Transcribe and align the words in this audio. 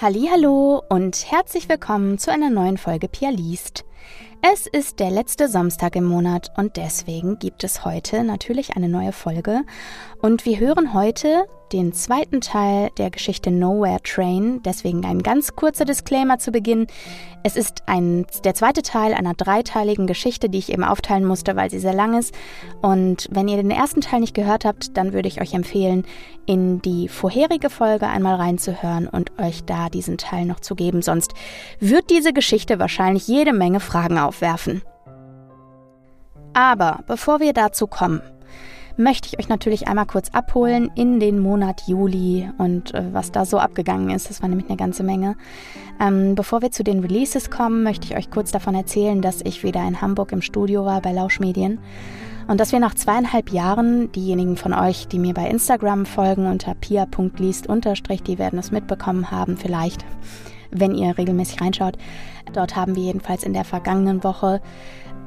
Hallo 0.00 0.82
und 0.88 1.30
herzlich 1.30 1.68
willkommen 1.68 2.18
zu 2.18 2.32
einer 2.32 2.50
neuen 2.50 2.76
Folge 2.76 3.06
Pia 3.06 3.30
liest. 3.30 3.84
Es 4.40 4.66
ist 4.66 4.98
der 4.98 5.10
letzte 5.10 5.46
Samstag 5.48 5.94
im 5.94 6.04
Monat 6.04 6.50
und 6.56 6.76
deswegen 6.76 7.38
gibt 7.38 7.62
es 7.62 7.84
heute 7.84 8.24
natürlich 8.24 8.74
eine 8.74 8.88
neue 8.88 9.12
Folge. 9.12 9.62
Und 10.20 10.44
wir 10.44 10.58
hören 10.58 10.92
heute 10.92 11.46
den 11.72 11.92
zweiten 11.92 12.40
Teil 12.40 12.90
der 12.98 13.10
Geschichte 13.10 13.50
Nowhere 13.50 14.02
Train. 14.02 14.62
Deswegen 14.62 15.04
ein 15.04 15.22
ganz 15.22 15.56
kurzer 15.56 15.84
Disclaimer 15.84 16.38
zu 16.38 16.52
Beginn. 16.52 16.86
Es 17.42 17.56
ist 17.56 17.82
ein, 17.86 18.26
der 18.44 18.54
zweite 18.54 18.82
Teil 18.82 19.14
einer 19.14 19.34
dreiteiligen 19.34 20.06
Geschichte, 20.06 20.48
die 20.48 20.58
ich 20.58 20.72
eben 20.72 20.84
aufteilen 20.84 21.24
musste, 21.24 21.56
weil 21.56 21.70
sie 21.70 21.78
sehr 21.78 21.94
lang 21.94 22.18
ist. 22.18 22.34
Und 22.82 23.28
wenn 23.30 23.48
ihr 23.48 23.56
den 23.56 23.70
ersten 23.70 24.00
Teil 24.00 24.20
nicht 24.20 24.34
gehört 24.34 24.64
habt, 24.64 24.96
dann 24.96 25.12
würde 25.12 25.28
ich 25.28 25.40
euch 25.40 25.54
empfehlen, 25.54 26.04
in 26.46 26.82
die 26.82 27.08
vorherige 27.08 27.70
Folge 27.70 28.06
einmal 28.06 28.36
reinzuhören 28.36 29.08
und 29.08 29.38
euch 29.38 29.64
da 29.64 29.88
diesen 29.88 30.18
Teil 30.18 30.44
noch 30.44 30.60
zu 30.60 30.74
geben. 30.74 31.02
Sonst 31.02 31.32
wird 31.80 32.10
diese 32.10 32.32
Geschichte 32.32 32.78
wahrscheinlich 32.78 33.26
jede 33.28 33.52
Menge 33.52 33.80
Fragen 33.80 34.18
aufwerfen. 34.18 34.82
Aber 36.54 37.00
bevor 37.06 37.40
wir 37.40 37.54
dazu 37.54 37.86
kommen, 37.86 38.20
möchte 38.96 39.28
ich 39.28 39.38
euch 39.38 39.48
natürlich 39.48 39.88
einmal 39.88 40.06
kurz 40.06 40.30
abholen 40.30 40.90
in 40.94 41.20
den 41.20 41.38
Monat 41.38 41.82
Juli 41.86 42.48
und 42.58 42.94
äh, 42.94 43.04
was 43.12 43.32
da 43.32 43.44
so 43.44 43.58
abgegangen 43.58 44.10
ist. 44.10 44.30
Das 44.30 44.42
war 44.42 44.48
nämlich 44.48 44.68
eine 44.68 44.76
ganze 44.76 45.02
Menge. 45.02 45.36
Ähm, 46.00 46.34
bevor 46.34 46.62
wir 46.62 46.70
zu 46.70 46.84
den 46.84 47.00
Releases 47.00 47.50
kommen, 47.50 47.82
möchte 47.82 48.06
ich 48.06 48.16
euch 48.16 48.30
kurz 48.30 48.50
davon 48.50 48.74
erzählen, 48.74 49.22
dass 49.22 49.40
ich 49.42 49.62
wieder 49.62 49.86
in 49.86 50.00
Hamburg 50.00 50.32
im 50.32 50.42
Studio 50.42 50.84
war 50.84 51.00
bei 51.00 51.12
Lauschmedien 51.12 51.78
und 52.48 52.58
dass 52.58 52.72
wir 52.72 52.80
nach 52.80 52.94
zweieinhalb 52.94 53.50
Jahren, 53.50 54.10
diejenigen 54.12 54.56
von 54.56 54.72
euch, 54.72 55.06
die 55.08 55.18
mir 55.18 55.34
bei 55.34 55.48
Instagram 55.48 56.06
folgen 56.06 56.46
unter 56.46 56.74
pia.liest 56.74 57.68
die 58.26 58.38
werden 58.38 58.58
es 58.58 58.70
mitbekommen 58.70 59.30
haben 59.30 59.56
vielleicht, 59.56 60.04
wenn 60.70 60.94
ihr 60.94 61.16
regelmäßig 61.16 61.60
reinschaut. 61.60 61.96
Dort 62.52 62.76
haben 62.76 62.96
wir 62.96 63.04
jedenfalls 63.04 63.44
in 63.44 63.52
der 63.52 63.64
vergangenen 63.64 64.24
Woche 64.24 64.60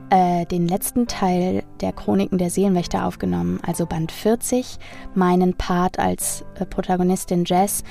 äh, 0.10 0.46
den 0.46 0.68
letzten 0.68 1.08
Teil 1.08 1.64
der 1.82 1.94
Chroniken 1.94 2.38
der 2.38 2.50
Seelenwächter 2.50 3.06
aufgenommen, 3.06 3.60
also 3.66 3.86
Band 3.86 4.12
40, 4.12 4.78
meinen 5.14 5.56
Part 5.56 6.00
als 6.00 6.46
äh, 6.60 6.66
Protagonistin 6.66 7.44
Jazz. 7.46 7.84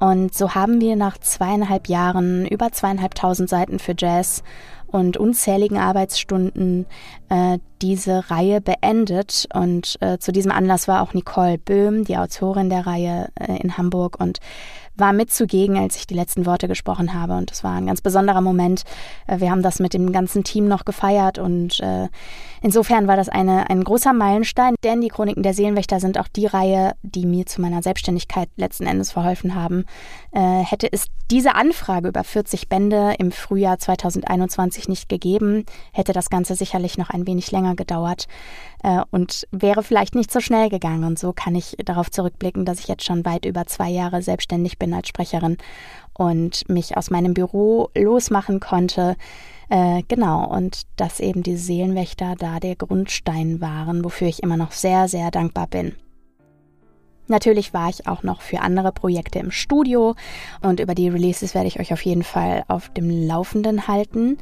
Und 0.00 0.34
so 0.34 0.54
haben 0.54 0.80
wir 0.80 0.96
nach 0.96 1.18
zweieinhalb 1.18 1.88
Jahren 1.88 2.46
über 2.46 2.72
zweieinhalbtausend 2.72 3.48
Seiten 3.48 3.78
für 3.78 3.94
Jazz 3.96 4.42
und 4.88 5.16
unzähligen 5.16 5.78
Arbeitsstunden 5.78 6.86
äh, 7.28 7.58
diese 7.80 8.30
Reihe 8.30 8.60
beendet. 8.60 9.48
Und 9.54 9.96
äh, 10.00 10.18
zu 10.18 10.32
diesem 10.32 10.52
Anlass 10.52 10.86
war 10.86 11.02
auch 11.02 11.14
Nicole 11.14 11.58
Böhm, 11.58 12.04
die 12.04 12.16
Autorin 12.16 12.68
der 12.68 12.86
Reihe 12.86 13.28
äh, 13.40 13.56
in 13.58 13.78
Hamburg 13.78 14.20
und 14.20 14.38
war 15.02 15.12
mit 15.12 15.32
zugegen, 15.32 15.76
als 15.76 15.96
ich 15.96 16.06
die 16.06 16.14
letzten 16.14 16.46
Worte 16.46 16.68
gesprochen 16.68 17.12
habe. 17.12 17.34
Und 17.34 17.50
es 17.50 17.64
war 17.64 17.72
ein 17.72 17.86
ganz 17.86 18.00
besonderer 18.00 18.40
Moment. 18.40 18.84
Äh, 19.26 19.40
wir 19.40 19.50
haben 19.50 19.62
das 19.62 19.80
mit 19.80 19.94
dem 19.94 20.12
ganzen 20.12 20.44
Team 20.44 20.68
noch 20.68 20.84
gefeiert 20.84 21.38
und 21.38 21.80
äh, 21.80 22.08
insofern 22.62 23.08
war 23.08 23.16
das 23.16 23.28
eine, 23.28 23.68
ein 23.68 23.82
großer 23.82 24.12
Meilenstein, 24.12 24.76
denn 24.84 25.00
die 25.00 25.08
Chroniken 25.08 25.42
der 25.42 25.54
Seelenwächter 25.54 25.98
sind 25.98 26.18
auch 26.18 26.28
die 26.28 26.46
Reihe, 26.46 26.92
die 27.02 27.26
mir 27.26 27.46
zu 27.46 27.60
meiner 27.60 27.82
Selbstständigkeit 27.82 28.48
letzten 28.56 28.86
Endes 28.86 29.10
verholfen 29.10 29.56
haben. 29.56 29.86
Äh, 30.30 30.62
hätte 30.62 30.90
es 30.90 31.08
diese 31.32 31.56
Anfrage 31.56 32.08
über 32.08 32.22
40 32.22 32.68
Bände 32.68 33.14
im 33.18 33.32
Frühjahr 33.32 33.78
2021 33.78 34.88
nicht 34.88 35.08
gegeben, 35.08 35.66
hätte 35.92 36.12
das 36.12 36.30
Ganze 36.30 36.54
sicherlich 36.54 36.96
noch 36.96 37.10
ein 37.10 37.26
wenig 37.26 37.50
länger 37.50 37.74
gedauert 37.74 38.28
äh, 38.82 39.02
und 39.10 39.46
wäre 39.50 39.82
vielleicht 39.82 40.14
nicht 40.14 40.30
so 40.30 40.40
schnell 40.40 40.68
gegangen. 40.68 41.04
Und 41.04 41.18
so 41.18 41.32
kann 41.32 41.54
ich 41.54 41.76
darauf 41.84 42.10
zurückblicken, 42.10 42.64
dass 42.64 42.80
ich 42.80 42.88
jetzt 42.88 43.04
schon 43.04 43.24
weit 43.24 43.44
über 43.44 43.66
zwei 43.66 43.90
Jahre 43.90 44.22
selbstständig 44.22 44.78
bin 44.78 44.94
als 44.94 45.08
Sprecherin 45.08 45.58
und 46.14 46.68
mich 46.68 46.96
aus 46.96 47.10
meinem 47.10 47.34
Büro 47.34 47.90
losmachen 47.94 48.60
konnte. 48.60 49.16
Äh, 49.68 50.02
genau, 50.08 50.46
und 50.46 50.82
dass 50.96 51.20
eben 51.20 51.42
die 51.42 51.56
Seelenwächter 51.56 52.34
da 52.36 52.60
der 52.60 52.76
Grundstein 52.76 53.60
waren, 53.60 54.04
wofür 54.04 54.28
ich 54.28 54.42
immer 54.42 54.56
noch 54.56 54.72
sehr, 54.72 55.08
sehr 55.08 55.30
dankbar 55.30 55.66
bin. 55.66 55.94
Natürlich 57.28 57.72
war 57.72 57.88
ich 57.88 58.06
auch 58.08 58.24
noch 58.24 58.42
für 58.42 58.60
andere 58.60 58.92
Projekte 58.92 59.38
im 59.38 59.52
Studio 59.52 60.14
und 60.60 60.80
über 60.80 60.94
die 60.94 61.08
Releases 61.08 61.54
werde 61.54 61.68
ich 61.68 61.80
euch 61.80 61.92
auf 61.92 62.04
jeden 62.04 62.24
Fall 62.24 62.64
auf 62.68 62.90
dem 62.90 63.08
Laufenden 63.08 63.86
halten 63.86 64.38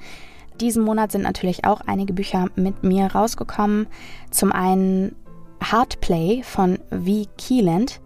diesen 0.60 0.84
Monat 0.84 1.12
sind 1.12 1.22
natürlich 1.22 1.65
auch 1.65 1.81
einige 1.87 2.12
Bücher 2.12 2.47
mit 2.54 2.82
mir 2.82 3.06
rausgekommen. 3.06 3.87
Zum 4.31 4.53
einen 4.53 5.15
Hardplay 5.62 6.43
von 6.43 6.78
V. 6.91 7.26
Keeland. 7.37 8.00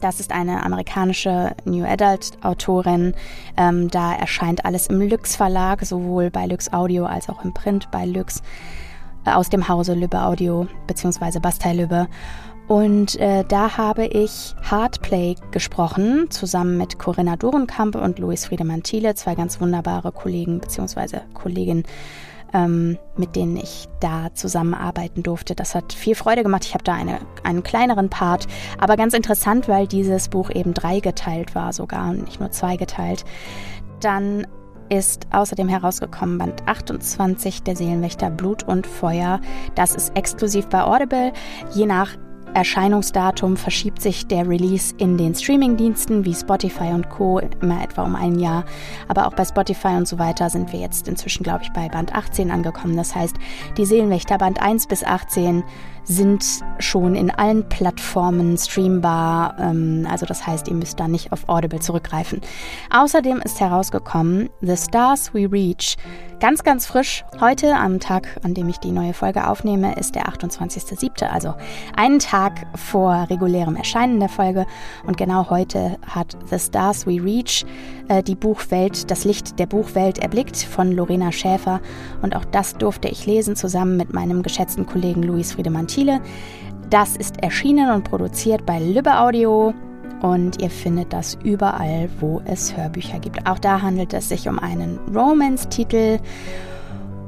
Das 0.00 0.20
ist 0.20 0.32
eine 0.32 0.62
amerikanische 0.64 1.54
New 1.64 1.84
Adult 1.84 2.32
Autorin. 2.42 3.14
Ähm, 3.56 3.88
da 3.88 4.14
erscheint 4.14 4.64
alles 4.64 4.88
im 4.88 5.00
Lüx 5.00 5.36
Verlag, 5.36 5.84
sowohl 5.84 6.30
bei 6.30 6.46
Lüx 6.46 6.72
Audio 6.72 7.06
als 7.06 7.28
auch 7.28 7.44
im 7.44 7.54
Print 7.54 7.90
bei 7.90 8.04
Lüx 8.04 8.42
äh, 9.24 9.30
aus 9.30 9.48
dem 9.48 9.68
Hause 9.68 9.94
Lübbe 9.94 10.22
Audio 10.22 10.66
bzw. 10.86 11.38
Bastei 11.38 11.72
Lübbe. 11.72 12.08
Und 12.66 13.16
äh, 13.20 13.44
da 13.46 13.76
habe 13.76 14.06
ich 14.06 14.54
Hardplay 14.62 15.36
gesprochen, 15.50 16.30
zusammen 16.30 16.78
mit 16.78 16.98
Corinna 16.98 17.36
Dorenkamp 17.36 17.94
und 17.94 18.18
Luis 18.18 18.46
Friedemann 18.46 18.82
Thiele, 18.82 19.14
zwei 19.14 19.34
ganz 19.34 19.60
wunderbare 19.60 20.12
Kollegen 20.12 20.60
bzw. 20.60 21.20
Kolleginnen, 21.34 21.84
ähm, 22.54 22.98
mit 23.16 23.36
denen 23.36 23.58
ich 23.58 23.86
da 24.00 24.32
zusammenarbeiten 24.32 25.22
durfte. 25.22 25.54
Das 25.54 25.74
hat 25.74 25.92
viel 25.92 26.14
Freude 26.14 26.42
gemacht. 26.42 26.64
Ich 26.64 26.72
habe 26.72 26.84
da 26.84 26.94
eine, 26.94 27.18
einen 27.42 27.62
kleineren 27.62 28.08
Part, 28.08 28.46
aber 28.78 28.96
ganz 28.96 29.12
interessant, 29.12 29.68
weil 29.68 29.86
dieses 29.86 30.30
Buch 30.30 30.50
eben 30.50 30.72
dreigeteilt 30.72 31.54
war 31.54 31.74
sogar 31.74 32.08
und 32.10 32.24
nicht 32.24 32.40
nur 32.40 32.50
zweigeteilt. 32.50 33.26
Dann 34.00 34.46
ist 34.88 35.26
außerdem 35.32 35.68
herausgekommen 35.68 36.38
Band 36.38 36.66
28 36.66 37.62
der 37.62 37.76
Seelenwächter 37.76 38.30
Blut 38.30 38.62
und 38.62 38.86
Feuer. 38.86 39.40
Das 39.74 39.94
ist 39.94 40.16
exklusiv 40.16 40.66
bei 40.68 40.82
Audible. 40.82 41.32
Je 41.72 41.86
nach 41.86 42.10
Erscheinungsdatum 42.54 43.56
verschiebt 43.56 44.00
sich 44.00 44.26
der 44.26 44.48
Release 44.48 44.94
in 44.96 45.18
den 45.18 45.34
Streamingdiensten 45.34 46.24
wie 46.24 46.34
Spotify 46.34 46.92
und 46.92 47.10
Co. 47.10 47.40
immer 47.60 47.82
etwa 47.82 48.04
um 48.04 48.14
ein 48.14 48.38
Jahr. 48.38 48.64
Aber 49.08 49.26
auch 49.26 49.34
bei 49.34 49.44
Spotify 49.44 49.88
und 49.88 50.06
so 50.06 50.18
weiter 50.18 50.48
sind 50.48 50.72
wir 50.72 50.78
jetzt 50.80 51.08
inzwischen, 51.08 51.42
glaube 51.42 51.64
ich, 51.64 51.72
bei 51.72 51.88
Band 51.88 52.14
18 52.14 52.50
angekommen. 52.50 52.96
Das 52.96 53.14
heißt, 53.14 53.36
die 53.76 53.84
Seelenwächter 53.84 54.38
Band 54.38 54.62
1 54.62 54.86
bis 54.86 55.02
18 55.02 55.64
sind 56.04 56.44
schon 56.78 57.14
in 57.14 57.30
allen 57.30 57.68
Plattformen 57.68 58.56
streambar. 58.56 59.56
Ähm, 59.58 60.06
also 60.10 60.26
das 60.26 60.46
heißt, 60.46 60.68
ihr 60.68 60.74
müsst 60.74 61.00
da 61.00 61.08
nicht 61.08 61.32
auf 61.32 61.48
Audible 61.48 61.80
zurückgreifen. 61.80 62.40
Außerdem 62.90 63.38
ist 63.38 63.60
herausgekommen 63.60 64.50
The 64.60 64.76
Stars 64.76 65.34
We 65.34 65.50
Reach. 65.50 65.96
Ganz, 66.40 66.62
ganz 66.62 66.84
frisch. 66.84 67.24
Heute, 67.40 67.74
am 67.74 68.00
Tag, 68.00 68.38
an 68.42 68.52
dem 68.52 68.68
ich 68.68 68.78
die 68.78 68.90
neue 68.90 69.14
Folge 69.14 69.48
aufnehme, 69.48 69.94
ist 69.94 70.14
der 70.14 70.26
28.07., 70.28 71.24
also 71.24 71.54
einen 71.96 72.18
Tag 72.18 72.66
vor 72.74 73.26
regulärem 73.30 73.76
Erscheinen 73.76 74.20
der 74.20 74.28
Folge. 74.28 74.66
Und 75.06 75.16
genau 75.16 75.48
heute 75.48 75.96
hat 76.06 76.36
The 76.50 76.58
Stars 76.58 77.06
We 77.06 77.22
Reach 77.22 77.64
äh, 78.08 78.22
die 78.22 78.34
Buchwelt, 78.34 79.10
das 79.10 79.24
Licht 79.24 79.58
der 79.58 79.66
Buchwelt 79.66 80.18
erblickt 80.18 80.56
von 80.56 80.92
Lorena 80.92 81.32
Schäfer. 81.32 81.80
Und 82.20 82.36
auch 82.36 82.44
das 82.44 82.76
durfte 82.76 83.08
ich 83.08 83.24
lesen, 83.24 83.56
zusammen 83.56 83.96
mit 83.96 84.12
meinem 84.12 84.42
geschätzten 84.42 84.84
Kollegen 84.84 85.22
Luis 85.22 85.52
Friedemann 85.52 85.88
Thiele. 85.94 86.20
Das 86.90 87.16
ist 87.16 87.42
erschienen 87.42 87.90
und 87.90 88.04
produziert 88.04 88.66
bei 88.66 88.78
Lübbe 88.78 89.18
Audio 89.18 89.72
und 90.22 90.62
ihr 90.62 90.70
findet 90.70 91.12
das 91.12 91.36
überall, 91.44 92.08
wo 92.18 92.40
es 92.46 92.76
Hörbücher 92.76 93.18
gibt. 93.18 93.46
Auch 93.46 93.58
da 93.58 93.82
handelt 93.82 94.14
es 94.14 94.28
sich 94.28 94.48
um 94.48 94.58
einen 94.58 94.98
Romance-Titel. 95.14 96.18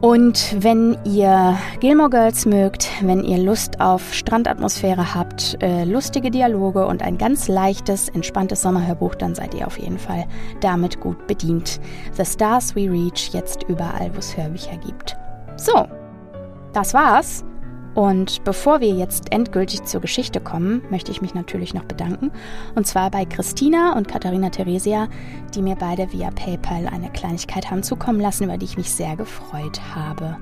Und 0.00 0.56
wenn 0.60 0.96
ihr 1.04 1.56
Gilmore 1.80 2.10
Girls 2.10 2.46
mögt, 2.46 2.88
wenn 3.02 3.24
ihr 3.24 3.38
Lust 3.38 3.80
auf 3.80 4.14
Strandatmosphäre 4.14 5.14
habt, 5.14 5.58
äh, 5.62 5.84
lustige 5.84 6.30
Dialoge 6.30 6.86
und 6.86 7.02
ein 7.02 7.18
ganz 7.18 7.48
leichtes, 7.48 8.08
entspanntes 8.10 8.62
Sommerhörbuch, 8.62 9.14
dann 9.14 9.34
seid 9.34 9.54
ihr 9.54 9.66
auf 9.66 9.78
jeden 9.78 9.98
Fall 9.98 10.26
damit 10.60 11.00
gut 11.00 11.26
bedient. 11.26 11.80
The 12.12 12.24
Stars 12.24 12.76
We 12.76 12.90
Reach 12.90 13.30
jetzt 13.32 13.62
überall, 13.64 14.10
wo 14.14 14.18
es 14.18 14.36
Hörbücher 14.36 14.76
gibt. 14.76 15.16
So, 15.56 15.86
das 16.72 16.92
war's. 16.94 17.44
Und 17.96 18.44
bevor 18.44 18.80
wir 18.80 18.90
jetzt 18.90 19.32
endgültig 19.32 19.84
zur 19.84 20.02
Geschichte 20.02 20.38
kommen, 20.38 20.82
möchte 20.90 21.10
ich 21.10 21.22
mich 21.22 21.34
natürlich 21.34 21.72
noch 21.72 21.84
bedanken. 21.84 22.30
Und 22.74 22.86
zwar 22.86 23.10
bei 23.10 23.24
Christina 23.24 23.96
und 23.96 24.06
Katharina 24.06 24.50
Theresia, 24.50 25.08
die 25.54 25.62
mir 25.62 25.76
beide 25.76 26.12
via 26.12 26.30
PayPal 26.30 26.88
eine 26.88 27.10
Kleinigkeit 27.10 27.70
haben 27.70 27.82
zukommen 27.82 28.20
lassen, 28.20 28.44
über 28.44 28.58
die 28.58 28.66
ich 28.66 28.76
mich 28.76 28.90
sehr 28.90 29.16
gefreut 29.16 29.80
habe. 29.94 30.36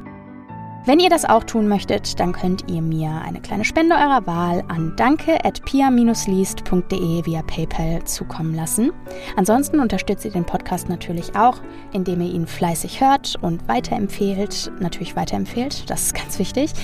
Wenn 0.87 1.01
ihr 1.01 1.09
das 1.09 1.25
auch 1.25 1.45
tun 1.45 1.67
möchtet, 1.67 2.21
dann 2.21 2.33
könnt 2.33 2.71
ihr 2.71 2.83
mir 2.83 3.23
eine 3.25 3.41
kleine 3.41 3.65
Spende 3.65 3.95
eurer 3.95 4.27
Wahl 4.27 4.63
an 4.69 4.93
danke.pia-liest.de 4.97 7.25
via 7.25 7.41
PayPal 7.41 8.05
zukommen 8.05 8.55
lassen. 8.55 8.93
Ansonsten 9.35 9.81
unterstützt 9.81 10.27
ihr 10.27 10.31
den 10.31 10.45
Podcast 10.45 10.91
natürlich 10.91 11.35
auch, 11.37 11.63
indem 11.95 12.21
ihr 12.21 12.35
ihn 12.35 12.47
fleißig 12.47 13.01
hört 13.01 13.37
und 13.41 13.67
weiterempfehlt. 13.67 14.71
Natürlich 14.79 15.17
weiterempfehlt, 15.17 15.89
das 15.89 16.03
ist 16.03 16.15
ganz 16.15 16.39
wichtig. 16.39 16.75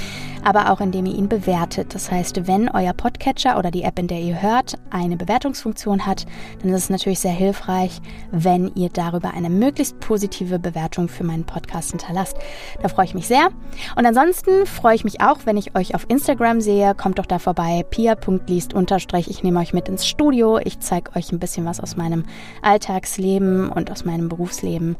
Aber 0.44 0.70
auch 0.70 0.81
indem 0.81 1.06
ihr 1.06 1.14
ihn 1.14 1.28
bewertet. 1.28 1.94
Das 1.94 2.10
heißt, 2.10 2.46
wenn 2.46 2.69
euer 2.69 2.92
Podcatcher 2.92 3.58
oder 3.58 3.70
die 3.70 3.82
App, 3.82 3.98
in 3.98 4.08
der 4.08 4.20
ihr 4.20 4.40
hört, 4.40 4.75
eine 4.90 5.16
Bewertungsfunktion 5.16 6.06
hat, 6.06 6.26
dann 6.62 6.72
ist 6.72 6.84
es 6.84 6.90
natürlich 6.90 7.20
sehr 7.20 7.32
hilfreich, 7.32 8.00
wenn 8.31 8.72
ihr 8.75 8.88
darüber 8.88 9.32
eine 9.34 9.50
möglichst 9.50 10.00
positive 10.00 10.58
Bewertung 10.58 11.08
für 11.08 11.25
meinen 11.25 11.44
Podcast 11.44 11.90
hinterlasst. 11.90 12.37
Da 12.82 12.88
freue 12.88 13.04
ich 13.06 13.14
mich 13.14 13.26
sehr. 13.26 13.48
Und 13.96 14.06
ansonsten 14.06 14.66
freue 14.66 14.94
ich 14.94 15.04
mich 15.04 15.20
auch, 15.20 15.38
wenn 15.44 15.56
ich 15.56 15.76
euch 15.76 15.94
auf 15.94 16.06
Instagram 16.08 16.60
sehe. 16.60 16.94
Kommt 16.94 17.19
doch 17.19 17.26
da 17.26 17.38
vorbei, 17.38 17.84
pia.liest 17.88 18.75
Ich 19.16 19.42
nehme 19.42 19.60
euch 19.60 19.72
mit 19.72 19.88
ins 19.88 20.06
Studio. 20.06 20.58
Ich 20.58 20.81
zeige 20.81 21.14
euch 21.16 21.32
ein 21.32 21.38
bisschen 21.38 21.64
was 21.64 21.81
aus 21.81 21.96
meinem 21.96 22.25
Alltagsleben 22.62 23.69
und 23.70 23.90
aus 23.90 24.04
meinem 24.04 24.28
Berufsleben. 24.28 24.96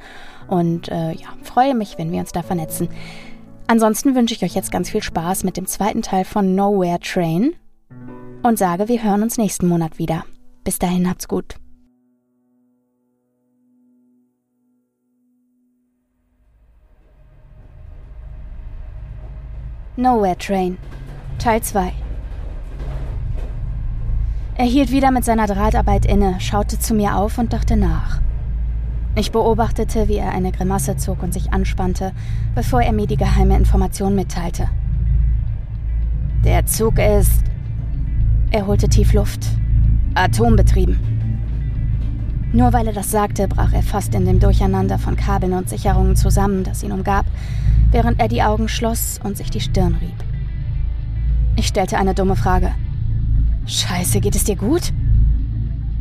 Und 0.49 0.89
äh, 0.89 1.13
ja, 1.13 1.29
freue 1.43 1.75
mich, 1.75 1.97
wenn 1.97 2.11
wir 2.11 2.19
uns 2.21 2.33
da 2.33 2.43
vernetzen. 2.43 2.89
Ansonsten 3.71 4.17
wünsche 4.17 4.35
ich 4.35 4.43
euch 4.43 4.57
jetzt 4.57 4.73
ganz 4.73 4.91
viel 4.91 5.01
Spaß 5.01 5.45
mit 5.45 5.57
dem 5.57 5.65
zweiten 5.65 6.03
Teil 6.03 6.25
von 6.25 6.57
Nowhere 6.57 6.99
Train 6.99 7.55
und 8.43 8.59
sage, 8.59 8.89
wir 8.89 9.05
hören 9.05 9.23
uns 9.23 9.39
nächsten 9.39 9.69
Monat 9.69 9.97
wieder. 9.97 10.25
Bis 10.65 10.81
dahin 10.81 11.09
habt's 11.09 11.29
gut. 11.29 11.55
Nowhere 19.95 20.37
Train 20.37 20.77
Teil 21.39 21.63
2 21.63 21.93
Er 24.57 24.65
hielt 24.65 24.91
wieder 24.91 25.13
mit 25.13 25.25
seiner 25.25 25.47
Drahtarbeit 25.47 26.07
inne, 26.07 26.41
schaute 26.41 26.81
zu 26.81 26.93
mir 26.93 27.15
auf 27.15 27.39
und 27.39 27.53
dachte 27.53 27.77
nach. 27.77 28.21
Ich 29.21 29.33
beobachtete, 29.33 30.09
wie 30.09 30.17
er 30.17 30.33
eine 30.33 30.51
Grimasse 30.51 30.97
zog 30.97 31.23
und 31.23 31.35
sich 31.35 31.53
anspannte, 31.53 32.13
bevor 32.55 32.81
er 32.81 32.95
mir 32.95 33.07
die 33.07 33.19
geheime 33.19 33.55
Information 33.55 34.15
mitteilte. 34.15 34.67
Der 36.43 36.65
Zug 36.65 36.99
ist. 36.99 37.45
Er 38.51 38.67
holte 38.67 38.89
tief 38.89 39.13
Luft. 39.13 39.45
Atombetrieben. 40.15 40.99
Nur 42.55 42.73
weil 42.73 42.87
er 42.87 42.95
das 42.95 43.11
sagte, 43.11 43.47
brach 43.47 43.75
er 43.75 43.83
fast 43.83 44.15
in 44.15 44.25
dem 44.25 44.41
Durcheinander 44.41 44.99
von 44.99 45.17
Kabeln 45.17 45.53
und 45.53 45.69
Sicherungen 45.69 46.17
zusammen, 46.17 46.65
das 46.65 46.83
ihn 46.83 46.91
umgab, 46.91 47.27
während 47.91 48.19
er 48.21 48.29
die 48.29 48.43
Augen 48.43 48.69
schloss 48.69 49.21
und 49.23 49.37
sich 49.37 49.51
die 49.51 49.61
Stirn 49.61 49.97
rieb. 50.01 50.25
Ich 51.57 51.67
stellte 51.67 51.99
eine 51.99 52.15
dumme 52.15 52.37
Frage. 52.37 52.73
Scheiße, 53.67 54.21
geht 54.21 54.35
es 54.35 54.45
dir 54.45 54.57
gut? 54.57 54.95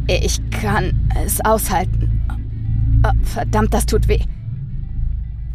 Ich 0.08 0.40
kann 0.52 0.94
es 1.22 1.44
aushalten. 1.44 2.19
Oh, 3.06 3.12
verdammt, 3.24 3.74
das 3.74 3.86
tut 3.86 4.08
weh. 4.08 4.22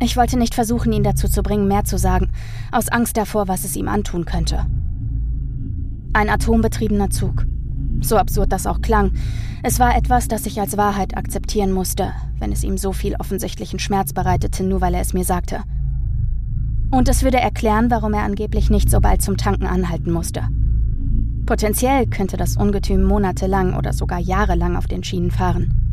Ich 0.01 0.17
wollte 0.17 0.39
nicht 0.39 0.55
versuchen, 0.55 0.93
ihn 0.93 1.03
dazu 1.03 1.29
zu 1.29 1.43
bringen, 1.43 1.69
mehr 1.69 1.85
zu 1.85 1.99
sagen, 1.99 2.31
aus 2.73 2.89
Angst 2.89 3.17
davor, 3.17 3.49
was 3.49 3.65
es 3.65 3.77
ihm 3.77 3.89
antun 3.89 4.25
könnte. 4.25 4.67
Ein 6.13 6.29
atombetriebener 6.29 7.11
Zug. 7.11 7.47
So 8.01 8.17
absurd 8.17 8.53
das 8.53 8.67
auch 8.67 8.81
klang, 8.81 9.13
es 9.63 9.79
war 9.79 9.97
etwas, 9.97 10.29
das 10.29 10.47
ich 10.47 10.61
als 10.61 10.77
Wahrheit 10.77 11.17
akzeptieren 11.17 11.73
musste, 11.73 12.13
wenn 12.39 12.53
es 12.53 12.65
ihm 12.65 12.77
so 12.77 12.93
viel 12.93 13.17
offensichtlichen 13.17 13.79
Schmerz 13.79 14.13
bereitete, 14.13 14.63
nur 14.65 14.81
weil 14.81 14.95
er 14.95 15.01
es 15.01 15.15
mir 15.15 15.25
sagte. 15.25 15.63
Und 16.91 17.09
es 17.09 17.23
würde 17.23 17.39
erklären, 17.39 17.91
warum 17.91 18.15
er 18.15 18.25
angeblich 18.25 18.71
nicht 18.71 18.91
so 18.91 19.01
bald 19.01 19.23
zum 19.23 19.37
Tanken 19.37 19.67
anhalten 19.67 20.13
musste. 20.13 20.49
Potenziell 21.47 22.07
könnte 22.07 22.37
das 22.37 22.57
Ungetüm 22.57 23.05
monatelang 23.05 23.75
oder 23.75 23.93
sogar 23.93 24.19
jahrelang 24.19 24.77
auf 24.77 24.87
den 24.87 25.03
Schienen 25.03 25.31
fahren. 25.31 25.84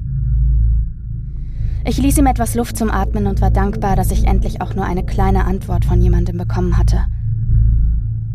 Ich 1.83 1.97
ließ 1.97 2.17
ihm 2.19 2.27
etwas 2.27 2.53
Luft 2.55 2.77
zum 2.77 2.91
Atmen 2.91 3.25
und 3.25 3.41
war 3.41 3.49
dankbar, 3.49 3.95
dass 3.95 4.11
ich 4.11 4.25
endlich 4.25 4.61
auch 4.61 4.75
nur 4.75 4.85
eine 4.85 5.03
kleine 5.03 5.45
Antwort 5.45 5.83
von 5.83 6.01
jemandem 6.01 6.37
bekommen 6.37 6.77
hatte. 6.77 7.05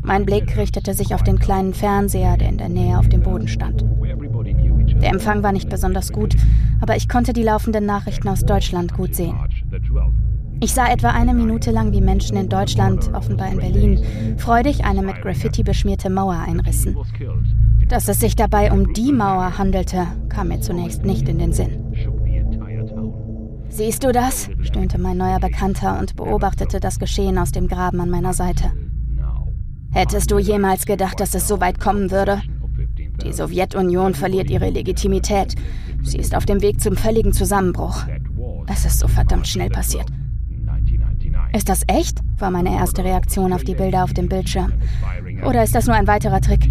Mein 0.02 0.24
Blick 0.24 0.56
richtete 0.56 0.94
sich 0.94 1.14
auf 1.14 1.22
den 1.22 1.38
kleinen 1.38 1.74
Fernseher, 1.74 2.36
der 2.36 2.48
in 2.48 2.58
der 2.58 2.68
Nähe 2.68 2.98
auf 2.98 3.08
dem 3.08 3.22
Boden 3.22 3.48
stand. 3.48 3.84
Der 5.02 5.10
Empfang 5.10 5.42
war 5.42 5.52
nicht 5.52 5.68
besonders 5.68 6.12
gut, 6.12 6.36
aber 6.80 6.96
ich 6.96 7.08
konnte 7.08 7.32
die 7.32 7.42
laufenden 7.42 7.86
Nachrichten 7.86 8.28
aus 8.28 8.40
Deutschland 8.40 8.94
gut 8.94 9.14
sehen. 9.14 9.34
Ich 10.60 10.72
sah 10.72 10.90
etwa 10.90 11.10
eine 11.10 11.34
Minute 11.34 11.70
lang, 11.70 11.92
wie 11.92 12.00
Menschen 12.00 12.36
in 12.36 12.48
Deutschland, 12.48 13.12
offenbar 13.14 13.50
in 13.50 13.58
Berlin, 13.58 14.02
freudig 14.38 14.84
eine 14.84 15.02
mit 15.02 15.20
Graffiti 15.22 15.62
beschmierte 15.62 16.08
Mauer 16.08 16.38
einrissen. 16.46 16.96
Dass 17.88 18.08
es 18.08 18.20
sich 18.20 18.36
dabei 18.36 18.72
um 18.72 18.92
die 18.92 19.12
Mauer 19.12 19.58
handelte, 19.58 20.06
kam 20.28 20.48
mir 20.48 20.60
zunächst 20.60 21.04
nicht 21.04 21.28
in 21.28 21.38
den 21.38 21.52
Sinn. 21.52 21.85
Siehst 23.76 24.04
du 24.04 24.10
das? 24.10 24.48
stöhnte 24.62 24.98
mein 24.98 25.18
neuer 25.18 25.38
Bekannter 25.38 25.98
und 25.98 26.16
beobachtete 26.16 26.80
das 26.80 26.98
Geschehen 26.98 27.36
aus 27.36 27.52
dem 27.52 27.68
Graben 27.68 28.00
an 28.00 28.08
meiner 28.08 28.32
Seite. 28.32 28.72
Hättest 29.90 30.30
du 30.30 30.38
jemals 30.38 30.86
gedacht, 30.86 31.20
dass 31.20 31.34
es 31.34 31.46
so 31.46 31.60
weit 31.60 31.78
kommen 31.78 32.10
würde? 32.10 32.40
Die 33.22 33.34
Sowjetunion 33.34 34.14
verliert 34.14 34.48
ihre 34.48 34.70
Legitimität. 34.70 35.56
Sie 36.02 36.16
ist 36.16 36.34
auf 36.34 36.46
dem 36.46 36.62
Weg 36.62 36.80
zum 36.80 36.96
völligen 36.96 37.34
Zusammenbruch. 37.34 38.06
Es 38.66 38.86
ist 38.86 38.98
so 38.98 39.08
verdammt 39.08 39.46
schnell 39.46 39.68
passiert. 39.68 40.06
Ist 41.52 41.68
das 41.68 41.82
echt? 41.86 42.20
war 42.38 42.50
meine 42.50 42.74
erste 42.74 43.04
Reaktion 43.04 43.52
auf 43.52 43.62
die 43.62 43.74
Bilder 43.74 44.04
auf 44.04 44.14
dem 44.14 44.30
Bildschirm. 44.30 44.72
Oder 45.44 45.62
ist 45.62 45.74
das 45.74 45.86
nur 45.86 45.96
ein 45.96 46.06
weiterer 46.06 46.40
Trick? 46.40 46.66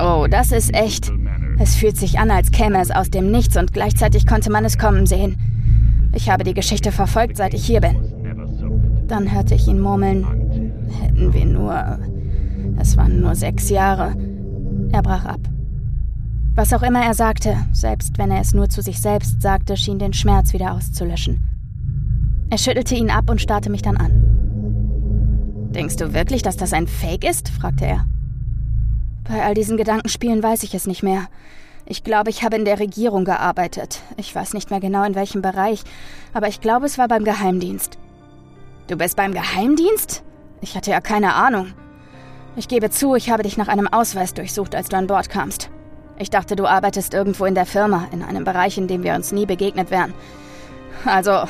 Oh, 0.00 0.26
das 0.28 0.50
ist 0.50 0.74
echt. 0.74 1.12
Es 1.60 1.76
fühlt 1.76 1.96
sich 1.96 2.18
an, 2.18 2.32
als 2.32 2.50
käme 2.50 2.80
es 2.80 2.90
aus 2.90 3.10
dem 3.10 3.30
Nichts 3.30 3.56
und 3.56 3.72
gleichzeitig 3.72 4.26
konnte 4.26 4.50
man 4.50 4.64
es 4.64 4.76
kommen 4.76 5.06
sehen. 5.06 5.36
Ich 6.18 6.28
habe 6.28 6.42
die 6.42 6.52
Geschichte 6.52 6.90
verfolgt, 6.90 7.36
seit 7.36 7.54
ich 7.54 7.64
hier 7.64 7.80
bin. 7.80 7.94
Dann 9.06 9.32
hörte 9.32 9.54
ich 9.54 9.68
ihn 9.68 9.78
murmeln. 9.78 10.26
Hätten 11.00 11.32
wir 11.32 11.46
nur. 11.46 12.00
Es 12.76 12.96
waren 12.96 13.20
nur 13.20 13.36
sechs 13.36 13.70
Jahre. 13.70 14.16
Er 14.90 15.02
brach 15.02 15.24
ab. 15.24 15.38
Was 16.56 16.72
auch 16.72 16.82
immer 16.82 17.04
er 17.04 17.14
sagte, 17.14 17.56
selbst 17.70 18.18
wenn 18.18 18.32
er 18.32 18.40
es 18.40 18.52
nur 18.52 18.68
zu 18.68 18.82
sich 18.82 19.00
selbst 19.00 19.40
sagte, 19.40 19.76
schien 19.76 20.00
den 20.00 20.12
Schmerz 20.12 20.52
wieder 20.52 20.72
auszulöschen. 20.72 21.38
Er 22.50 22.58
schüttelte 22.58 22.96
ihn 22.96 23.10
ab 23.10 23.30
und 23.30 23.40
starrte 23.40 23.70
mich 23.70 23.82
dann 23.82 23.96
an. 23.96 25.70
Denkst 25.72 25.96
du 25.96 26.14
wirklich, 26.14 26.42
dass 26.42 26.56
das 26.56 26.72
ein 26.72 26.88
Fake 26.88 27.22
ist? 27.22 27.48
fragte 27.48 27.86
er. 27.86 28.06
Bei 29.22 29.44
all 29.44 29.54
diesen 29.54 29.76
Gedankenspielen 29.76 30.42
weiß 30.42 30.64
ich 30.64 30.74
es 30.74 30.88
nicht 30.88 31.04
mehr. 31.04 31.28
Ich 31.90 32.04
glaube, 32.04 32.28
ich 32.28 32.44
habe 32.44 32.56
in 32.56 32.66
der 32.66 32.78
Regierung 32.78 33.24
gearbeitet. 33.24 34.02
Ich 34.18 34.34
weiß 34.34 34.52
nicht 34.52 34.70
mehr 34.70 34.78
genau 34.78 35.04
in 35.04 35.14
welchem 35.14 35.40
Bereich, 35.40 35.82
aber 36.34 36.46
ich 36.46 36.60
glaube, 36.60 36.84
es 36.84 36.98
war 36.98 37.08
beim 37.08 37.24
Geheimdienst. 37.24 37.96
Du 38.88 38.96
bist 38.96 39.16
beim 39.16 39.32
Geheimdienst? 39.32 40.22
Ich 40.60 40.76
hatte 40.76 40.90
ja 40.90 41.00
keine 41.00 41.32
Ahnung. 41.32 41.72
Ich 42.56 42.68
gebe 42.68 42.90
zu, 42.90 43.14
ich 43.14 43.30
habe 43.30 43.42
dich 43.42 43.56
nach 43.56 43.68
einem 43.68 43.88
Ausweis 43.88 44.34
durchsucht, 44.34 44.74
als 44.74 44.90
du 44.90 44.98
an 44.98 45.06
Bord 45.06 45.30
kamst. 45.30 45.70
Ich 46.18 46.28
dachte, 46.28 46.56
du 46.56 46.66
arbeitest 46.66 47.14
irgendwo 47.14 47.46
in 47.46 47.54
der 47.54 47.64
Firma, 47.64 48.06
in 48.12 48.22
einem 48.22 48.44
Bereich, 48.44 48.76
in 48.76 48.86
dem 48.86 49.02
wir 49.02 49.14
uns 49.14 49.32
nie 49.32 49.46
begegnet 49.46 49.90
wären. 49.90 50.12
Also, 51.06 51.44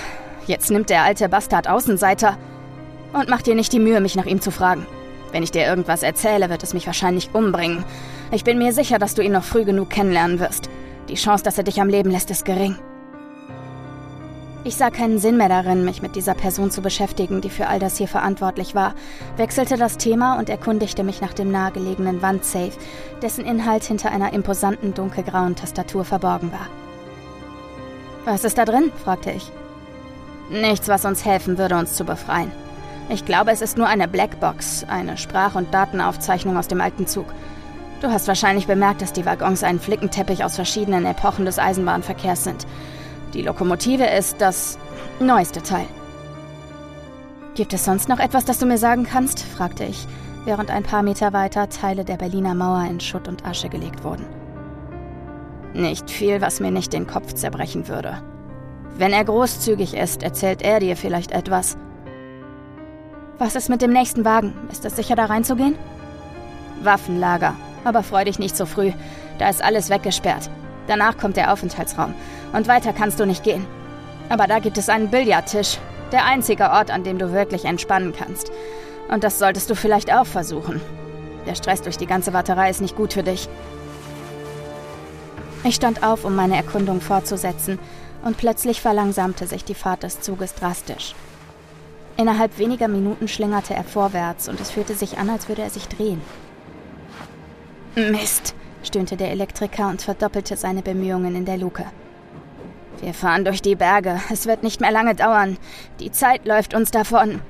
jetzt 0.46 0.70
nimmt 0.70 0.88
der 0.88 1.02
alte 1.02 1.28
Bastard 1.28 1.68
Außenseiter 1.68 2.38
und 3.12 3.28
mach 3.28 3.42
dir 3.42 3.56
nicht 3.56 3.72
die 3.72 3.80
Mühe, 3.80 4.00
mich 4.00 4.14
nach 4.14 4.26
ihm 4.26 4.40
zu 4.40 4.52
fragen. 4.52 4.86
Wenn 5.32 5.42
ich 5.42 5.50
dir 5.50 5.66
irgendwas 5.66 6.02
erzähle, 6.02 6.50
wird 6.50 6.62
es 6.62 6.74
mich 6.74 6.86
wahrscheinlich 6.86 7.30
umbringen. 7.34 7.84
Ich 8.30 8.44
bin 8.44 8.58
mir 8.58 8.72
sicher, 8.72 8.98
dass 8.98 9.14
du 9.14 9.22
ihn 9.22 9.32
noch 9.32 9.44
früh 9.44 9.64
genug 9.64 9.90
kennenlernen 9.90 10.40
wirst. 10.40 10.70
Die 11.08 11.14
Chance, 11.14 11.44
dass 11.44 11.58
er 11.58 11.64
dich 11.64 11.80
am 11.80 11.88
Leben 11.88 12.10
lässt, 12.10 12.30
ist 12.30 12.44
gering. 12.44 12.76
Ich 14.64 14.76
sah 14.76 14.90
keinen 14.90 15.18
Sinn 15.18 15.36
mehr 15.36 15.48
darin, 15.48 15.84
mich 15.84 16.02
mit 16.02 16.16
dieser 16.16 16.34
Person 16.34 16.70
zu 16.70 16.82
beschäftigen, 16.82 17.40
die 17.40 17.48
für 17.48 17.68
all 17.68 17.78
das 17.78 17.96
hier 17.96 18.08
verantwortlich 18.08 18.74
war, 18.74 18.94
wechselte 19.36 19.76
das 19.76 19.96
Thema 19.96 20.38
und 20.38 20.50
erkundigte 20.50 21.04
mich 21.04 21.20
nach 21.20 21.32
dem 21.32 21.50
nahegelegenen 21.50 22.20
Wandsafe, 22.20 22.72
dessen 23.22 23.46
Inhalt 23.46 23.84
hinter 23.84 24.10
einer 24.10 24.32
imposanten 24.32 24.94
dunkelgrauen 24.94 25.56
Tastatur 25.56 26.04
verborgen 26.04 26.52
war. 26.52 26.66
Was 28.24 28.44
ist 28.44 28.58
da 28.58 28.64
drin? 28.64 28.92
fragte 29.02 29.30
ich. 29.30 29.50
Nichts, 30.50 30.88
was 30.88 31.04
uns 31.04 31.24
helfen 31.24 31.56
würde, 31.56 31.76
uns 31.76 31.94
zu 31.94 32.04
befreien. 32.04 32.52
Ich 33.10 33.24
glaube, 33.24 33.52
es 33.52 33.62
ist 33.62 33.78
nur 33.78 33.86
eine 33.86 34.06
Blackbox, 34.06 34.84
eine 34.88 35.16
Sprach- 35.16 35.54
und 35.54 35.72
Datenaufzeichnung 35.72 36.58
aus 36.58 36.68
dem 36.68 36.80
alten 36.80 37.06
Zug. 37.06 37.26
Du 38.02 38.08
hast 38.08 38.28
wahrscheinlich 38.28 38.66
bemerkt, 38.66 39.00
dass 39.00 39.14
die 39.14 39.24
Waggons 39.24 39.64
ein 39.64 39.80
Flickenteppich 39.80 40.44
aus 40.44 40.56
verschiedenen 40.56 41.06
Epochen 41.06 41.46
des 41.46 41.58
Eisenbahnverkehrs 41.58 42.44
sind. 42.44 42.66
Die 43.32 43.42
Lokomotive 43.42 44.04
ist 44.04 44.40
das 44.40 44.78
neueste 45.20 45.62
Teil. 45.62 45.86
Gibt 47.54 47.72
es 47.72 47.84
sonst 47.84 48.08
noch 48.08 48.20
etwas, 48.20 48.44
das 48.44 48.58
du 48.58 48.66
mir 48.66 48.78
sagen 48.78 49.04
kannst? 49.04 49.40
fragte 49.40 49.84
ich, 49.84 50.06
während 50.44 50.70
ein 50.70 50.84
paar 50.84 51.02
Meter 51.02 51.32
weiter 51.32 51.68
Teile 51.70 52.04
der 52.04 52.18
Berliner 52.18 52.54
Mauer 52.54 52.86
in 52.88 53.00
Schutt 53.00 53.26
und 53.26 53.44
Asche 53.44 53.68
gelegt 53.68 54.04
wurden. 54.04 54.26
Nicht 55.72 56.10
viel, 56.10 56.40
was 56.40 56.60
mir 56.60 56.70
nicht 56.70 56.92
den 56.92 57.06
Kopf 57.06 57.32
zerbrechen 57.32 57.88
würde. 57.88 58.22
Wenn 58.96 59.12
er 59.12 59.24
großzügig 59.24 59.94
ist, 59.94 60.22
erzählt 60.22 60.62
er 60.62 60.78
dir 60.80 60.96
vielleicht 60.96 61.32
etwas. 61.32 61.76
Was 63.38 63.54
ist 63.54 63.68
mit 63.68 63.82
dem 63.82 63.92
nächsten 63.92 64.24
Wagen? 64.24 64.52
Ist 64.72 64.84
es 64.84 64.96
sicher, 64.96 65.14
da 65.14 65.26
reinzugehen? 65.26 65.76
Waffenlager. 66.82 67.54
Aber 67.84 68.02
freu 68.02 68.24
dich 68.24 68.40
nicht 68.40 68.56
so 68.56 68.66
früh. 68.66 68.90
Da 69.38 69.48
ist 69.48 69.62
alles 69.62 69.90
weggesperrt. 69.90 70.50
Danach 70.88 71.16
kommt 71.16 71.36
der 71.36 71.52
Aufenthaltsraum. 71.52 72.14
Und 72.52 72.66
weiter 72.66 72.92
kannst 72.92 73.20
du 73.20 73.26
nicht 73.26 73.44
gehen. 73.44 73.64
Aber 74.28 74.48
da 74.48 74.58
gibt 74.58 74.76
es 74.76 74.88
einen 74.88 75.10
Billardtisch. 75.10 75.78
Der 76.10 76.24
einzige 76.24 76.70
Ort, 76.70 76.90
an 76.90 77.04
dem 77.04 77.18
du 77.18 77.32
wirklich 77.32 77.64
entspannen 77.64 78.12
kannst. 78.12 78.50
Und 79.08 79.22
das 79.22 79.38
solltest 79.38 79.70
du 79.70 79.76
vielleicht 79.76 80.12
auch 80.12 80.26
versuchen. 80.26 80.80
Der 81.46 81.54
Stress 81.54 81.82
durch 81.82 81.96
die 81.96 82.06
ganze 82.06 82.32
Warterei 82.32 82.70
ist 82.70 82.80
nicht 82.80 82.96
gut 82.96 83.12
für 83.12 83.22
dich. 83.22 83.48
Ich 85.62 85.76
stand 85.76 86.02
auf, 86.02 86.24
um 86.24 86.34
meine 86.34 86.56
Erkundung 86.56 87.00
fortzusetzen, 87.00 87.78
und 88.24 88.36
plötzlich 88.36 88.80
verlangsamte 88.80 89.46
sich 89.46 89.64
die 89.64 89.74
Fahrt 89.74 90.02
des 90.02 90.20
Zuges 90.20 90.54
drastisch. 90.54 91.14
Innerhalb 92.20 92.58
weniger 92.58 92.88
Minuten 92.88 93.28
schlingerte 93.28 93.74
er 93.74 93.84
vorwärts 93.84 94.48
und 94.48 94.60
es 94.60 94.72
fühlte 94.72 94.94
sich 94.94 95.18
an, 95.18 95.30
als 95.30 95.48
würde 95.48 95.62
er 95.62 95.70
sich 95.70 95.86
drehen. 95.86 96.20
Mist, 97.94 98.56
stöhnte 98.82 99.16
der 99.16 99.30
Elektriker 99.30 99.88
und 99.88 100.02
verdoppelte 100.02 100.56
seine 100.56 100.82
Bemühungen 100.82 101.36
in 101.36 101.44
der 101.44 101.58
Luke. 101.58 101.84
Wir 103.00 103.14
fahren 103.14 103.44
durch 103.44 103.62
die 103.62 103.76
Berge. 103.76 104.20
Es 104.32 104.46
wird 104.46 104.64
nicht 104.64 104.80
mehr 104.80 104.90
lange 104.90 105.14
dauern. 105.14 105.58
Die 106.00 106.10
Zeit 106.10 106.44
läuft 106.44 106.74
uns 106.74 106.90
davon. 106.90 107.40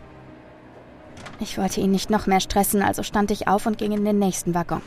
Ich 1.40 1.56
wollte 1.56 1.80
ihn 1.80 1.90
nicht 1.90 2.10
noch 2.10 2.26
mehr 2.26 2.40
stressen, 2.40 2.82
also 2.82 3.02
stand 3.02 3.30
ich 3.30 3.48
auf 3.48 3.64
und 3.64 3.78
ging 3.78 3.92
in 3.92 4.04
den 4.04 4.18
nächsten 4.18 4.54
Waggon. 4.54 4.82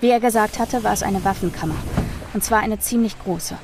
Wie 0.00 0.10
er 0.10 0.20
gesagt 0.20 0.60
hatte, 0.60 0.84
war 0.84 0.92
es 0.92 1.02
eine 1.02 1.24
Waffenkammer. 1.24 1.74
Und 2.34 2.44
zwar 2.44 2.60
eine 2.60 2.78
ziemlich 2.78 3.18
große. 3.18 3.56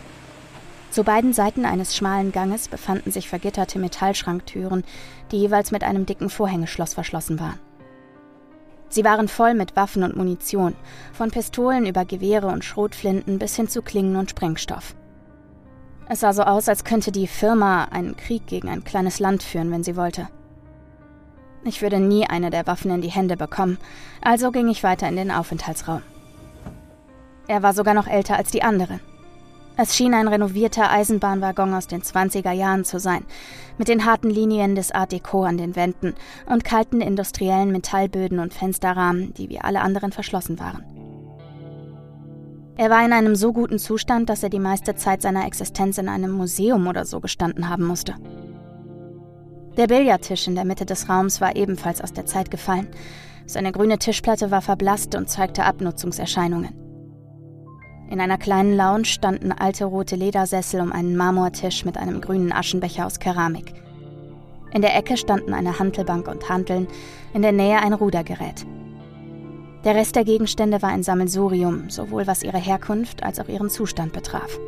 Zu 0.97 1.05
beiden 1.05 1.35
Seiten 1.35 1.67
eines 1.67 1.95
schmalen 1.95 2.33
Ganges 2.33 2.69
befanden 2.69 3.11
sich 3.11 3.29
vergitterte 3.29 3.79
Metallschranktüren, 3.79 4.83
die 5.31 5.37
jeweils 5.37 5.71
mit 5.71 5.85
einem 5.85 6.07
dicken 6.07 6.31
Vorhängeschloss 6.31 6.95
verschlossen 6.95 7.39
waren. 7.39 7.59
Sie 8.89 9.05
waren 9.05 9.29
voll 9.29 9.53
mit 9.53 9.77
Waffen 9.77 10.05
und 10.05 10.17
Munition, 10.17 10.75
von 11.13 11.31
Pistolen 11.31 11.85
über 11.85 12.07
Gewehre 12.07 12.47
und 12.47 12.65
Schrotflinten 12.65 13.39
bis 13.39 13.57
hin 13.57 13.69
zu 13.69 13.83
Klingen 13.83 14.17
und 14.17 14.31
Sprengstoff. 14.31 14.95
Es 16.09 16.21
sah 16.21 16.33
so 16.33 16.45
aus, 16.45 16.67
als 16.67 16.83
könnte 16.83 17.13
die 17.13 17.27
Firma 17.27 17.85
einen 17.91 18.17
Krieg 18.17 18.47
gegen 18.47 18.71
ein 18.71 18.83
kleines 18.83 19.21
Land 19.21 19.43
führen, 19.43 19.71
wenn 19.71 19.85
sie 19.85 19.97
wollte. 19.97 20.29
Ich 21.63 21.83
würde 21.83 22.01
nie 22.01 22.27
eine 22.27 22.49
der 22.49 22.67
Waffen 22.67 22.91
in 22.91 23.03
die 23.03 23.11
Hände 23.11 23.37
bekommen, 23.37 23.77
also 24.23 24.51
ging 24.51 24.69
ich 24.69 24.83
weiter 24.83 25.07
in 25.07 25.17
den 25.17 25.31
Aufenthaltsraum. 25.31 26.01
Er 27.49 27.63
war 27.63 27.75
sogar 27.75 27.93
noch 27.93 28.07
älter 28.07 28.39
als 28.39 28.51
die 28.51 28.63
anderen. 28.63 29.01
Es 29.79 29.95
schien 29.95 30.15
ein 30.15 30.27
renovierter 30.27 30.91
Eisenbahnwaggon 30.91 31.75
aus 31.75 31.87
den 31.87 32.01
20er 32.01 32.53
Jahren 32.53 32.87
zu 32.87 32.99
sein, 32.99 33.25
mit 33.77 33.89
den 33.89 34.07
harten 34.07 34.31
Linien 34.31 34.75
des 34.75 34.91
Art 34.91 35.13
Deco 35.13 35.45
an 35.45 35.59
den 35.59 35.77
Wänden 35.77 36.15
und 36.47 36.65
kalten 36.65 37.03
industriellen 37.03 37.73
Metallböden 37.73 38.39
und 38.39 38.55
Fensterrahmen, 38.55 39.35
die 39.35 39.51
wie 39.51 39.61
alle 39.61 39.83
anderen 39.83 40.13
verschlossen 40.13 40.59
waren. 40.59 40.83
Er 42.79 42.89
war 42.89 43.05
in 43.05 43.13
einem 43.13 43.37
so 43.37 43.53
guten 43.53 43.79
Zustand, 43.79 44.31
dass 44.31 44.43
er 44.43 44.49
die 44.49 44.59
meiste 44.59 44.95
Zeit 44.97 45.21
seiner 45.21 45.47
Existenz 45.47 45.99
in 45.99 46.09
einem 46.09 46.31
Museum 46.31 46.87
oder 46.87 47.05
so 47.05 47.21
gestanden 47.21 47.69
haben 47.69 47.85
musste. 47.85 48.15
Der 49.77 49.89
Billardtisch 49.89 50.47
in 50.47 50.55
der 50.55 50.65
Mitte 50.65 50.87
des 50.87 51.09
Raums 51.09 51.43
war 51.43 51.55
ebenfalls 51.55 52.01
aus 52.01 52.15
der 52.15 52.25
Zeit 52.25 52.51
gefallen. 52.51 52.89
Seine 53.45 53.73
grüne 53.73 53.99
Tischplatte 53.99 54.51
war 54.51 54.63
verblasst 54.63 55.15
und 55.15 55.29
zeigte 55.29 55.65
Abnutzungserscheinungen. 55.65 56.86
In 58.09 58.21
einer 58.21 58.39
kleinen 58.39 58.77
Lounge 58.77 59.05
standen 59.05 59.51
alte 59.51 59.85
rote 59.85 60.15
Ledersessel 60.15 60.81
um 60.81 60.93
einen 60.93 61.17
Marmortisch 61.17 61.85
mit 61.85 61.97
einem 61.97 62.21
grünen 62.21 62.53
Aschenbecher 62.53 63.05
aus 63.05 63.19
Keramik. 63.19 63.75
In 64.73 64.83
der 64.83 64.97
Ecke 64.97 65.17
standen 65.17 65.53
eine 65.53 65.79
Hantelbank 65.79 66.29
und 66.29 66.49
Hanteln, 66.49 66.87
in 67.35 67.43
der 67.43 67.53
Nähe 67.53 67.79
ein 67.79 67.93
Rudergerät. 67.93 68.65
Der 69.85 69.95
Rest 69.95 70.17
der 70.17 70.25
Gegenstände 70.25 70.83
war 70.83 70.91
ein 70.91 71.03
Sammelsurium, 71.03 71.91
sowohl 71.91 72.27
was 72.27 72.43
ihre 72.43 72.59
Herkunft 72.59 73.23
als 73.23 73.41
auch 73.41 73.49
ihren 73.49 73.71
Zustand 73.71 74.13
betraf. 74.13 74.59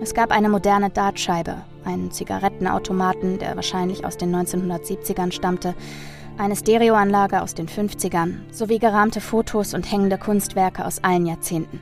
Es 0.00 0.14
gab 0.14 0.30
eine 0.30 0.48
moderne 0.48 0.90
Dartscheibe, 0.90 1.56
einen 1.84 2.12
Zigarettenautomaten, 2.12 3.38
der 3.38 3.56
wahrscheinlich 3.56 4.04
aus 4.04 4.16
den 4.16 4.34
1970ern 4.34 5.32
stammte, 5.32 5.74
eine 6.36 6.54
Stereoanlage 6.54 7.42
aus 7.42 7.54
den 7.54 7.66
50ern 7.66 8.36
sowie 8.52 8.78
gerahmte 8.78 9.20
Fotos 9.20 9.74
und 9.74 9.90
hängende 9.90 10.18
Kunstwerke 10.18 10.84
aus 10.84 11.02
allen 11.02 11.26
Jahrzehnten. 11.26 11.80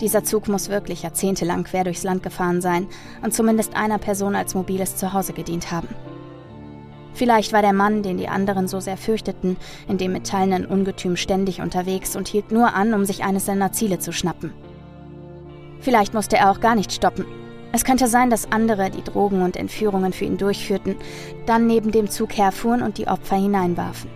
Dieser 0.00 0.22
Zug 0.22 0.48
muss 0.48 0.68
wirklich 0.68 1.02
jahrzehntelang 1.02 1.64
quer 1.64 1.84
durchs 1.84 2.04
Land 2.04 2.22
gefahren 2.22 2.60
sein 2.60 2.86
und 3.22 3.34
zumindest 3.34 3.76
einer 3.76 3.98
Person 3.98 4.36
als 4.36 4.54
mobiles 4.54 4.96
Zuhause 4.96 5.32
gedient 5.32 5.72
haben. 5.72 5.88
Vielleicht 7.14 7.52
war 7.52 7.62
der 7.62 7.72
Mann, 7.72 8.04
den 8.04 8.16
die 8.16 8.28
anderen 8.28 8.68
so 8.68 8.78
sehr 8.78 8.96
fürchteten, 8.96 9.56
in 9.88 9.98
dem 9.98 10.12
metallenen 10.12 10.64
Ungetüm 10.64 11.16
ständig 11.16 11.60
unterwegs 11.60 12.14
und 12.14 12.28
hielt 12.28 12.52
nur 12.52 12.74
an, 12.74 12.94
um 12.94 13.04
sich 13.04 13.24
eines 13.24 13.46
seiner 13.46 13.72
Ziele 13.72 13.98
zu 13.98 14.12
schnappen. 14.12 14.52
Vielleicht 15.80 16.14
musste 16.14 16.36
er 16.36 16.50
auch 16.50 16.60
gar 16.60 16.76
nicht 16.76 16.92
stoppen. 16.92 17.26
Es 17.72 17.84
könnte 17.84 18.06
sein, 18.06 18.30
dass 18.30 18.52
andere, 18.52 18.90
die 18.90 19.02
Drogen 19.02 19.42
und 19.42 19.56
Entführungen 19.56 20.12
für 20.12 20.26
ihn 20.26 20.38
durchführten, 20.38 20.94
dann 21.46 21.66
neben 21.66 21.90
dem 21.90 22.08
Zug 22.08 22.36
herfuhren 22.38 22.82
und 22.82 22.98
die 22.98 23.08
Opfer 23.08 23.36
hineinwarfen. 23.36 24.10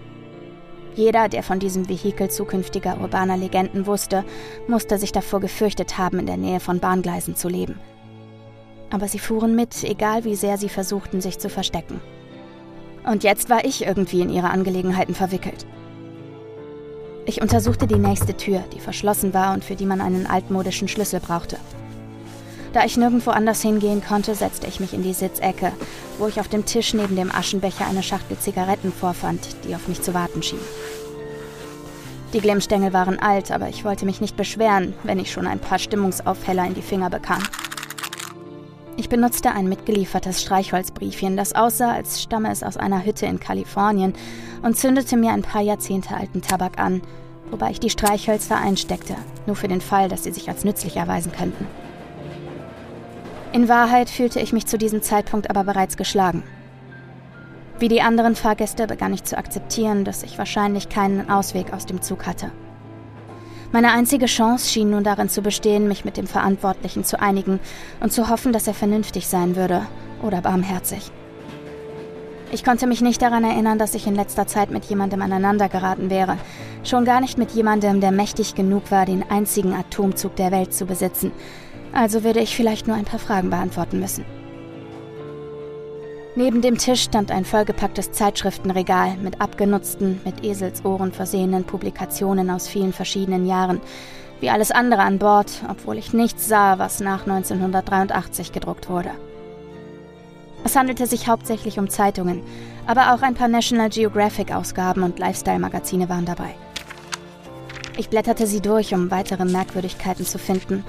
Jeder, 0.94 1.28
der 1.28 1.42
von 1.42 1.58
diesem 1.58 1.88
Vehikel 1.88 2.30
zukünftiger 2.30 3.00
urbaner 3.00 3.36
Legenden 3.36 3.86
wusste, 3.86 4.24
musste 4.68 4.98
sich 4.98 5.12
davor 5.12 5.40
gefürchtet 5.40 5.96
haben, 5.96 6.18
in 6.18 6.26
der 6.26 6.36
Nähe 6.36 6.60
von 6.60 6.80
Bahngleisen 6.80 7.34
zu 7.34 7.48
leben. 7.48 7.78
Aber 8.90 9.08
sie 9.08 9.18
fuhren 9.18 9.56
mit, 9.56 9.84
egal 9.84 10.24
wie 10.24 10.36
sehr 10.36 10.58
sie 10.58 10.68
versuchten, 10.68 11.22
sich 11.22 11.38
zu 11.38 11.48
verstecken. 11.48 12.00
Und 13.04 13.24
jetzt 13.24 13.48
war 13.48 13.64
ich 13.64 13.84
irgendwie 13.84 14.20
in 14.20 14.28
ihre 14.28 14.50
Angelegenheiten 14.50 15.14
verwickelt. 15.14 15.66
Ich 17.24 17.40
untersuchte 17.40 17.86
die 17.86 17.98
nächste 17.98 18.36
Tür, 18.36 18.62
die 18.74 18.80
verschlossen 18.80 19.32
war 19.32 19.54
und 19.54 19.64
für 19.64 19.76
die 19.76 19.86
man 19.86 20.00
einen 20.00 20.26
altmodischen 20.26 20.88
Schlüssel 20.88 21.20
brauchte. 21.20 21.56
Da 22.72 22.86
ich 22.86 22.96
nirgendwo 22.96 23.30
anders 23.30 23.60
hingehen 23.60 24.02
konnte, 24.02 24.34
setzte 24.34 24.66
ich 24.66 24.80
mich 24.80 24.94
in 24.94 25.02
die 25.02 25.12
Sitzecke, 25.12 25.72
wo 26.18 26.26
ich 26.26 26.40
auf 26.40 26.48
dem 26.48 26.64
Tisch 26.64 26.94
neben 26.94 27.16
dem 27.16 27.30
Aschenbecher 27.30 27.86
eine 27.86 28.02
Schachtel 28.02 28.38
Zigaretten 28.38 28.92
vorfand, 28.92 29.40
die 29.64 29.74
auf 29.74 29.88
mich 29.88 30.00
zu 30.00 30.14
warten 30.14 30.42
schien. 30.42 30.58
Die 32.32 32.40
Glimmstängel 32.40 32.94
waren 32.94 33.18
alt, 33.18 33.50
aber 33.50 33.68
ich 33.68 33.84
wollte 33.84 34.06
mich 34.06 34.22
nicht 34.22 34.38
beschweren, 34.38 34.94
wenn 35.02 35.18
ich 35.18 35.30
schon 35.30 35.46
ein 35.46 35.58
paar 35.58 35.78
Stimmungsaufheller 35.78 36.64
in 36.64 36.72
die 36.72 36.80
Finger 36.80 37.10
bekam. 37.10 37.42
Ich 38.96 39.10
benutzte 39.10 39.52
ein 39.52 39.68
mitgeliefertes 39.68 40.40
Streichholzbriefchen, 40.40 41.36
das 41.36 41.54
aussah, 41.54 41.92
als 41.92 42.22
stamme 42.22 42.50
es 42.50 42.62
aus 42.62 42.78
einer 42.78 43.04
Hütte 43.04 43.26
in 43.26 43.38
Kalifornien, 43.38 44.14
und 44.62 44.78
zündete 44.78 45.18
mir 45.18 45.32
ein 45.32 45.42
paar 45.42 45.62
Jahrzehnte 45.62 46.14
alten 46.14 46.40
Tabak 46.40 46.78
an, 46.78 47.02
wobei 47.50 47.70
ich 47.70 47.80
die 47.80 47.90
Streichhölzer 47.90 48.56
einsteckte, 48.56 49.16
nur 49.46 49.56
für 49.56 49.68
den 49.68 49.82
Fall, 49.82 50.08
dass 50.08 50.24
sie 50.24 50.32
sich 50.32 50.48
als 50.48 50.64
nützlich 50.64 50.96
erweisen 50.96 51.32
könnten. 51.32 51.66
In 53.52 53.68
Wahrheit 53.68 54.08
fühlte 54.08 54.40
ich 54.40 54.54
mich 54.54 54.66
zu 54.66 54.78
diesem 54.78 55.02
Zeitpunkt 55.02 55.50
aber 55.50 55.64
bereits 55.64 55.98
geschlagen. 55.98 56.42
Wie 57.78 57.88
die 57.88 58.00
anderen 58.00 58.34
Fahrgäste 58.34 58.86
begann 58.86 59.12
ich 59.12 59.24
zu 59.24 59.36
akzeptieren, 59.36 60.04
dass 60.04 60.22
ich 60.22 60.38
wahrscheinlich 60.38 60.88
keinen 60.88 61.28
Ausweg 61.28 61.74
aus 61.74 61.84
dem 61.84 62.00
Zug 62.00 62.26
hatte. 62.26 62.50
Meine 63.70 63.92
einzige 63.92 64.26
Chance 64.26 64.70
schien 64.70 64.90
nun 64.90 65.04
darin 65.04 65.28
zu 65.28 65.42
bestehen, 65.42 65.86
mich 65.86 66.04
mit 66.04 66.16
dem 66.16 66.26
Verantwortlichen 66.26 67.04
zu 67.04 67.20
einigen 67.20 67.60
und 68.00 68.12
zu 68.12 68.30
hoffen, 68.30 68.52
dass 68.52 68.66
er 68.66 68.74
vernünftig 68.74 69.26
sein 69.26 69.54
würde 69.54 69.86
oder 70.22 70.40
barmherzig. 70.40 71.10
Ich 72.52 72.64
konnte 72.64 72.86
mich 72.86 73.00
nicht 73.00 73.20
daran 73.20 73.44
erinnern, 73.44 73.78
dass 73.78 73.94
ich 73.94 74.06
in 74.06 74.14
letzter 74.14 74.46
Zeit 74.46 74.70
mit 74.70 74.84
jemandem 74.84 75.22
aneinandergeraten 75.22 76.10
wäre. 76.10 76.36
Schon 76.84 77.06
gar 77.06 77.20
nicht 77.22 77.38
mit 77.38 77.50
jemandem, 77.52 78.00
der 78.00 78.12
mächtig 78.12 78.54
genug 78.54 78.90
war, 78.90 79.06
den 79.06 79.24
einzigen 79.30 79.72
Atomzug 79.74 80.36
der 80.36 80.50
Welt 80.52 80.74
zu 80.74 80.84
besitzen. 80.84 81.32
Also 81.92 82.24
würde 82.24 82.40
ich 82.40 82.56
vielleicht 82.56 82.86
nur 82.86 82.96
ein 82.96 83.04
paar 83.04 83.18
Fragen 83.18 83.50
beantworten 83.50 84.00
müssen. 84.00 84.24
Neben 86.34 86.62
dem 86.62 86.78
Tisch 86.78 87.02
stand 87.02 87.30
ein 87.30 87.44
vollgepacktes 87.44 88.12
Zeitschriftenregal 88.12 89.18
mit 89.18 89.42
abgenutzten, 89.42 90.20
mit 90.24 90.42
Eselsohren 90.42 91.12
versehenen 91.12 91.64
Publikationen 91.64 92.48
aus 92.48 92.68
vielen 92.68 92.94
verschiedenen 92.94 93.46
Jahren, 93.46 93.82
wie 94.40 94.48
alles 94.48 94.70
andere 94.70 95.02
an 95.02 95.18
Bord, 95.18 95.62
obwohl 95.68 95.98
ich 95.98 96.14
nichts 96.14 96.48
sah, 96.48 96.78
was 96.78 97.00
nach 97.00 97.26
1983 97.26 98.52
gedruckt 98.52 98.88
wurde. 98.88 99.10
Es 100.64 100.74
handelte 100.74 101.06
sich 101.06 101.28
hauptsächlich 101.28 101.78
um 101.78 101.90
Zeitungen, 101.90 102.42
aber 102.86 103.12
auch 103.12 103.20
ein 103.20 103.34
paar 103.34 103.48
National 103.48 103.90
Geographic-Ausgaben 103.90 105.02
und 105.02 105.18
Lifestyle-Magazine 105.18 106.08
waren 106.08 106.24
dabei. 106.24 106.54
Ich 107.98 108.08
blätterte 108.08 108.46
sie 108.46 108.62
durch, 108.62 108.94
um 108.94 109.10
weitere 109.10 109.44
Merkwürdigkeiten 109.44 110.24
zu 110.24 110.38
finden, 110.38 110.82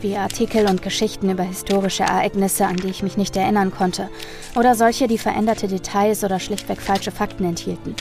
wie 0.00 0.16
Artikel 0.16 0.66
und 0.66 0.82
Geschichten 0.82 1.30
über 1.30 1.42
historische 1.42 2.04
Ereignisse, 2.04 2.66
an 2.66 2.76
die 2.76 2.88
ich 2.88 3.02
mich 3.02 3.16
nicht 3.16 3.36
erinnern 3.36 3.70
konnte, 3.70 4.08
oder 4.54 4.74
solche, 4.74 5.06
die 5.06 5.18
veränderte 5.18 5.68
Details 5.68 6.24
oder 6.24 6.40
schlichtweg 6.40 6.80
falsche 6.80 7.10
Fakten 7.10 7.44
enthielten. 7.44 7.94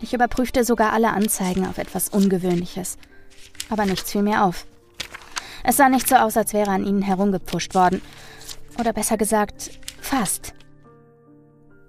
Ich 0.00 0.14
überprüfte 0.14 0.64
sogar 0.64 0.92
alle 0.92 1.10
Anzeigen 1.10 1.66
auf 1.66 1.78
etwas 1.78 2.08
Ungewöhnliches, 2.08 2.98
aber 3.70 3.86
nichts 3.86 4.10
fiel 4.10 4.22
mir 4.22 4.44
auf. 4.44 4.66
Es 5.64 5.76
sah 5.76 5.88
nicht 5.88 6.08
so 6.08 6.16
aus, 6.16 6.36
als 6.36 6.52
wäre 6.52 6.70
an 6.70 6.84
ihnen 6.84 7.02
herumgepfuscht 7.02 7.74
worden, 7.74 8.02
oder 8.78 8.92
besser 8.92 9.16
gesagt, 9.16 9.70
fast. 10.00 10.54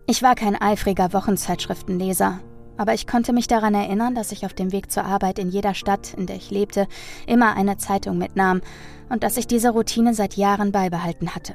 Ich 0.06 0.22
war 0.22 0.36
kein 0.36 0.62
eifriger 0.62 1.14
Wochenzeitschriftenleser 1.14 2.40
aber 2.78 2.94
ich 2.94 3.08
konnte 3.08 3.34
mich 3.34 3.48
daran 3.48 3.76
erinnern, 3.76 4.16
dass 4.16 4.32
ich 4.32 4.46
auf 4.46 4.54
dem 4.54 4.72
Weg 4.72 4.92
zur 4.92 5.06
Arbeit 5.06 5.40
in 5.40 5.50
jeder 5.50 5.74
Stadt, 5.74 6.14
in 6.14 6.26
der 6.26 6.36
ich 6.36 6.52
lebte, 6.52 6.88
immer 7.28 7.56
eine 7.56 7.78
Zeitung 7.78 8.18
mitnahm 8.18 8.62
und 9.10 9.24
dass 9.24 9.38
ich 9.38 9.48
diese 9.48 9.70
Routine 9.70 10.14
seit 10.14 10.36
Jahren 10.36 10.72
beibehalten 10.72 11.36
hatte. 11.36 11.54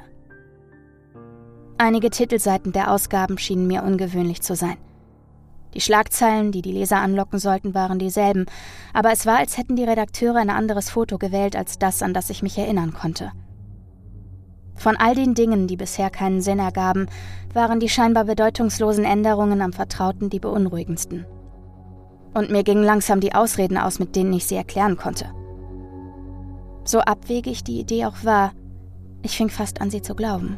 Einige 1.77 2.09
Titelseiten 2.09 2.71
der 2.71 2.91
Ausgaben 2.91 3.37
schienen 3.37 3.67
mir 3.67 3.83
ungewöhnlich 3.83 4.41
zu 4.41 4.55
sein. 4.55 4.77
Die 5.73 5.81
Schlagzeilen, 5.81 6.51
die 6.51 6.61
die 6.61 6.71
Leser 6.71 6.97
anlocken 6.97 7.39
sollten, 7.39 7.73
waren 7.73 7.99
dieselben, 7.99 8.47
aber 8.93 9.11
es 9.11 9.25
war, 9.25 9.37
als 9.37 9.57
hätten 9.57 9.75
die 9.75 9.83
Redakteure 9.83 10.37
ein 10.37 10.49
anderes 10.49 10.89
Foto 10.89 11.17
gewählt 11.17 11.55
als 11.55 11.77
das, 11.77 12.01
an 12.01 12.13
das 12.13 12.29
ich 12.29 12.41
mich 12.41 12.57
erinnern 12.57 12.93
konnte. 12.93 13.31
Von 14.79 14.95
all 14.95 15.13
den 15.13 15.33
Dingen, 15.33 15.67
die 15.67 15.75
bisher 15.75 16.09
keinen 16.09 16.41
Sinn 16.41 16.59
ergaben, 16.59 17.07
waren 17.53 17.81
die 17.81 17.89
scheinbar 17.89 18.23
bedeutungslosen 18.23 19.03
Änderungen 19.03 19.61
am 19.61 19.73
Vertrauten 19.73 20.29
die 20.29 20.39
beunruhigendsten. 20.39 21.25
Und 22.33 22.49
mir 22.49 22.63
gingen 22.63 22.83
langsam 22.83 23.19
die 23.19 23.35
Ausreden 23.35 23.77
aus, 23.77 23.99
mit 23.99 24.15
denen 24.15 24.31
ich 24.31 24.45
sie 24.45 24.55
erklären 24.55 24.95
konnte. 24.95 25.25
So 26.85 27.01
abwegig 27.01 27.65
die 27.65 27.79
Idee 27.79 28.05
auch 28.05 28.23
war, 28.23 28.53
ich 29.21 29.35
fing 29.35 29.49
fast 29.49 29.81
an, 29.81 29.91
sie 29.91 30.01
zu 30.01 30.15
glauben. 30.15 30.57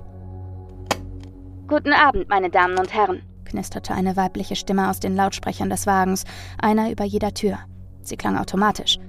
Guten 1.68 1.94
Abend, 1.94 2.30
meine 2.30 2.52
Damen 2.52 2.78
und 2.78 2.94
Herren, 2.94 3.24
knisterte 3.46 3.96
eine 3.96 4.16
weibliche 4.18 4.56
Stimme 4.56 4.90
aus 4.90 5.00
den 5.00 5.16
Lautsprechern 5.16 5.72
des 5.72 5.88
Wagens, 5.88 6.26
einer 6.62 6.92
über 6.92 7.06
jeder 7.06 7.34
Tür. 7.34 7.58
Sie 8.04 8.18
klang 8.18 8.38
automatisch. 8.38 9.00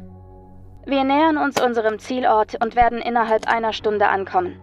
Wir 0.86 1.04
nähern 1.04 1.36
uns 1.36 1.60
unserem 1.60 1.98
Zielort 1.98 2.56
und 2.64 2.76
werden 2.76 3.00
innerhalb 3.00 3.46
einer 3.46 3.74
Stunde 3.74 4.08
ankommen. 4.08 4.56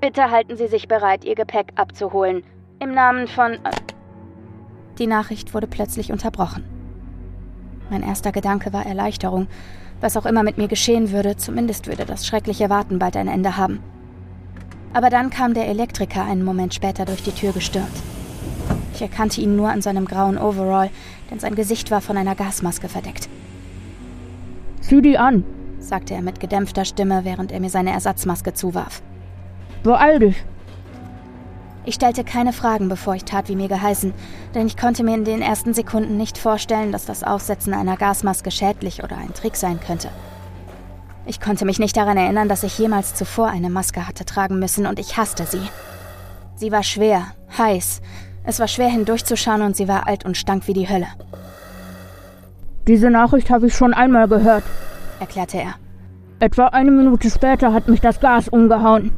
Bitte 0.00 0.30
halten 0.30 0.56
Sie 0.56 0.66
sich 0.66 0.88
bereit, 0.88 1.24
Ihr 1.24 1.34
Gepäck 1.34 1.72
abzuholen. 1.74 2.42
Im 2.78 2.94
Namen 2.94 3.28
von... 3.28 3.58
Die 4.98 5.06
Nachricht 5.06 5.52
wurde 5.52 5.66
plötzlich 5.66 6.10
unterbrochen. 6.10 6.64
Mein 7.90 8.02
erster 8.02 8.32
Gedanke 8.32 8.72
war 8.72 8.86
Erleichterung. 8.86 9.46
Was 10.00 10.16
auch 10.16 10.24
immer 10.24 10.42
mit 10.42 10.56
mir 10.56 10.68
geschehen 10.68 11.12
würde, 11.12 11.36
zumindest 11.36 11.86
würde 11.86 12.06
das 12.06 12.26
schreckliche 12.26 12.70
Warten 12.70 12.98
bald 12.98 13.16
ein 13.16 13.28
Ende 13.28 13.58
haben. 13.58 13.82
Aber 14.94 15.10
dann 15.10 15.28
kam 15.28 15.52
der 15.52 15.68
Elektriker 15.68 16.24
einen 16.24 16.44
Moment 16.44 16.72
später 16.72 17.04
durch 17.04 17.22
die 17.22 17.32
Tür 17.32 17.52
gestürmt. 17.52 18.02
Ich 18.94 19.02
erkannte 19.02 19.42
ihn 19.42 19.54
nur 19.54 19.68
an 19.68 19.82
seinem 19.82 20.06
grauen 20.06 20.38
Overall, 20.38 20.90
denn 21.30 21.38
sein 21.38 21.54
Gesicht 21.54 21.90
war 21.90 22.00
von 22.00 22.16
einer 22.16 22.34
Gasmaske 22.34 22.88
verdeckt. 22.88 23.28
Zieh 24.80 25.02
die 25.02 25.18
an, 25.18 25.44
sagte 25.78 26.14
er 26.14 26.22
mit 26.22 26.40
gedämpfter 26.40 26.86
Stimme, 26.86 27.24
während 27.24 27.52
er 27.52 27.60
mir 27.60 27.70
seine 27.70 27.92
Ersatzmaske 27.92 28.54
zuwarf. 28.54 29.02
Beeil 29.82 30.18
dich! 30.18 30.44
Ich 31.86 31.94
stellte 31.94 32.24
keine 32.24 32.52
Fragen, 32.52 32.88
bevor 32.88 33.14
ich 33.14 33.24
tat, 33.24 33.48
wie 33.48 33.56
mir 33.56 33.68
geheißen, 33.68 34.12
denn 34.54 34.66
ich 34.66 34.76
konnte 34.76 35.02
mir 35.02 35.14
in 35.14 35.24
den 35.24 35.40
ersten 35.40 35.72
Sekunden 35.72 36.18
nicht 36.18 36.36
vorstellen, 36.36 36.92
dass 36.92 37.06
das 37.06 37.24
Aufsetzen 37.24 37.72
einer 37.72 37.96
Gasmaske 37.96 38.50
schädlich 38.50 39.02
oder 39.02 39.16
ein 39.16 39.32
Trick 39.32 39.56
sein 39.56 39.80
könnte. 39.80 40.08
Ich 41.24 41.40
konnte 41.40 41.64
mich 41.64 41.78
nicht 41.78 41.96
daran 41.96 42.18
erinnern, 42.18 42.48
dass 42.48 42.64
ich 42.64 42.78
jemals 42.78 43.14
zuvor 43.14 43.48
eine 43.48 43.70
Maske 43.70 44.06
hatte 44.06 44.24
tragen 44.26 44.58
müssen, 44.58 44.86
und 44.86 44.98
ich 44.98 45.16
hasste 45.16 45.46
sie. 45.46 45.62
Sie 46.54 46.70
war 46.70 46.82
schwer, 46.82 47.28
heiß, 47.56 48.02
es 48.44 48.60
war 48.60 48.68
schwer 48.68 48.88
hindurchzuschauen 48.88 49.62
und 49.62 49.76
sie 49.76 49.88
war 49.88 50.06
alt 50.06 50.24
und 50.24 50.36
stank 50.36 50.66
wie 50.66 50.74
die 50.74 50.88
Hölle. 50.88 51.06
Diese 52.86 53.10
Nachricht 53.10 53.50
habe 53.50 53.68
ich 53.68 53.74
schon 53.74 53.94
einmal 53.94 54.28
gehört, 54.28 54.64
erklärte 55.18 55.58
er. 55.58 55.74
Etwa 56.40 56.66
eine 56.66 56.90
Minute 56.90 57.30
später 57.30 57.72
hat 57.72 57.88
mich 57.88 58.00
das 58.00 58.20
Gas 58.20 58.48
umgehauen. 58.48 59.12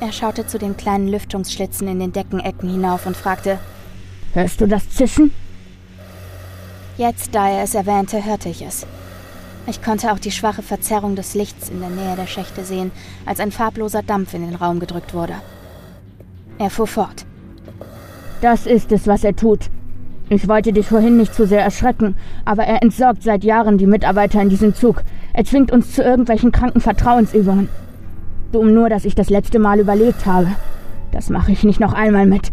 Er 0.00 0.12
schaute 0.12 0.46
zu 0.46 0.58
den 0.58 0.76
kleinen 0.76 1.08
Lüftungsschlitzen 1.08 1.88
in 1.88 1.98
den 1.98 2.12
Deckenecken 2.12 2.70
hinauf 2.70 3.06
und 3.06 3.16
fragte: 3.16 3.58
Hörst 4.32 4.60
du 4.60 4.68
das 4.68 4.88
Zischen? 4.90 5.32
Jetzt, 6.96 7.34
da 7.34 7.48
er 7.48 7.64
es 7.64 7.74
erwähnte, 7.74 8.24
hörte 8.24 8.48
ich 8.48 8.62
es. 8.62 8.86
Ich 9.66 9.82
konnte 9.82 10.12
auch 10.12 10.18
die 10.18 10.30
schwache 10.30 10.62
Verzerrung 10.62 11.16
des 11.16 11.34
Lichts 11.34 11.68
in 11.68 11.80
der 11.80 11.90
Nähe 11.90 12.16
der 12.16 12.26
Schächte 12.26 12.64
sehen, 12.64 12.90
als 13.26 13.40
ein 13.40 13.52
farbloser 13.52 14.02
Dampf 14.02 14.34
in 14.34 14.46
den 14.46 14.54
Raum 14.54 14.80
gedrückt 14.80 15.14
wurde. 15.14 15.34
Er 16.58 16.70
fuhr 16.70 16.86
fort. 16.86 17.26
Das 18.40 18.66
ist 18.66 18.92
es, 18.92 19.06
was 19.06 19.24
er 19.24 19.36
tut. 19.36 19.66
Ich 20.28 20.48
wollte 20.48 20.72
dich 20.72 20.86
vorhin 20.86 21.16
nicht 21.16 21.34
zu 21.34 21.46
sehr 21.46 21.62
erschrecken, 21.62 22.16
aber 22.44 22.64
er 22.64 22.82
entsorgt 22.82 23.22
seit 23.22 23.44
Jahren 23.44 23.78
die 23.78 23.86
Mitarbeiter 23.86 24.40
in 24.40 24.48
diesem 24.48 24.74
Zug. 24.74 25.02
Er 25.32 25.44
zwingt 25.44 25.72
uns 25.72 25.92
zu 25.92 26.02
irgendwelchen 26.02 26.52
kranken 26.52 26.80
Vertrauensübungen. 26.80 27.68
Dumm 28.52 28.72
nur, 28.72 28.88
dass 28.88 29.04
ich 29.04 29.14
das 29.14 29.30
letzte 29.30 29.58
Mal 29.58 29.80
überlebt 29.80 30.24
habe. 30.24 30.48
Das 31.12 31.28
mache 31.30 31.52
ich 31.52 31.64
nicht 31.64 31.80
noch 31.80 31.92
einmal 31.92 32.26
mit. 32.26 32.50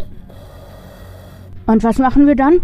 Und 1.65 1.84
was 1.84 1.97
machen 1.97 2.27
wir 2.27 2.36
dann? 2.36 2.60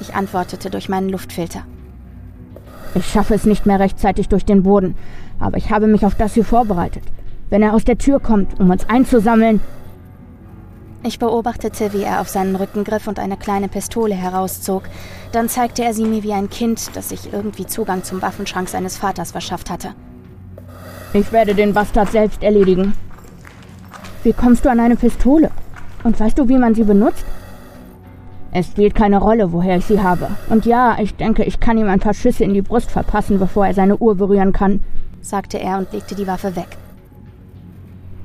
Ich 0.00 0.14
antwortete 0.14 0.68
durch 0.68 0.88
meinen 0.88 1.08
Luftfilter. 1.08 1.62
Ich 2.94 3.06
schaffe 3.06 3.34
es 3.34 3.46
nicht 3.46 3.64
mehr 3.64 3.80
rechtzeitig 3.80 4.28
durch 4.28 4.44
den 4.44 4.64
Boden, 4.64 4.96
aber 5.38 5.56
ich 5.56 5.70
habe 5.70 5.86
mich 5.86 6.04
auf 6.04 6.14
das 6.14 6.34
hier 6.34 6.44
vorbereitet. 6.44 7.04
Wenn 7.48 7.62
er 7.62 7.74
aus 7.74 7.84
der 7.84 7.98
Tür 7.98 8.20
kommt, 8.20 8.58
um 8.60 8.70
uns 8.70 8.88
einzusammeln. 8.88 9.60
Ich 11.04 11.18
beobachtete, 11.18 11.92
wie 11.92 12.02
er 12.02 12.20
auf 12.20 12.28
seinen 12.28 12.54
Rücken 12.54 12.84
griff 12.84 13.06
und 13.06 13.18
eine 13.18 13.36
kleine 13.36 13.68
Pistole 13.68 14.14
herauszog. 14.14 14.84
Dann 15.32 15.48
zeigte 15.48 15.82
er 15.84 15.94
sie 15.94 16.04
mir 16.04 16.22
wie 16.22 16.32
ein 16.32 16.50
Kind, 16.50 16.94
das 16.94 17.08
sich 17.08 17.32
irgendwie 17.32 17.66
Zugang 17.66 18.04
zum 18.04 18.22
Waffenschrank 18.22 18.68
seines 18.68 18.98
Vaters 18.98 19.32
verschafft 19.32 19.70
hatte. 19.70 19.94
Ich 21.14 21.30
werde 21.30 21.54
den 21.54 21.74
Bastard 21.74 22.10
selbst 22.10 22.42
erledigen. 22.42 22.94
Wie 24.22 24.32
kommst 24.32 24.64
du 24.64 24.70
an 24.70 24.80
eine 24.80 24.96
Pistole? 24.96 25.50
Und 26.04 26.18
weißt 26.18 26.38
du, 26.38 26.48
wie 26.48 26.56
man 26.56 26.74
sie 26.74 26.84
benutzt? 26.84 27.24
Es 28.50 28.66
spielt 28.66 28.94
keine 28.94 29.18
Rolle, 29.18 29.52
woher 29.52 29.76
ich 29.76 29.84
sie 29.84 30.00
habe. 30.00 30.28
Und 30.48 30.66
ja, 30.66 30.96
ich 30.98 31.14
denke, 31.14 31.44
ich 31.44 31.60
kann 31.60 31.78
ihm 31.78 31.88
ein 31.88 32.00
paar 32.00 32.14
Schüsse 32.14 32.44
in 32.44 32.54
die 32.54 32.62
Brust 32.62 32.90
verpassen, 32.90 33.38
bevor 33.38 33.66
er 33.66 33.74
seine 33.74 33.96
Uhr 33.96 34.14
berühren 34.14 34.52
kann, 34.52 34.82
sagte 35.20 35.58
er 35.58 35.78
und 35.78 35.92
legte 35.92 36.14
die 36.14 36.26
Waffe 36.26 36.56
weg. 36.56 36.76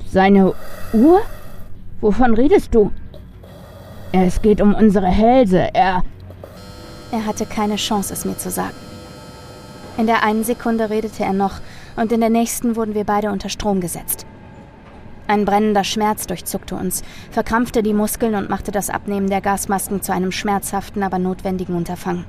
Seine 0.09 0.53
Uhr? 0.93 1.21
Wovon 1.99 2.35
redest 2.35 2.73
du? 2.73 2.91
Es 4.11 4.41
geht 4.41 4.61
um 4.61 4.73
unsere 4.73 5.07
Hälse. 5.07 5.73
Er. 5.73 6.03
Er 7.11 7.25
hatte 7.25 7.45
keine 7.45 7.75
Chance, 7.75 8.13
es 8.13 8.25
mir 8.25 8.37
zu 8.37 8.49
sagen. 8.49 8.75
In 9.97 10.07
der 10.07 10.23
einen 10.23 10.43
Sekunde 10.43 10.89
redete 10.89 11.23
er 11.23 11.33
noch, 11.33 11.59
und 11.97 12.11
in 12.13 12.21
der 12.21 12.29
nächsten 12.29 12.77
wurden 12.77 12.93
wir 12.93 13.03
beide 13.03 13.31
unter 13.31 13.49
Strom 13.49 13.81
gesetzt. 13.81 14.25
Ein 15.27 15.43
brennender 15.43 15.83
Schmerz 15.83 16.25
durchzuckte 16.25 16.75
uns, 16.75 17.03
verkrampfte 17.31 17.83
die 17.83 17.93
Muskeln 17.93 18.35
und 18.35 18.49
machte 18.49 18.71
das 18.71 18.89
Abnehmen 18.89 19.29
der 19.29 19.41
Gasmasken 19.41 20.01
zu 20.01 20.13
einem 20.13 20.31
schmerzhaften, 20.31 21.03
aber 21.03 21.19
notwendigen 21.19 21.75
Unterfangen. 21.75 22.23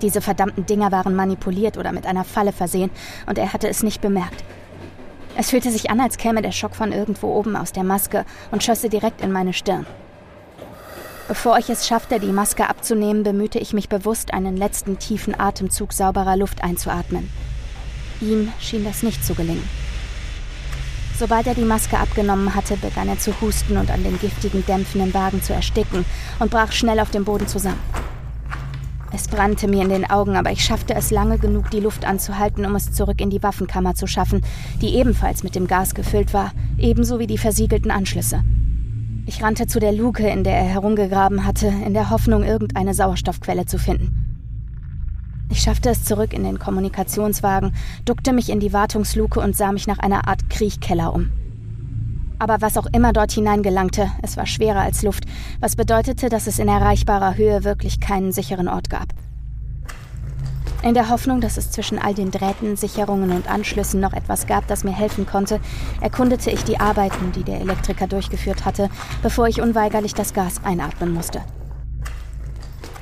Diese 0.00 0.22
verdammten 0.22 0.64
Dinger 0.64 0.90
waren 0.90 1.14
manipuliert 1.14 1.76
oder 1.76 1.92
mit 1.92 2.06
einer 2.06 2.24
Falle 2.24 2.52
versehen, 2.52 2.90
und 3.26 3.36
er 3.36 3.52
hatte 3.52 3.68
es 3.68 3.82
nicht 3.82 4.00
bemerkt. 4.00 4.42
Es 5.36 5.50
fühlte 5.50 5.70
sich 5.70 5.90
an, 5.90 6.00
als 6.00 6.16
käme 6.16 6.42
der 6.42 6.52
Schock 6.52 6.74
von 6.74 6.92
irgendwo 6.92 7.34
oben 7.34 7.54
aus 7.54 7.72
der 7.72 7.84
Maske 7.84 8.24
und 8.50 8.62
schösse 8.62 8.88
direkt 8.88 9.20
in 9.20 9.30
meine 9.30 9.52
Stirn. 9.52 9.86
Bevor 11.28 11.58
ich 11.58 11.70
es 11.70 11.86
schaffte, 11.86 12.18
die 12.18 12.32
Maske 12.32 12.68
abzunehmen, 12.68 13.22
bemühte 13.22 13.58
ich 13.58 13.72
mich 13.72 13.88
bewusst, 13.88 14.34
einen 14.34 14.56
letzten 14.56 14.98
tiefen 14.98 15.38
Atemzug 15.38 15.92
sauberer 15.92 16.36
Luft 16.36 16.64
einzuatmen. 16.64 17.30
Ihm 18.22 18.52
schien 18.60 18.84
das 18.84 19.02
nicht 19.02 19.24
zu 19.24 19.34
gelingen. 19.34 19.68
Sobald 21.18 21.46
er 21.46 21.54
die 21.54 21.64
Maske 21.64 21.98
abgenommen 21.98 22.54
hatte, 22.54 22.76
begann 22.76 23.08
er 23.08 23.18
zu 23.18 23.32
husten 23.40 23.76
und 23.76 23.90
an 23.90 24.04
den 24.04 24.18
giftigen 24.18 24.64
Dämpfen 24.64 25.00
im 25.00 25.12
Wagen 25.12 25.42
zu 25.42 25.52
ersticken 25.52 26.04
und 26.38 26.50
brach 26.50 26.72
schnell 26.72 27.00
auf 27.00 27.10
dem 27.10 27.24
Boden 27.24 27.48
zusammen. 27.48 27.80
Es 29.14 29.28
brannte 29.28 29.68
mir 29.68 29.82
in 29.82 29.90
den 29.90 30.08
Augen, 30.08 30.36
aber 30.36 30.52
ich 30.52 30.64
schaffte 30.64 30.94
es 30.94 31.10
lange 31.10 31.38
genug, 31.38 31.70
die 31.70 31.80
Luft 31.80 32.06
anzuhalten, 32.06 32.64
um 32.64 32.74
es 32.76 32.92
zurück 32.92 33.20
in 33.20 33.28
die 33.28 33.42
Waffenkammer 33.42 33.94
zu 33.94 34.06
schaffen, 34.06 34.40
die 34.80 34.94
ebenfalls 34.94 35.42
mit 35.42 35.54
dem 35.54 35.66
Gas 35.66 35.94
gefüllt 35.94 36.32
war, 36.32 36.52
ebenso 36.78 37.18
wie 37.18 37.26
die 37.26 37.38
versiegelten 37.38 37.90
Anschlüsse. 37.90 38.42
Ich 39.26 39.42
rannte 39.42 39.66
zu 39.66 39.80
der 39.80 39.92
Luke, 39.92 40.26
in 40.26 40.44
der 40.44 40.56
er 40.56 40.64
herumgegraben 40.64 41.44
hatte, 41.44 41.66
in 41.66 41.92
der 41.92 42.08
Hoffnung, 42.08 42.42
irgendeine 42.42 42.94
Sauerstoffquelle 42.94 43.66
zu 43.66 43.78
finden. 43.78 44.21
Ich 45.52 45.60
schaffte 45.60 45.90
es 45.90 46.02
zurück 46.02 46.32
in 46.32 46.44
den 46.44 46.58
Kommunikationswagen, 46.58 47.74
duckte 48.06 48.32
mich 48.32 48.48
in 48.48 48.58
die 48.58 48.72
Wartungsluke 48.72 49.38
und 49.38 49.54
sah 49.54 49.70
mich 49.70 49.86
nach 49.86 49.98
einer 49.98 50.26
Art 50.26 50.48
Kriechkeller 50.48 51.12
um. 51.12 51.30
Aber 52.38 52.62
was 52.62 52.78
auch 52.78 52.86
immer 52.86 53.12
dort 53.12 53.32
hineingelangte, 53.32 54.10
es 54.22 54.38
war 54.38 54.46
schwerer 54.46 54.80
als 54.80 55.02
Luft, 55.02 55.24
was 55.60 55.76
bedeutete, 55.76 56.30
dass 56.30 56.46
es 56.46 56.58
in 56.58 56.68
erreichbarer 56.68 57.36
Höhe 57.36 57.64
wirklich 57.64 58.00
keinen 58.00 58.32
sicheren 58.32 58.66
Ort 58.66 58.88
gab. 58.88 59.08
In 60.82 60.94
der 60.94 61.10
Hoffnung, 61.10 61.42
dass 61.42 61.58
es 61.58 61.70
zwischen 61.70 61.98
all 61.98 62.14
den 62.14 62.30
Drähten, 62.30 62.76
Sicherungen 62.78 63.30
und 63.30 63.46
Anschlüssen 63.46 64.00
noch 64.00 64.14
etwas 64.14 64.46
gab, 64.46 64.66
das 64.68 64.84
mir 64.84 64.96
helfen 64.96 65.26
konnte, 65.26 65.60
erkundete 66.00 66.50
ich 66.50 66.64
die 66.64 66.80
Arbeiten, 66.80 67.30
die 67.32 67.44
der 67.44 67.60
Elektriker 67.60 68.06
durchgeführt 68.06 68.64
hatte, 68.64 68.88
bevor 69.22 69.48
ich 69.48 69.60
unweigerlich 69.60 70.14
das 70.14 70.32
Gas 70.32 70.64
einatmen 70.64 71.12
musste. 71.12 71.42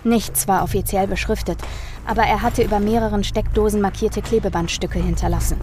Nichts 0.05 0.49
war 0.49 0.63
offiziell 0.63 1.07
beschriftet, 1.07 1.59
aber 2.07 2.23
er 2.23 2.43
hatte 2.43 2.63
über 2.63 2.81
mehreren 2.81 3.23
Steckdosen 3.23 3.81
markierte 3.81 4.23
Klebebandstücke 4.23 4.99
hinterlassen. 4.99 5.59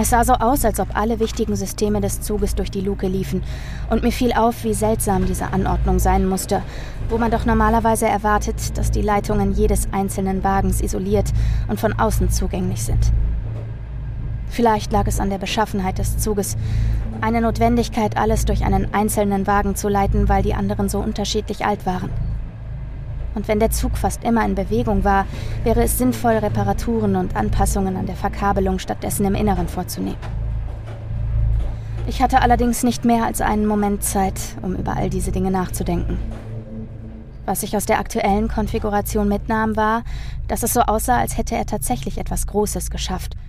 Es 0.00 0.10
sah 0.10 0.22
so 0.22 0.34
aus, 0.34 0.64
als 0.64 0.78
ob 0.78 0.96
alle 0.96 1.18
wichtigen 1.18 1.56
Systeme 1.56 2.00
des 2.00 2.20
Zuges 2.20 2.54
durch 2.54 2.70
die 2.70 2.82
Luke 2.82 3.08
liefen, 3.08 3.42
und 3.90 4.04
mir 4.04 4.12
fiel 4.12 4.32
auf, 4.32 4.62
wie 4.62 4.74
seltsam 4.74 5.26
diese 5.26 5.52
Anordnung 5.52 5.98
sein 5.98 6.28
musste, 6.28 6.62
wo 7.08 7.18
man 7.18 7.32
doch 7.32 7.46
normalerweise 7.46 8.06
erwartet, 8.06 8.78
dass 8.78 8.92
die 8.92 9.02
Leitungen 9.02 9.54
jedes 9.54 9.88
einzelnen 9.92 10.44
Wagens 10.44 10.82
isoliert 10.82 11.32
und 11.66 11.80
von 11.80 11.98
außen 11.98 12.30
zugänglich 12.30 12.84
sind. 12.84 13.10
Vielleicht 14.50 14.92
lag 14.92 15.06
es 15.08 15.18
an 15.18 15.30
der 15.30 15.38
Beschaffenheit 15.38 15.98
des 15.98 16.18
Zuges, 16.18 16.56
eine 17.20 17.40
Notwendigkeit, 17.40 18.16
alles 18.16 18.44
durch 18.44 18.64
einen 18.64 18.94
einzelnen 18.94 19.48
Wagen 19.48 19.74
zu 19.74 19.88
leiten, 19.88 20.28
weil 20.28 20.44
die 20.44 20.54
anderen 20.54 20.88
so 20.88 21.00
unterschiedlich 21.00 21.66
alt 21.66 21.86
waren. 21.86 22.10
Und 23.34 23.48
wenn 23.48 23.60
der 23.60 23.70
Zug 23.70 23.96
fast 23.96 24.24
immer 24.24 24.44
in 24.44 24.54
Bewegung 24.54 25.04
war, 25.04 25.26
wäre 25.64 25.82
es 25.82 25.98
sinnvoll, 25.98 26.34
Reparaturen 26.34 27.16
und 27.16 27.36
Anpassungen 27.36 27.96
an 27.96 28.06
der 28.06 28.16
Verkabelung 28.16 28.78
stattdessen 28.78 29.26
im 29.26 29.34
Inneren 29.34 29.68
vorzunehmen. 29.68 30.18
Ich 32.06 32.22
hatte 32.22 32.40
allerdings 32.40 32.82
nicht 32.82 33.04
mehr 33.04 33.24
als 33.24 33.40
einen 33.40 33.66
Moment 33.66 34.02
Zeit, 34.02 34.40
um 34.62 34.74
über 34.74 34.96
all 34.96 35.10
diese 35.10 35.30
Dinge 35.30 35.50
nachzudenken. 35.50 36.18
Was 37.44 37.62
ich 37.62 37.76
aus 37.76 37.86
der 37.86 37.98
aktuellen 37.98 38.48
Konfiguration 38.48 39.28
mitnahm, 39.28 39.76
war, 39.76 40.02
dass 40.48 40.62
es 40.62 40.72
so 40.72 40.80
aussah, 40.80 41.18
als 41.18 41.36
hätte 41.36 41.54
er 41.54 41.66
tatsächlich 41.66 42.18
etwas 42.18 42.46
Großes 42.46 42.90
geschafft– 42.90 43.34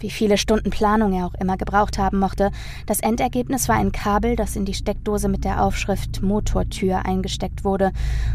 wie 0.00 0.10
viele 0.10 0.38
Stunden 0.38 0.70
Planung 0.70 1.12
er 1.12 1.26
auch 1.26 1.34
immer 1.34 1.56
gebraucht 1.56 1.98
haben 1.98 2.18
mochte, 2.18 2.50
das 2.86 3.00
Endergebnis 3.00 3.68
war 3.68 3.76
ein 3.76 3.92
Kabel, 3.92 4.36
das 4.36 4.56
in 4.56 4.64
die 4.64 4.74
Steckdose 4.74 5.28
mit 5.28 5.44
der 5.44 5.62
Aufschrift 5.62 6.22
Motortür 6.22 7.04
eingesteckt 7.04 7.64
wurde 7.64 7.92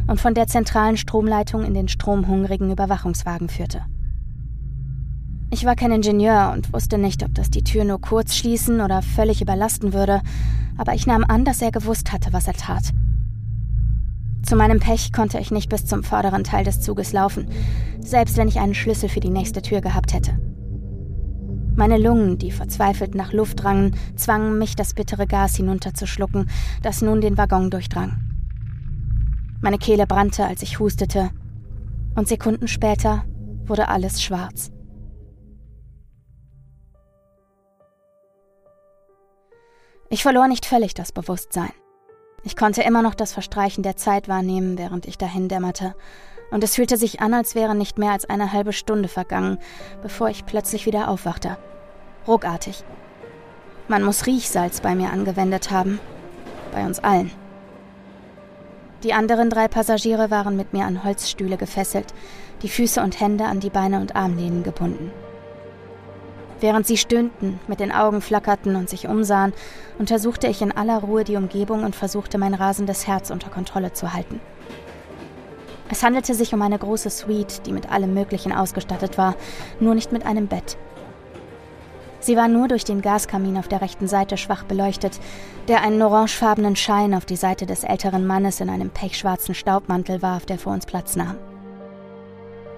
und 0.08 0.20
von 0.20 0.34
der 0.34 0.48
zentralen 0.48 0.98
Stromleitung 0.98 1.64
in 1.64 1.74
den 1.74 1.88
stromhungrigen 1.88 2.72
Überwachungswagen 2.72 3.50
führte. 3.50 3.82
Ich 5.52 5.66
war 5.66 5.76
kein 5.76 5.92
Ingenieur 5.92 6.52
und 6.54 6.74
wusste 6.74 7.00
nicht, 7.00 7.24
ob 7.24 7.34
das 7.34 7.50
die 7.50 7.64
Tür 7.64 7.84
nur 7.84 8.00
kurz 8.00 8.36
schließen 8.36 8.82
oder 8.82 9.02
völlig 9.02 9.42
überlasten 9.42 9.94
würde, 9.94 10.22
aber 10.78 10.94
ich 10.94 11.08
nahm 11.08 11.26
an, 11.28 11.44
dass 11.44 11.62
er 11.62 11.72
gewusst 11.72 12.12
hatte, 12.12 12.34
was 12.34 12.48
er 12.48 12.54
tat. 12.54 12.94
Zu 14.44 14.56
meinem 14.56 14.80
Pech 14.80 15.12
konnte 15.12 15.40
ich 15.40 15.52
nicht 15.52 15.70
bis 15.70 15.86
zum 15.86 16.04
vorderen 16.04 16.44
Teil 16.44 16.64
des 16.64 16.82
Zuges 16.82 17.14
laufen, 17.14 17.50
selbst 18.00 18.38
wenn 18.38 18.48
ich 18.48 18.60
einen 18.60 18.76
Schlüssel 18.76 19.10
für 19.10 19.20
die 19.20 19.30
nächste 19.30 19.62
Tür 19.62 19.82
gehabt 19.82 20.14
hätte. 20.14 20.40
Meine 21.76 21.98
Lungen, 21.98 22.38
die 22.38 22.52
verzweifelt 22.52 23.16
nach 23.16 23.32
Luft 23.32 23.64
drangen, 23.64 23.96
zwangen 24.16 24.58
mich, 24.58 24.76
das 24.76 24.94
bittere 24.94 25.28
Gas 25.28 25.56
hinunterzuschlucken, 25.56 26.50
das 26.82 27.02
nun 27.02 27.22
den 27.22 27.38
Waggon 27.38 27.70
durchdrang. 27.70 28.18
Meine 29.62 29.78
Kehle 29.78 30.08
brannte, 30.08 30.46
als 30.46 30.62
ich 30.62 30.80
hustete, 30.80 31.32
und 32.16 32.28
Sekunden 32.28 32.68
später 32.68 33.24
wurde 33.66 33.88
alles 33.88 34.22
schwarz. 34.22 34.72
Ich 40.10 40.24
verlor 40.24 40.48
nicht 40.48 40.66
völlig 40.66 40.94
das 40.94 41.12
Bewusstsein. 41.12 41.72
Ich 42.44 42.56
konnte 42.56 42.82
immer 42.82 43.04
noch 43.04 43.16
das 43.16 43.34
Verstreichen 43.34 43.84
der 43.84 43.96
Zeit 43.96 44.28
wahrnehmen, 44.28 44.78
während 44.78 45.06
ich 45.06 45.18
dahin 45.18 45.50
dämmerte, 45.50 45.94
und 46.52 46.64
es 46.64 46.76
fühlte 46.76 46.98
sich 46.98 47.22
an, 47.22 47.34
als 47.34 47.56
wäre 47.56 47.76
nicht 47.76 47.98
mehr 47.98 48.12
als 48.12 48.30
eine 48.30 48.52
halbe 48.52 48.74
Stunde 48.74 49.08
vergangen, 49.08 49.58
bevor 50.02 50.30
ich 50.30 50.46
plötzlich 50.46 50.86
wieder 50.86 51.08
aufwachte 51.10 51.58
ruckartig. 52.30 52.84
Man 53.88 54.04
muss 54.04 54.26
Riechsalz 54.26 54.82
bei 54.82 54.96
mir 54.96 55.12
angewendet 55.12 55.72
haben. 55.72 56.00
Bei 56.72 56.86
uns 56.86 57.00
allen. 57.00 57.32
Die 59.04 59.14
anderen 59.14 59.50
drei 59.50 59.68
Passagiere 59.68 60.30
waren 60.30 60.56
mit 60.56 60.74
mir 60.74 60.86
an 60.86 61.04
Holzstühle 61.04 61.58
gefesselt, 61.58 62.14
die 62.62 62.70
Füße 62.70 63.02
und 63.02 63.20
Hände 63.20 63.46
an 63.46 63.60
die 63.60 63.70
Beine 63.70 64.00
und 64.00 64.16
Armlehnen 64.16 64.64
gebunden. 64.64 65.12
Während 66.60 66.86
sie 66.86 66.98
stöhnten, 66.98 67.60
mit 67.68 67.80
den 67.80 67.94
Augen 67.94 68.22
flackerten 68.22 68.76
und 68.76 68.90
sich 68.90 69.08
umsahen, 69.08 69.54
untersuchte 69.98 70.48
ich 70.48 70.62
in 70.62 70.74
aller 70.74 71.00
Ruhe 71.00 71.24
die 71.24 71.38
Umgebung 71.38 71.84
und 71.84 71.96
versuchte 71.96 72.38
mein 72.38 72.54
rasendes 72.54 73.08
Herz 73.08 73.32
unter 73.32 73.50
Kontrolle 73.50 73.94
zu 73.94 74.14
halten. 74.14 74.42
Es 75.92 76.04
handelte 76.04 76.36
sich 76.36 76.54
um 76.54 76.62
eine 76.62 76.78
große 76.78 77.10
Suite, 77.10 77.66
die 77.66 77.72
mit 77.72 77.92
allem 77.92 78.14
Möglichen 78.14 78.52
ausgestattet 78.52 79.18
war, 79.18 79.36
nur 79.80 79.96
nicht 79.96 80.12
mit 80.12 80.26
einem 80.26 80.48
Bett. 80.48 80.78
Sie 82.20 82.36
war 82.36 82.48
nur 82.48 82.68
durch 82.68 82.84
den 82.84 83.02
Gaskamin 83.02 83.58
auf 83.58 83.68
der 83.68 83.82
rechten 83.82 84.08
Seite 84.08 84.38
schwach 84.38 84.64
beleuchtet, 84.64 85.20
der 85.68 85.82
einen 85.82 86.02
orangefarbenen 86.02 86.76
Schein 86.76 87.14
auf 87.14 87.26
die 87.26 87.38
Seite 87.38 87.66
des 87.66 87.84
älteren 87.84 88.28
Mannes 88.28 88.60
in 88.60 88.70
einem 88.70 88.90
pechschwarzen 88.90 89.56
Staubmantel 89.56 90.22
warf, 90.22 90.46
der 90.46 90.60
vor 90.60 90.74
uns 90.74 90.86
Platz 90.86 91.16
nahm. 91.16 91.38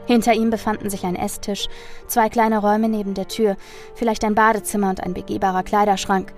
Hinter 0.05 0.33
ihm 0.33 0.49
befanden 0.49 0.89
sich 0.89 1.05
ein 1.05 1.15
Esstisch, 1.15 1.67
zwei 2.07 2.29
kleine 2.29 2.59
Räume 2.59 2.87
neben 2.87 3.13
der 3.13 3.27
Tür, 3.27 3.55
vielleicht 3.95 4.23
ein 4.23 4.35
Badezimmer 4.35 4.89
und 4.89 5.01
ein 5.01 5.13
begehbarer 5.13 5.63
Kleiderschrank, 5.63 6.33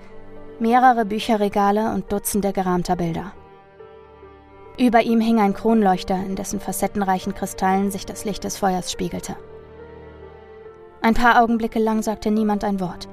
mehrere 0.58 1.04
Bücherregale 1.04 1.92
und 1.92 2.10
Dutzende 2.12 2.52
gerahmter 2.52 2.96
Bilder. 2.96 3.32
Über 4.76 5.02
ihm 5.02 5.20
hing 5.20 5.38
ein 5.38 5.54
Kronleuchter, 5.54 6.16
in 6.16 6.34
dessen 6.34 6.58
facettenreichen 6.58 7.34
Kristallen 7.34 7.92
sich 7.92 8.06
das 8.06 8.24
Licht 8.24 8.42
des 8.42 8.56
Feuers 8.56 8.90
spiegelte. 8.90 9.36
Ein 11.00 11.14
paar 11.14 11.40
Augenblicke 11.40 11.78
lang 11.78 12.02
sagte 12.02 12.32
niemand 12.32 12.64
ein 12.64 12.80
Wort. 12.80 13.08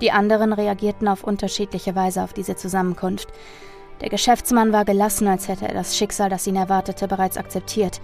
Die 0.00 0.10
anderen 0.10 0.52
reagierten 0.52 1.06
auf 1.06 1.22
unterschiedliche 1.22 1.94
Weise 1.94 2.24
auf 2.24 2.32
diese 2.32 2.56
Zusammenkunft. 2.56 3.28
Der 4.00 4.08
Geschäftsmann 4.08 4.72
war 4.72 4.84
gelassen, 4.84 5.28
als 5.28 5.46
hätte 5.46 5.68
er 5.68 5.74
das 5.74 5.96
Schicksal, 5.96 6.28
das 6.28 6.46
ihn 6.48 6.56
erwartete, 6.56 7.06
bereits 7.06 7.36
akzeptiert. 7.36 8.00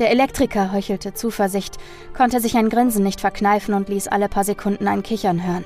Der 0.00 0.10
Elektriker 0.10 0.72
heuchelte 0.72 1.14
Zuversicht, 1.14 1.76
konnte 2.16 2.40
sich 2.40 2.56
ein 2.56 2.68
Grinsen 2.68 3.04
nicht 3.04 3.20
verkneifen 3.20 3.74
und 3.74 3.88
ließ 3.88 4.08
alle 4.08 4.28
paar 4.28 4.42
Sekunden 4.42 4.88
ein 4.88 5.04
Kichern 5.04 5.46
hören. 5.46 5.64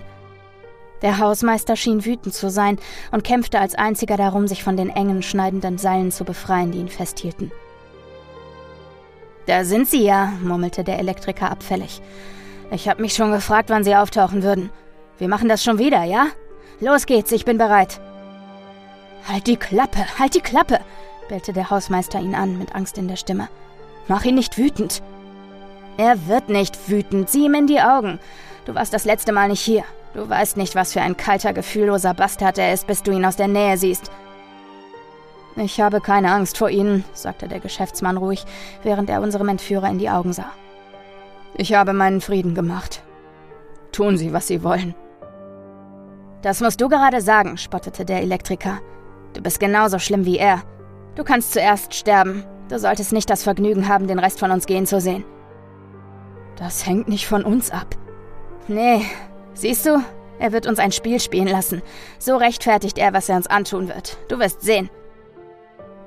Der 1.03 1.19
Hausmeister 1.19 1.77
schien 1.77 2.05
wütend 2.05 2.35
zu 2.35 2.51
sein 2.51 2.79
und 3.13 3.25
kämpfte 3.25 3.61
als 3.61 3.75
einziger 3.75 4.17
darum, 4.17 4.49
sich 4.49 4.65
von 4.65 4.77
den 4.77 4.91
engen, 4.91 5.23
schneidenden 5.23 5.79
Seilen 5.79 6.11
zu 6.11 6.25
befreien, 6.25 6.73
die 6.73 6.79
ihn 6.79 6.89
festhielten. 6.89 7.53
Da 9.47 9.65
sind 9.65 9.89
Sie 9.89 10.03
ja, 10.03 10.33
murmelte 10.43 10.85
der 10.85 10.99
Elektriker 10.99 11.51
abfällig. 11.51 12.03
Ich 12.71 12.89
habe 12.89 13.01
mich 13.01 13.15
schon 13.15 13.33
gefragt, 13.33 13.71
wann 13.71 13.85
Sie 13.85 13.97
auftauchen 13.97 14.43
würden. 14.43 14.71
Wir 15.19 15.29
machen 15.29 15.49
das 15.49 15.65
schon 15.65 15.79
wieder, 15.79 16.05
ja? 16.05 16.27
Los 16.81 17.07
geht's, 17.07 17.33
ich 17.33 17.45
bin 17.45 17.59
bereit. 17.59 18.01
Halt 19.27 19.47
die 19.47 19.57
Klappe, 19.57 20.05
halt 20.19 20.35
die 20.35 20.41
Klappe, 20.41 20.81
bellte 21.29 21.53
der 21.53 21.71
Hausmeister 21.71 22.21
ihn 22.21 22.35
an, 22.35 22.59
mit 22.59 22.75
Angst 22.75 22.99
in 22.99 23.09
der 23.09 23.17
Stimme. 23.17 23.49
Mach 24.07 24.25
ihn 24.25 24.35
nicht 24.35 24.59
wütend. 24.59 25.03
Er 25.97 26.29
wird 26.29 26.49
nicht 26.49 26.89
wütend, 26.89 27.31
sieh 27.31 27.47
ihm 27.47 27.55
in 27.55 27.67
die 27.67 27.81
Augen. 27.81 28.21
Du 28.65 28.75
warst 28.75 28.93
das 28.93 29.05
letzte 29.05 29.33
Mal 29.33 29.49
nicht 29.49 29.61
hier. 29.61 29.85
Du 30.15 30.29
weißt 30.29 30.57
nicht, 30.57 30.75
was 30.75 30.93
für 30.93 31.03
ein 31.03 31.17
kalter, 31.17 31.53
gefühlloser 31.53 32.15
Bastard 32.15 32.59
er 32.59 32.73
ist, 32.73 32.87
bis 32.87 33.03
du 33.03 33.13
ihn 33.13 33.25
aus 33.25 33.37
der 33.37 33.49
Nähe 33.49 33.77
siehst. 33.77 34.11
Ich 35.57 35.81
habe 35.81 36.01
keine 36.01 36.31
Angst 36.31 36.57
vor 36.57 36.71
Ihnen, 36.71 37.05
sagte 37.13 37.49
der 37.49 37.61
Geschäftsmann 37.61 38.17
ruhig, 38.17 38.45
während 38.83 39.11
er 39.11 39.21
unserem 39.21 39.49
Entführer 39.49 39.89
in 39.91 39.99
die 39.99 40.09
Augen 40.09 40.33
sah. 40.33 40.51
Ich 41.55 41.75
habe 41.75 41.93
meinen 41.93 42.21
Frieden 42.21 42.55
gemacht. 42.55 43.03
Tun 43.91 44.17
Sie, 44.17 44.33
was 44.33 44.47
Sie 44.47 44.63
wollen. 44.63 44.95
Das 46.43 46.61
musst 46.61 46.81
du 46.81 46.89
gerade 46.89 47.21
sagen, 47.21 47.59
spottete 47.59 48.05
der 48.05 48.23
Elektriker. 48.23 48.79
Du 49.33 49.43
bist 49.43 49.59
genauso 49.59 49.99
schlimm 49.99 50.25
wie 50.25 50.39
er. 50.39 50.63
Du 51.17 51.25
kannst 51.25 51.53
zuerst 51.53 51.95
sterben. 51.95 52.45
Du 52.69 52.79
solltest 52.79 53.13
nicht 53.13 53.29
das 53.29 53.43
Vergnügen 53.43 53.89
haben, 53.89 54.07
den 54.07 54.21
Rest 54.21 54.39
von 54.39 54.53
uns 54.53 54.67
gehen 54.67 54.87
zu 54.87 55.01
sehen. 55.01 55.25
Das 56.57 56.87
hängt 56.87 57.09
nicht 57.09 57.27
von 57.27 57.43
uns 57.45 57.71
ab. 57.71 57.97
Nee, 58.69 59.03
siehst 59.61 59.87
du, 59.87 60.03
er 60.39 60.53
wird 60.53 60.67
uns 60.67 60.79
ein 60.79 60.93
Spiel 60.93 61.21
spielen 61.21 61.49
lassen. 61.49 61.83
So 62.19 62.37
rechtfertigt 62.37 62.99
er, 62.99 63.13
was 63.13 63.29
er 63.29 63.37
uns 63.37 63.47
antun 63.47 63.89
wird. 63.89 64.17
Du 64.29 64.39
wirst 64.39 64.63
sehen. 64.63 64.89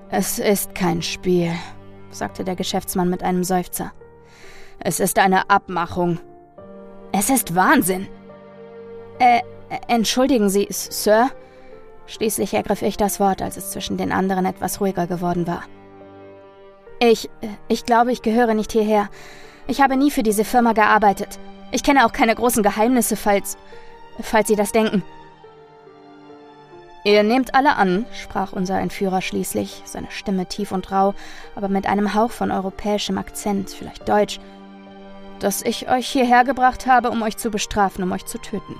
Es 0.09 0.39
ist 0.39 0.75
kein 0.75 1.01
Spiel, 1.01 1.51
sagte 2.09 2.43
der 2.43 2.55
Geschäftsmann 2.55 3.09
mit 3.09 3.23
einem 3.23 3.43
Seufzer. 3.43 3.91
Es 4.79 4.99
ist 4.99 5.19
eine 5.19 5.49
Abmachung. 5.49 6.19
Es 7.11 7.29
ist 7.29 7.55
Wahnsinn. 7.55 8.07
Äh, 9.19 9.41
entschuldigen 9.87 10.49
Sie, 10.49 10.67
Sir? 10.69 11.29
Schließlich 12.07 12.53
ergriff 12.53 12.81
ich 12.81 12.97
das 12.97 13.19
Wort, 13.19 13.41
als 13.41 13.57
es 13.57 13.71
zwischen 13.71 13.97
den 13.97 14.11
anderen 14.11 14.45
etwas 14.45 14.81
ruhiger 14.81 15.07
geworden 15.07 15.47
war. 15.47 15.63
Ich, 16.99 17.29
ich 17.67 17.85
glaube, 17.85 18.11
ich 18.11 18.21
gehöre 18.21 18.53
nicht 18.53 18.71
hierher. 18.71 19.09
Ich 19.67 19.81
habe 19.81 19.95
nie 19.95 20.11
für 20.11 20.23
diese 20.23 20.43
Firma 20.43 20.73
gearbeitet. 20.73 21.39
Ich 21.71 21.83
kenne 21.83 22.05
auch 22.05 22.11
keine 22.11 22.35
großen 22.35 22.63
Geheimnisse, 22.63 23.15
falls, 23.15 23.57
falls 24.21 24.47
Sie 24.47 24.55
das 24.55 24.71
denken. 24.71 25.03
Ihr 27.03 27.23
nehmt 27.23 27.55
alle 27.55 27.77
an, 27.77 28.05
sprach 28.13 28.53
unser 28.53 28.79
Entführer 28.79 29.21
schließlich, 29.21 29.81
seine 29.85 30.11
Stimme 30.11 30.45
tief 30.45 30.71
und 30.71 30.91
rau, 30.91 31.15
aber 31.55 31.67
mit 31.67 31.87
einem 31.87 32.13
Hauch 32.13 32.31
von 32.31 32.51
europäischem 32.51 33.17
Akzent, 33.17 33.71
vielleicht 33.71 34.07
Deutsch, 34.07 34.39
dass 35.39 35.63
ich 35.63 35.89
euch 35.89 36.07
hierher 36.07 36.43
gebracht 36.43 36.85
habe, 36.85 37.09
um 37.09 37.23
euch 37.23 37.37
zu 37.37 37.49
bestrafen, 37.49 38.03
um 38.03 38.11
euch 38.11 38.25
zu 38.27 38.37
töten. 38.37 38.75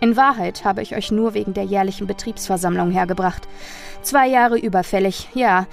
In 0.00 0.16
Wahrheit 0.16 0.64
habe 0.64 0.80
ich 0.80 0.94
euch 0.94 1.10
nur 1.10 1.34
wegen 1.34 1.54
der 1.54 1.64
jährlichen 1.64 2.06
Betriebsversammlung 2.06 2.92
hergebracht. 2.92 3.48
Zwei 4.02 4.28
Jahre 4.28 4.56
überfällig, 4.56 5.28
ja, 5.34 5.66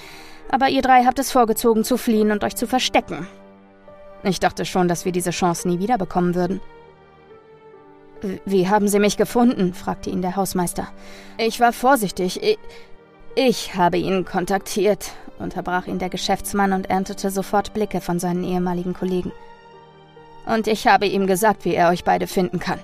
aber 0.49 0.69
ihr 0.69 0.82
drei 0.82 1.06
habt 1.06 1.19
es 1.19 1.32
vorgezogen 1.32 1.84
zu 1.84 1.97
fliehen 1.97 2.32
und 2.32 2.43
euch 2.43 2.56
zu 2.56 2.65
verstecken. 2.65 3.28
Ich 4.25 4.39
dachte 4.39 4.65
schon, 4.65 4.88
dass 4.88 5.05
wir 5.05 5.11
diese 5.11 5.29
Chance 5.29 5.67
nie 5.67 5.79
wiederbekommen 5.79 6.33
würden. 6.33 6.59
Wie 8.43 8.67
haben 8.67 8.88
Sie 8.88 8.97
mich 8.97 9.17
gefunden? 9.17 9.75
fragte 9.75 10.09
ihn 10.09 10.23
der 10.23 10.35
Hausmeister. 10.35 10.88
Ich 11.38 11.59
war 11.59 11.71
vorsichtig. 11.71 12.41
Ich, 12.41 12.57
ich 13.35 13.75
habe 13.75 13.97
ihn 13.97 14.25
kontaktiert, 14.25 15.11
unterbrach 15.38 15.85
ihn 15.85 15.99
der 15.99 16.09
Geschäftsmann 16.09 16.73
und 16.73 16.89
erntete 16.89 17.29
sofort 17.29 17.75
Blicke 17.75 18.01
von 18.01 18.17
seinen 18.17 18.43
ehemaligen 18.43 18.95
Kollegen. 18.95 19.31
Und 20.47 20.67
ich 20.67 20.88
habe 20.88 21.05
ihm 21.05 21.27
gesagt, 21.27 21.63
wie 21.63 21.75
er 21.75 21.89
euch 21.89 22.03
beide 22.03 22.25
finden 22.25 22.59
kann. 22.59 22.79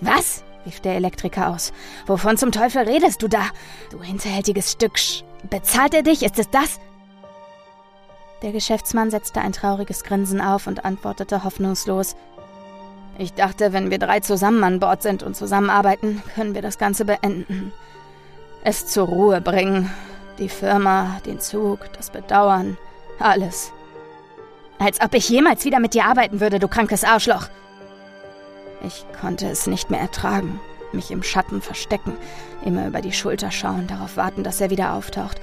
Was? 0.00 0.42
rief 0.66 0.80
der 0.80 0.96
Elektriker 0.96 1.48
aus. 1.48 1.72
Wovon 2.06 2.36
zum 2.36 2.50
Teufel 2.50 2.82
redest 2.82 3.22
du 3.22 3.28
da? 3.28 3.46
Du 3.92 4.02
hinterhältiges 4.02 4.72
Stück 4.72 4.98
Sch 4.98 5.22
Bezahlt 5.48 5.94
er 5.94 6.02
dich? 6.02 6.24
Ist 6.24 6.40
es 6.40 6.50
das? 6.50 6.80
Der 8.42 8.52
Geschäftsmann 8.52 9.10
setzte 9.10 9.40
ein 9.40 9.52
trauriges 9.52 10.04
Grinsen 10.04 10.40
auf 10.40 10.66
und 10.68 10.84
antwortete 10.84 11.42
hoffnungslos. 11.42 12.14
Ich 13.18 13.34
dachte, 13.34 13.72
wenn 13.72 13.90
wir 13.90 13.98
drei 13.98 14.20
zusammen 14.20 14.62
an 14.62 14.78
Bord 14.78 15.02
sind 15.02 15.24
und 15.24 15.34
zusammenarbeiten, 15.34 16.22
können 16.34 16.54
wir 16.54 16.62
das 16.62 16.78
Ganze 16.78 17.04
beenden. 17.04 17.72
Es 18.62 18.86
zur 18.86 19.08
Ruhe 19.08 19.40
bringen. 19.40 19.90
Die 20.38 20.48
Firma, 20.48 21.20
den 21.26 21.40
Zug, 21.40 21.80
das 21.96 22.10
Bedauern, 22.10 22.76
alles. 23.18 23.72
Als 24.78 25.00
ob 25.00 25.14
ich 25.14 25.28
jemals 25.28 25.64
wieder 25.64 25.80
mit 25.80 25.94
dir 25.94 26.04
arbeiten 26.04 26.38
würde, 26.38 26.60
du 26.60 26.68
krankes 26.68 27.02
Arschloch. 27.02 27.48
Ich 28.86 29.04
konnte 29.20 29.48
es 29.48 29.66
nicht 29.66 29.90
mehr 29.90 30.00
ertragen. 30.00 30.60
Mich 30.92 31.10
im 31.10 31.24
Schatten 31.24 31.60
verstecken, 31.60 32.16
immer 32.64 32.86
über 32.86 33.00
die 33.00 33.12
Schulter 33.12 33.50
schauen, 33.50 33.88
darauf 33.88 34.16
warten, 34.16 34.44
dass 34.44 34.60
er 34.60 34.70
wieder 34.70 34.94
auftaucht. 34.94 35.40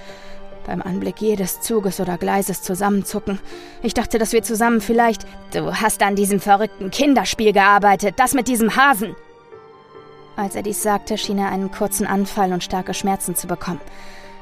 Beim 0.65 0.82
Anblick 0.82 1.21
jedes 1.21 1.62
Zuges 1.62 1.99
oder 1.99 2.17
Gleises 2.17 2.62
zusammenzucken. 2.62 3.39
Ich 3.84 3.93
dachte, 3.93 4.17
dass 4.17 4.34
wir 4.34 4.43
zusammen 4.43 4.82
vielleicht. 4.82 5.25
Du 5.54 5.75
hast 5.75 6.01
an 6.01 6.15
diesem 6.15 6.39
verrückten 6.39 6.89
Kinderspiel 6.91 7.54
gearbeitet, 7.54 8.15
das 8.17 8.34
mit 8.34 8.47
diesem 8.47 8.75
Hasen. 8.75 9.15
Als 10.36 10.56
er 10.56 10.63
dies 10.63 10.82
sagte, 10.82 11.17
schien 11.17 11.38
er 11.38 11.49
einen 11.49 11.71
kurzen 11.71 12.08
Anfall 12.08 12.51
und 12.51 12.63
starke 12.63 12.93
Schmerzen 12.93 13.36
zu 13.36 13.47
bekommen. 13.47 13.80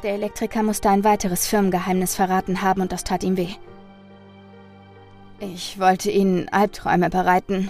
Der 0.02 0.14
Elektriker 0.14 0.64
musste 0.64 0.90
ein 0.90 1.04
weiteres 1.04 1.48
Firmengeheimnis 1.48 2.16
verraten 2.16 2.62
haben 2.62 2.82
und 2.82 2.92
das 2.92 3.04
tat 3.04 3.24
ihm 3.24 3.38
weh. 3.38 3.56
Ich 5.40 5.80
wollte 5.80 6.10
ihnen 6.10 6.50
Albträume 6.50 7.10
bereiten, 7.10 7.70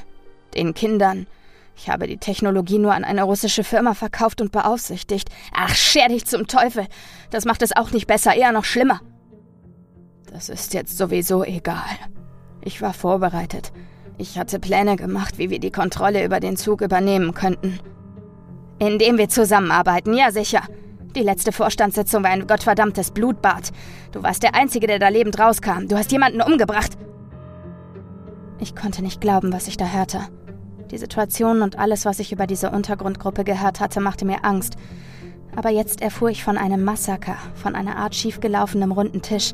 den 0.53 0.73
Kindern. 0.73 1.27
Ich 1.75 1.89
habe 1.89 2.07
die 2.07 2.17
Technologie 2.17 2.77
nur 2.77 2.93
an 2.93 3.03
eine 3.03 3.23
russische 3.23 3.63
Firma 3.63 3.93
verkauft 3.93 4.41
und 4.41 4.51
beaufsichtigt. 4.51 5.29
Ach, 5.53 5.75
scher 5.75 6.07
dich 6.07 6.25
zum 6.25 6.47
Teufel. 6.47 6.85
Das 7.29 7.45
macht 7.45 7.61
es 7.61 7.75
auch 7.75 7.91
nicht 7.91 8.07
besser, 8.07 8.35
eher 8.35 8.51
noch 8.51 8.63
schlimmer. 8.63 9.01
Das 10.31 10.49
ist 10.49 10.73
jetzt 10.73 10.97
sowieso 10.97 11.43
egal. 11.43 11.83
Ich 12.61 12.81
war 12.81 12.93
vorbereitet. 12.93 13.71
Ich 14.17 14.37
hatte 14.37 14.59
Pläne 14.59 14.95
gemacht, 14.95 15.37
wie 15.37 15.49
wir 15.49 15.59
die 15.59 15.71
Kontrolle 15.71 16.23
über 16.23 16.39
den 16.39 16.57
Zug 16.57 16.81
übernehmen 16.81 17.33
könnten. 17.33 17.79
Indem 18.79 19.17
wir 19.17 19.29
zusammenarbeiten, 19.29 20.13
ja 20.13 20.31
sicher. 20.31 20.61
Die 21.15 21.21
letzte 21.21 21.51
Vorstandssitzung 21.51 22.23
war 22.23 22.31
ein 22.31 22.47
gottverdammtes 22.47 23.11
Blutbad. 23.11 23.71
Du 24.11 24.23
warst 24.23 24.43
der 24.43 24.55
Einzige, 24.55 24.87
der 24.87 24.99
da 24.99 25.09
lebend 25.09 25.39
rauskam. 25.39 25.87
Du 25.87 25.97
hast 25.97 26.11
jemanden 26.11 26.41
umgebracht. 26.41 26.93
Ich 28.59 28.75
konnte 28.75 29.03
nicht 29.03 29.21
glauben, 29.21 29.53
was 29.53 29.67
ich 29.67 29.77
da 29.77 29.85
hörte. 29.85 30.21
Die 30.93 30.99
Situation 30.99 31.63
und 31.63 31.79
alles, 31.79 32.05
was 32.05 32.19
ich 32.19 32.31
über 32.31 32.45
diese 32.45 32.69
Untergrundgruppe 32.69 33.43
gehört 33.43 33.79
hatte, 33.79 33.99
machte 33.99 34.25
mir 34.25 34.45
Angst. 34.45 34.75
Aber 35.55 35.71
jetzt 35.71 36.03
erfuhr 36.03 36.29
ich 36.29 36.43
von 36.43 36.55
einem 36.55 36.83
Massaker, 36.83 37.35
von 37.55 37.73
einer 37.73 37.95
Art 37.95 38.13
schiefgelaufenem 38.13 38.91
runden 38.91 39.23
Tisch. 39.23 39.53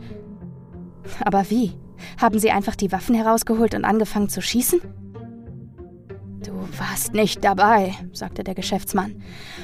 Aber 1.24 1.50
wie? 1.50 1.78
Haben 2.22 2.40
sie 2.40 2.52
einfach 2.52 2.76
die 2.76 2.92
Waffen 2.92 3.16
herausgeholt 3.16 3.74
und 3.74 3.86
angefangen 3.86 4.28
zu 4.28 4.42
schießen? 4.42 4.82
Du 6.44 6.52
warst 6.78 7.14
nicht 7.14 7.42
dabei, 7.46 7.96
sagte 8.12 8.44
der 8.44 8.54
Geschäftsmann. 8.54 9.22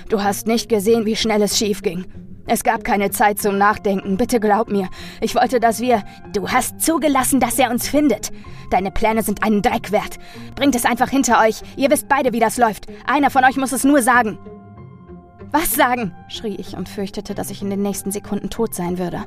Du 0.07 0.23
hast 0.23 0.47
nicht 0.47 0.69
gesehen, 0.69 1.05
wie 1.05 1.17
schnell 1.17 1.41
es 1.41 1.57
schief 1.57 1.81
ging. 1.81 2.05
Es 2.47 2.63
gab 2.63 2.84
keine 2.84 3.10
Zeit 3.10 3.39
zum 3.39 3.58
Nachdenken, 3.58 4.17
bitte 4.17 4.39
glaub 4.39 4.69
mir. 4.69 4.88
Ich 5.19 5.36
wollte, 5.36 5.60
dass 5.60 5.79
wir. 5.79 6.03
Du 6.31 6.47
hast 6.49 6.79
zugelassen, 6.79 7.39
dass 7.39 7.58
er 7.58 7.71
uns 7.71 7.88
findet. 7.88 8.31
Deine 8.69 8.91
Pläne 8.91 9.23
sind 9.23 9.43
einen 9.43 9.62
Dreck 9.62 9.91
wert. 9.91 10.17
Bringt 10.55 10.75
es 10.75 10.86
einfach 10.86 11.10
hinter 11.10 11.41
euch. 11.41 11.62
Ihr 11.75 11.89
wisst 11.89 12.08
beide, 12.08 12.34
wie 12.34 12.39
das 12.39 12.58
läuft. 12.58 12.86
Einer 13.08 13.31
von 13.31 13.43
euch 13.43 13.58
muss 13.58 13.71
es 13.71 13.84
nur 13.84 14.01
sagen. 14.01 14.38
Was 15.51 15.73
sagen? 15.73 16.13
schrie 16.27 16.55
ich 16.55 16.75
und 16.75 16.89
fürchtete, 16.89 17.34
dass 17.34 17.49
ich 17.49 17.62
in 17.62 17.69
den 17.69 17.81
nächsten 17.81 18.12
Sekunden 18.12 18.49
tot 18.49 18.75
sein 18.75 18.97
würde. 18.97 19.23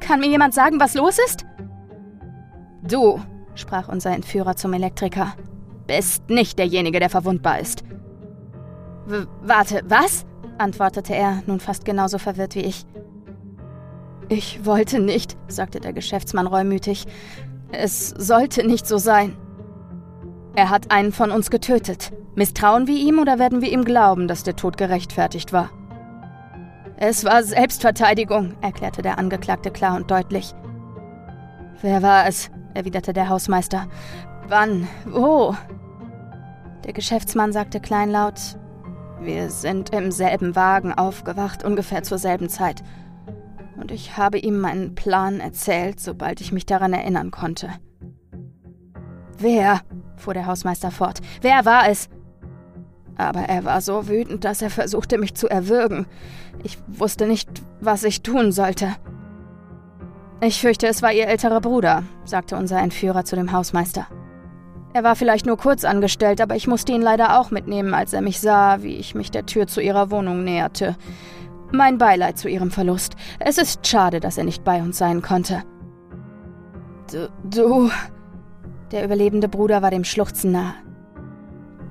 Kann 0.00 0.20
mir 0.20 0.28
jemand 0.28 0.54
sagen, 0.54 0.80
was 0.80 0.94
los 0.94 1.18
ist? 1.26 1.44
Du, 2.82 3.20
sprach 3.54 3.88
unser 3.88 4.10
Entführer 4.12 4.56
zum 4.56 4.72
Elektriker, 4.72 5.34
bist 5.86 6.30
nicht 6.30 6.58
derjenige, 6.58 6.98
der 6.98 7.10
verwundbar 7.10 7.60
ist. 7.60 7.84
W 9.06 9.26
warte, 9.42 9.82
was? 9.84 10.24
Antwortete 10.58 11.14
er, 11.14 11.42
nun 11.46 11.60
fast 11.60 11.84
genauso 11.84 12.18
verwirrt 12.18 12.54
wie 12.54 12.60
ich. 12.60 12.86
Ich 14.28 14.64
wollte 14.64 14.98
nicht, 14.98 15.36
sagte 15.48 15.80
der 15.80 15.92
Geschäftsmann 15.92 16.46
reumütig. 16.46 17.06
Es 17.70 18.10
sollte 18.10 18.66
nicht 18.66 18.86
so 18.86 18.98
sein. 18.98 19.36
Er 20.54 20.70
hat 20.70 20.90
einen 20.90 21.12
von 21.12 21.30
uns 21.30 21.50
getötet. 21.50 22.12
Misstrauen 22.34 22.86
wir 22.86 22.96
ihm 22.96 23.18
oder 23.18 23.38
werden 23.38 23.60
wir 23.60 23.70
ihm 23.70 23.84
glauben, 23.84 24.28
dass 24.28 24.42
der 24.42 24.56
Tod 24.56 24.76
gerechtfertigt 24.76 25.52
war? 25.52 25.70
Es 26.96 27.24
war 27.24 27.42
Selbstverteidigung, 27.42 28.54
erklärte 28.60 29.02
der 29.02 29.18
Angeklagte 29.18 29.70
klar 29.70 29.96
und 29.96 30.10
deutlich. 30.10 30.54
Wer 31.80 32.02
war 32.02 32.26
es? 32.26 32.50
erwiderte 32.74 33.12
der 33.12 33.28
Hausmeister. 33.28 33.86
Wann? 34.48 34.88
Wo? 35.04 35.54
Der 36.84 36.92
Geschäftsmann 36.92 37.52
sagte 37.52 37.80
kleinlaut, 37.80 38.58
wir 39.24 39.50
sind 39.50 39.94
im 39.94 40.10
selben 40.10 40.56
Wagen 40.56 40.92
aufgewacht, 40.92 41.64
ungefähr 41.64 42.02
zur 42.02 42.18
selben 42.18 42.48
Zeit. 42.48 42.82
Und 43.76 43.90
ich 43.90 44.16
habe 44.16 44.38
ihm 44.38 44.58
meinen 44.58 44.94
Plan 44.94 45.40
erzählt, 45.40 46.00
sobald 46.00 46.40
ich 46.40 46.52
mich 46.52 46.66
daran 46.66 46.92
erinnern 46.92 47.30
konnte. 47.30 47.68
Wer? 49.38 49.80
fuhr 50.16 50.34
der 50.34 50.46
Hausmeister 50.46 50.90
fort. 50.90 51.20
Wer 51.40 51.64
war 51.64 51.88
es? 51.88 52.08
Aber 53.16 53.40
er 53.40 53.64
war 53.64 53.80
so 53.80 54.08
wütend, 54.08 54.44
dass 54.44 54.62
er 54.62 54.70
versuchte, 54.70 55.18
mich 55.18 55.34
zu 55.34 55.48
erwürgen. 55.48 56.06
Ich 56.62 56.78
wusste 56.86 57.26
nicht, 57.26 57.48
was 57.80 58.04
ich 58.04 58.22
tun 58.22 58.52
sollte. 58.52 58.94
Ich 60.40 60.60
fürchte, 60.60 60.86
es 60.86 61.02
war 61.02 61.12
ihr 61.12 61.26
älterer 61.26 61.60
Bruder, 61.60 62.04
sagte 62.24 62.56
unser 62.56 62.80
Entführer 62.80 63.24
zu 63.24 63.36
dem 63.36 63.52
Hausmeister. 63.52 64.06
Er 64.94 65.04
war 65.04 65.16
vielleicht 65.16 65.46
nur 65.46 65.56
kurz 65.56 65.84
angestellt, 65.84 66.40
aber 66.40 66.54
ich 66.54 66.66
musste 66.66 66.92
ihn 66.92 67.00
leider 67.00 67.40
auch 67.40 67.50
mitnehmen, 67.50 67.94
als 67.94 68.12
er 68.12 68.20
mich 68.20 68.40
sah, 68.40 68.82
wie 68.82 68.96
ich 68.96 69.14
mich 69.14 69.30
der 69.30 69.46
Tür 69.46 69.66
zu 69.66 69.80
ihrer 69.80 70.10
Wohnung 70.10 70.44
näherte. 70.44 70.96
Mein 71.72 71.96
Beileid 71.96 72.36
zu 72.38 72.48
ihrem 72.48 72.70
Verlust. 72.70 73.14
Es 73.38 73.56
ist 73.56 73.86
schade, 73.86 74.20
dass 74.20 74.36
er 74.36 74.44
nicht 74.44 74.64
bei 74.64 74.82
uns 74.82 74.98
sein 74.98 75.22
konnte. 75.22 75.62
Du. 77.10 77.28
du 77.44 77.90
der 78.92 79.04
überlebende 79.04 79.48
Bruder 79.48 79.80
war 79.80 79.90
dem 79.90 80.04
Schluchzen 80.04 80.52
nahe. 80.52 80.74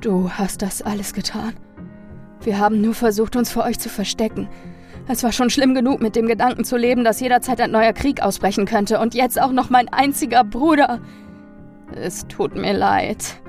Du 0.02 0.30
hast 0.30 0.62
das 0.62 0.84
alles 0.84 1.14
getan. 1.14 1.54
Wir 2.42 2.60
haben 2.60 2.80
nur 2.80 2.94
versucht, 2.94 3.36
uns 3.36 3.52
vor 3.52 3.64
euch 3.64 3.80
zu 3.80 3.90
verstecken. 3.90 4.48
Es 5.08 5.24
war 5.24 5.32
schon 5.32 5.50
schlimm 5.50 5.74
genug, 5.74 6.00
mit 6.00 6.16
dem 6.16 6.28
Gedanken 6.28 6.64
zu 6.64 6.78
leben, 6.78 7.04
dass 7.04 7.20
jederzeit 7.20 7.60
ein 7.60 7.72
neuer 7.72 7.94
Krieg 7.94 8.22
ausbrechen 8.22 8.66
könnte. 8.66 9.00
Und 9.00 9.16
jetzt 9.16 9.42
auch 9.42 9.52
noch 9.52 9.72
mein 9.72 9.90
einziger 9.90 10.44
Bruder. 10.44 11.00
Es 11.96 12.28
tut 12.28 12.56
mir 12.56 12.74
leid. 12.74 13.42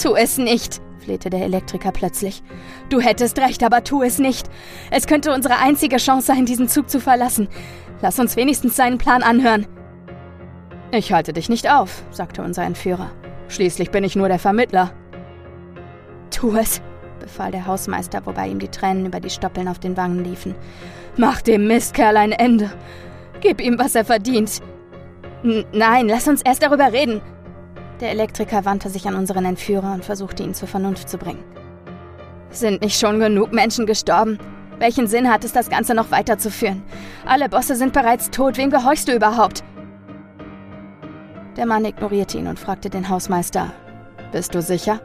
Tu 0.00 0.14
es 0.14 0.38
nicht, 0.38 0.80
flehte 0.98 1.30
der 1.30 1.44
Elektriker 1.44 1.92
plötzlich. 1.92 2.42
Du 2.88 3.00
hättest 3.00 3.38
recht, 3.38 3.62
aber 3.62 3.84
tu 3.84 4.02
es 4.02 4.18
nicht. 4.18 4.48
Es 4.90 5.06
könnte 5.06 5.32
unsere 5.32 5.58
einzige 5.58 5.96
Chance 5.96 6.26
sein, 6.26 6.46
diesen 6.46 6.68
Zug 6.68 6.88
zu 6.90 7.00
verlassen. 7.00 7.48
Lass 8.00 8.18
uns 8.18 8.36
wenigstens 8.36 8.76
seinen 8.76 8.98
Plan 8.98 9.22
anhören. 9.22 9.66
Ich 10.90 11.12
halte 11.12 11.32
dich 11.32 11.48
nicht 11.48 11.70
auf, 11.70 12.02
sagte 12.10 12.42
unser 12.42 12.62
Entführer. 12.64 13.10
Schließlich 13.48 13.90
bin 13.90 14.04
ich 14.04 14.16
nur 14.16 14.28
der 14.28 14.38
Vermittler. 14.38 14.92
Tu 16.30 16.54
es, 16.56 16.80
befahl 17.18 17.50
der 17.50 17.66
Hausmeister, 17.66 18.24
wobei 18.24 18.48
ihm 18.48 18.58
die 18.58 18.68
Tränen 18.68 19.06
über 19.06 19.20
die 19.20 19.30
Stoppeln 19.30 19.68
auf 19.68 19.78
den 19.78 19.96
Wangen 19.96 20.22
liefen. 20.24 20.54
Mach 21.16 21.42
dem 21.42 21.66
Mistkerl 21.66 22.16
ein 22.16 22.32
Ende. 22.32 22.70
Gib 23.40 23.60
ihm, 23.60 23.78
was 23.78 23.94
er 23.94 24.04
verdient. 24.04 24.60
N 25.42 25.64
nein, 25.72 26.08
lass 26.08 26.28
uns 26.28 26.42
erst 26.42 26.62
darüber 26.62 26.92
reden, 26.92 27.20
der 28.00 28.10
Elektriker 28.10 28.64
wandte 28.64 28.90
sich 28.90 29.06
an 29.08 29.16
unseren 29.16 29.44
Entführer 29.44 29.92
und 29.92 30.04
versuchte 30.04 30.42
ihn 30.42 30.54
zur 30.54 30.68
Vernunft 30.68 31.08
zu 31.08 31.18
bringen. 31.18 31.44
Sind 32.50 32.80
nicht 32.82 32.98
schon 32.98 33.20
genug 33.20 33.52
Menschen 33.52 33.86
gestorben? 33.86 34.38
Welchen 34.78 35.06
Sinn 35.06 35.30
hat 35.30 35.44
es, 35.44 35.52
das 35.52 35.70
Ganze 35.70 35.94
noch 35.94 36.10
weiterzuführen? 36.10 36.82
Alle 37.26 37.48
Bosse 37.48 37.74
sind 37.74 37.92
bereits 37.92 38.30
tot. 38.30 38.56
Wem 38.56 38.70
gehorchst 38.70 39.08
du 39.08 39.12
überhaupt? 39.12 39.64
Der 41.56 41.66
Mann 41.66 41.84
ignorierte 41.84 42.38
ihn 42.38 42.46
und 42.46 42.60
fragte 42.60 42.88
den 42.88 43.08
Hausmeister: 43.08 43.72
Bist 44.30 44.54
du 44.54 44.62
sicher? 44.62 45.00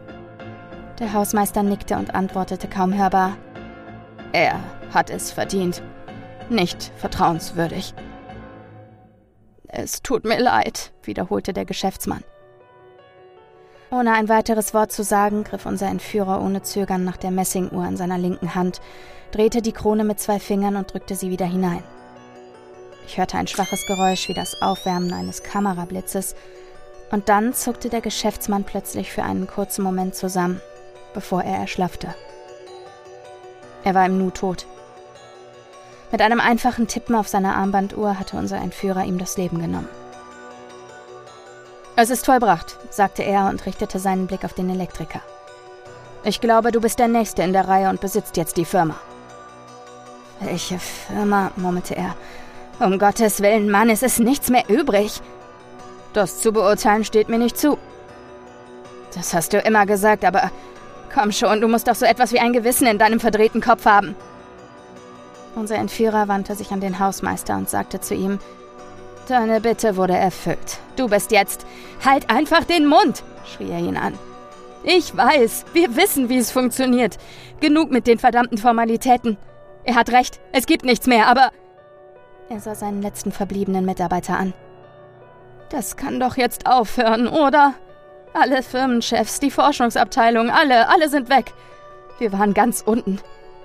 Der 0.99 1.13
Hausmeister 1.13 1.63
nickte 1.63 1.97
und 1.97 2.13
antwortete 2.13 2.67
kaum 2.67 2.93
hörbar: 2.93 3.35
Er 4.31 4.59
hat 4.93 5.09
es 5.09 5.31
verdient. 5.31 5.81
Nicht 6.49 6.91
vertrauenswürdig. 6.97 7.95
Es 9.67 10.03
tut 10.03 10.23
mir 10.23 10.39
leid, 10.39 10.93
wiederholte 11.01 11.51
der 11.51 11.65
Geschäftsmann. 11.65 12.23
Ohne 13.93 14.13
ein 14.13 14.27
weiteres 14.27 14.73
Wort 14.73 14.91
zu 14.91 15.03
sagen, 15.03 15.43
griff 15.43 15.67
unser 15.67 15.85
Entführer 15.85 16.41
ohne 16.41 16.63
Zögern 16.63 17.03
nach 17.03 17.17
der 17.17 17.29
Messinguhr 17.29 17.85
in 17.85 17.95
seiner 17.95 18.17
linken 18.17 18.55
Hand, 18.55 18.81
drehte 19.31 19.61
die 19.61 19.71
Krone 19.71 20.03
mit 20.03 20.19
zwei 20.19 20.39
Fingern 20.39 20.77
und 20.77 20.91
drückte 20.91 21.13
sie 21.13 21.29
wieder 21.29 21.45
hinein. 21.45 21.83
Ich 23.05 23.19
hörte 23.19 23.37
ein 23.37 23.45
schwaches 23.45 23.85
Geräusch 23.85 24.29
wie 24.29 24.33
das 24.33 24.59
Aufwärmen 24.63 25.13
eines 25.13 25.43
Kamerablitzes, 25.43 26.35
Und 27.11 27.29
dann 27.29 27.53
zuckte 27.53 27.89
der 27.89 28.01
Geschäftsmann 28.01 28.63
plötzlich 28.63 29.11
für 29.11 29.21
einen 29.21 29.45
kurzen 29.45 29.83
Moment 29.83 30.15
zusammen, 30.15 30.59
bevor 31.13 31.43
er 31.43 31.57
erschlaffte. 31.57 32.15
Er 33.83 33.93
war 33.93 34.07
im 34.07 34.17
Nu 34.17 34.31
tot. 34.31 34.65
Mit 36.11 36.23
einem 36.23 36.39
einfachen 36.39 36.87
Tippen 36.87 37.13
auf 37.13 37.27
seiner 37.27 37.55
Armbanduhr 37.55 38.17
hatte 38.17 38.37
unser 38.37 38.57
Entführer 38.57 39.03
ihm 39.03 39.19
das 39.19 39.37
Leben 39.37 39.59
genommen. 39.59 40.02
Es 41.95 42.09
ist 42.09 42.25
vollbracht, 42.25 42.77
sagte 42.89 43.23
er 43.23 43.47
und 43.49 43.65
richtete 43.65 43.99
seinen 43.99 44.25
Blick 44.25 44.43
auf 44.43 44.53
den 44.53 44.69
Elektriker. 44.69 45.21
Ich 46.23 46.41
glaube, 46.41 46.71
du 46.71 46.81
bist 46.81 46.97
der 46.97 47.07
Nächste 47.07 47.43
in 47.43 47.53
der 47.53 47.67
Reihe 47.67 47.89
und 47.89 48.01
besitzt 48.01 48.35
jetzt 48.37 48.57
die 48.57 48.65
Firma. 48.65 48.95
Welche 50.39 50.79
Firma? 50.79 51.51
murmelte 51.55 51.95
er. 51.95 52.15
Um 52.79 52.97
Gottes 52.97 53.41
Willen, 53.41 53.69
Mann, 53.69 53.89
es 53.89 54.01
ist 54.01 54.19
nichts 54.19 54.49
mehr 54.49 54.67
übrig. 54.69 55.21
Das 56.13 56.39
zu 56.39 56.51
beurteilen 56.51 57.05
steht 57.05 57.29
mir 57.29 57.37
nicht 57.37 57.57
zu. 57.57 57.77
Das 59.13 59.33
hast 59.35 59.53
du 59.53 59.59
immer 59.59 59.85
gesagt, 59.85 60.25
aber 60.25 60.49
komm 61.13 61.31
schon, 61.31 61.61
du 61.61 61.67
musst 61.67 61.87
doch 61.87 61.95
so 61.95 62.05
etwas 62.05 62.31
wie 62.31 62.39
ein 62.39 62.53
Gewissen 62.53 62.87
in 62.87 62.97
deinem 62.97 63.19
verdrehten 63.19 63.61
Kopf 63.61 63.85
haben. 63.85 64.15
Unser 65.55 65.75
Entführer 65.75 66.27
wandte 66.27 66.55
sich 66.55 66.71
an 66.71 66.81
den 66.81 66.97
Hausmeister 66.97 67.55
und 67.55 67.69
sagte 67.69 68.01
zu 68.01 68.15
ihm, 68.15 68.39
Deine 69.27 69.61
Bitte 69.61 69.95
wurde 69.95 70.17
erfüllt. 70.17 70.79
Du 70.95 71.07
bist 71.07 71.31
jetzt. 71.31 71.65
Halt 72.03 72.29
einfach 72.29 72.65
den 72.65 72.85
Mund, 72.85 73.23
schrie 73.45 73.71
er 73.71 73.79
ihn 73.79 73.97
an. 73.97 74.17
Ich 74.83 75.15
weiß, 75.15 75.65
wir 75.73 75.95
wissen, 75.95 76.27
wie 76.27 76.37
es 76.37 76.51
funktioniert. 76.51 77.17
Genug 77.61 77.89
mit 77.89 78.05
den 78.05 78.19
verdammten 78.19 78.57
Formalitäten. 78.57 79.37
Er 79.85 79.95
hat 79.95 80.11
recht, 80.11 80.41
es 80.51 80.65
gibt 80.65 80.83
nichts 80.83 81.07
mehr, 81.07 81.27
aber. 81.27 81.51
Er 82.49 82.59
sah 82.59 82.75
seinen 82.75 83.01
letzten 83.01 83.31
verbliebenen 83.31 83.85
Mitarbeiter 83.85 84.37
an. 84.37 84.53
Das 85.69 85.95
kann 85.95 86.19
doch 86.19 86.35
jetzt 86.35 86.67
aufhören, 86.67 87.27
oder? 87.27 87.73
Alle 88.33 88.61
Firmenchefs, 88.61 89.39
die 89.39 89.51
Forschungsabteilung, 89.51 90.49
alle, 90.49 90.89
alle 90.89 91.07
sind 91.07 91.29
weg. 91.29 91.53
Wir 92.19 92.33
waren 92.33 92.53
ganz 92.53 92.81
unten. 92.85 93.19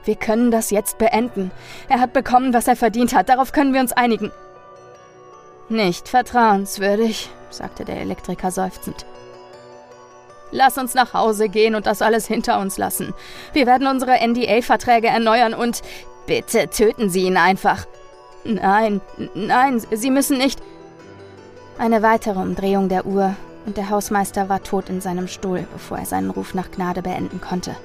Wir 0.05 0.14
können 0.14 0.51
das 0.51 0.71
jetzt 0.71 0.99
beenden. 0.99 1.51
Er 1.88 2.01
hat 2.01 2.12
bekommen, 2.12 2.55
was 2.55 2.68
er 2.68 2.77
verdient 2.77 3.14
hat. 3.14 3.29
Darauf 3.29 3.53
können 3.53 3.75
wir 3.75 3.81
uns 3.81 3.92
einigen. 3.92 4.31
Nicht 5.69 6.09
vertrauenswürdig, 6.09 7.29
sagte 7.51 7.85
der 7.85 8.01
Elektriker 8.01 8.51
seufzend. 8.51 9.05
Lass 10.51 10.79
uns 10.79 10.95
nach 10.95 11.13
Hause 11.13 11.51
gehen 11.51 11.75
und 11.75 11.87
das 11.87 12.01
alles 12.01 12.27
hinter 12.27 12.59
uns 12.59 12.79
lassen. 12.79 13.13
Wir 13.53 13.67
werden 13.67 13.87
unsere 13.87 14.27
NDA-Verträge 14.27 15.09
erneuern 15.09 15.53
und 15.53 15.83
bitte 16.27 16.69
töten 16.69 17.11
Sie 17.11 17.25
ihn 17.25 17.37
einfach. 17.37 17.87
Nein, 18.45 19.03
nein, 19.35 19.83
Sie 19.91 20.11
müssen 20.11 20.39
nicht. 20.39 20.61
Eine 21.77 22.03
weitere 22.03 22.39
Umdrehung 22.39 22.89
der 22.89 23.05
Uhr 23.05 23.37
und 23.67 23.77
der 23.77 23.91
Hausmeister 23.91 24.49
war 24.49 24.63
tot 24.63 24.89
in 24.89 25.03
seinem 25.03 25.29
Stuhl, 25.29 25.67
bevor 25.71 25.99
er 25.99 26.07
seinen 26.07 26.31
Ruf 26.31 26.55
nach 26.55 26.71
Gnade 26.71 27.03
beenden 27.03 27.43
konnte. 27.43 27.77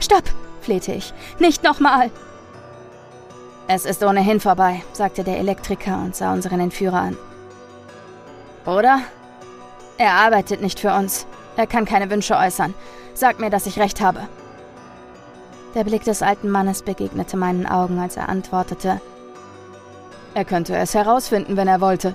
Stopp, 0.00 0.24
flehte 0.60 0.92
ich. 0.92 1.14
Nicht 1.38 1.64
nochmal! 1.64 2.10
Es 3.68 3.84
ist 3.84 4.02
ohnehin 4.02 4.40
vorbei, 4.40 4.82
sagte 4.92 5.24
der 5.24 5.38
Elektriker 5.38 5.96
und 5.96 6.16
sah 6.16 6.32
unseren 6.32 6.60
Entführer 6.60 7.00
an. 7.00 7.16
Oder? 8.66 9.00
Er 9.98 10.12
arbeitet 10.12 10.60
nicht 10.60 10.80
für 10.80 10.94
uns. 10.94 11.26
Er 11.56 11.66
kann 11.66 11.84
keine 11.84 12.10
Wünsche 12.10 12.36
äußern. 12.36 12.74
Sag 13.14 13.40
mir, 13.40 13.50
dass 13.50 13.66
ich 13.66 13.78
recht 13.78 14.00
habe. 14.00 14.20
Der 15.74 15.84
Blick 15.84 16.04
des 16.04 16.22
alten 16.22 16.50
Mannes 16.50 16.82
begegnete 16.82 17.36
meinen 17.36 17.66
Augen, 17.66 17.98
als 17.98 18.16
er 18.16 18.28
antwortete. 18.28 19.00
Er 20.34 20.44
könnte 20.44 20.76
es 20.76 20.94
herausfinden, 20.94 21.56
wenn 21.56 21.68
er 21.68 21.80
wollte. 21.80 22.14